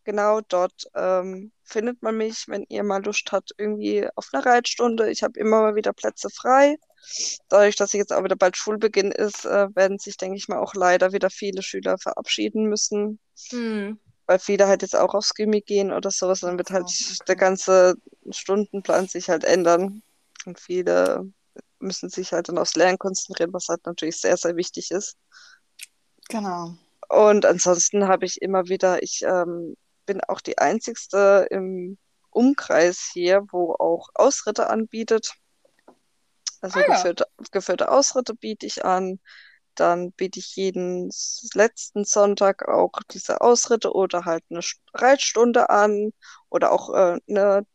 Genau 0.03 0.41
dort 0.41 0.87
ähm, 0.95 1.51
findet 1.63 2.01
man 2.01 2.17
mich, 2.17 2.47
wenn 2.47 2.65
ihr 2.69 2.83
mal 2.83 3.03
Lust 3.03 3.31
habt, 3.31 3.51
irgendwie 3.57 4.07
auf 4.15 4.29
eine 4.33 4.45
Reitstunde. 4.45 5.11
Ich 5.11 5.23
habe 5.23 5.39
immer 5.39 5.61
mal 5.61 5.75
wieder 5.75 5.93
Plätze 5.93 6.29
frei. 6.29 6.77
Dadurch, 7.49 7.75
dass 7.75 7.93
jetzt 7.93 8.13
auch 8.13 8.23
wieder 8.23 8.35
bald 8.35 8.57
Schulbeginn 8.57 9.11
ist, 9.11 9.45
äh, 9.45 9.67
werden 9.75 9.99
sich, 9.99 10.17
denke 10.17 10.37
ich 10.37 10.47
mal, 10.47 10.59
auch 10.59 10.73
leider 10.73 11.13
wieder 11.13 11.29
viele 11.29 11.61
Schüler 11.63 11.97
verabschieden 11.97 12.65
müssen. 12.65 13.19
hm. 13.49 13.99
weil 14.27 14.39
viele 14.39 14.67
halt 14.67 14.81
jetzt 14.81 14.95
auch 14.95 15.13
aufs 15.13 15.33
Gymi 15.33 15.61
gehen 15.61 15.91
oder 15.91 16.11
sowas, 16.11 16.41
dann 16.41 16.57
wird 16.57 16.71
halt 16.71 16.89
So. 16.89 17.23
der 17.27 17.35
ganze 17.35 17.95
Stundenplan 18.29 19.07
sich 19.07 19.29
halt 19.29 19.43
ändern. 19.43 20.03
Und 20.45 20.59
viele 20.59 21.31
müssen 21.79 22.09
sich 22.09 22.33
halt 22.33 22.49
dann 22.49 22.57
aufs 22.57 22.75
Lernen 22.75 22.97
konzentrieren, 22.99 23.53
was 23.53 23.67
halt 23.69 23.85
natürlich 23.85 24.19
sehr, 24.19 24.37
sehr 24.37 24.55
wichtig 24.55 24.91
ist. 24.91 25.17
Genau. 26.29 26.77
Und 27.11 27.45
ansonsten 27.45 28.07
habe 28.09 28.25
ich 28.25 28.41
immer 28.41 28.67
wieder, 28.69 29.03
ich 29.03 29.23
ähm, 29.23 29.77
bin 30.07 30.21
auch 30.23 30.41
die 30.41 30.59
einzigste 30.59 31.47
im 31.51 31.99
Umkreis 32.31 33.11
hier, 33.13 33.43
wo 33.51 33.75
auch 33.75 34.09
Ausritte 34.15 34.69
anbietet. 34.69 35.35
Also 36.61 36.79
Ah 36.79 36.85
ja. 36.91 37.09
geführte, 37.15 37.27
geführte 37.51 37.91
Ausritte 37.91 38.35
biete 38.35 38.65
ich 38.67 38.85
an. 38.85 39.19
Dann 39.75 40.13
biete 40.13 40.39
ich 40.39 40.55
jeden 40.57 41.11
letzten 41.55 42.05
Sonntag 42.05 42.67
auch 42.69 42.93
diese 43.11 43.41
Ausritte 43.41 43.93
oder 43.93 44.25
halt 44.25 44.43
eine 44.51 44.61
St- 44.61 44.79
Reitstunde 44.93 45.69
an 45.71 46.13
oder 46.49 46.71
auch 46.73 46.93
äh, 46.93 47.19
eine 47.29 47.67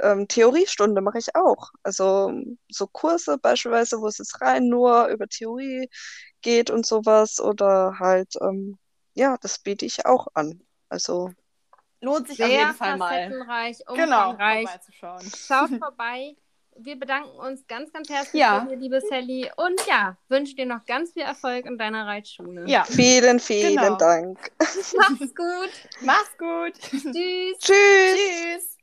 ähm, 0.00 0.28
Theoriestunde 0.28 1.02
mache 1.02 1.18
ich 1.18 1.34
auch. 1.36 1.70
Also 1.82 2.32
so 2.70 2.86
Kurse 2.88 3.38
beispielsweise, 3.38 4.00
wo 4.00 4.08
es 4.08 4.18
jetzt 4.18 4.40
rein 4.42 4.68
nur 4.68 5.08
über 5.08 5.28
Theorie 5.28 5.90
geht 6.46 6.70
und 6.70 6.86
sowas 6.86 7.40
oder 7.40 7.98
halt, 7.98 8.34
ähm, 8.40 8.78
ja, 9.14 9.36
das 9.42 9.58
biete 9.58 9.84
ich 9.84 10.06
auch 10.06 10.28
an. 10.34 10.60
Also 10.88 11.30
Lohnt 12.00 12.28
sich 12.28 12.40
auf 12.42 12.48
sehr 12.48 12.58
jeden 12.60 12.74
Fall 12.74 12.96
mal. 12.96 13.08
facettenreich, 13.08 13.78
Genau, 13.88 14.30
umfangreich. 14.30 14.68
vorbeizuschauen. 14.68 15.32
Schaut 15.36 15.70
vorbei. 15.82 16.36
Wir 16.78 16.96
bedanken 17.00 17.30
uns 17.38 17.66
ganz, 17.66 17.90
ganz 17.92 18.08
herzlich 18.10 18.40
Ja. 18.42 18.60
dir, 18.68 18.76
liebe 18.76 19.00
Sally. 19.00 19.50
Und 19.56 19.80
ja, 19.88 20.16
wünsche 20.28 20.54
dir 20.54 20.66
noch 20.66 20.84
ganz 20.86 21.14
viel 21.14 21.22
Erfolg 21.22 21.64
in 21.66 21.78
deiner 21.78 22.06
Reitschule. 22.06 22.64
Ja, 22.68 22.84
vielen, 22.84 23.40
vielen 23.40 23.76
Genau. 23.76 23.96
Dank. 23.96 24.52
Mach's 24.60 25.34
gut. 25.34 25.70
mach's 26.02 26.36
gut. 26.38 26.74
Tschüss. 26.80 27.02
Tschüss. 27.58 27.58
Tschüss. 27.60 28.75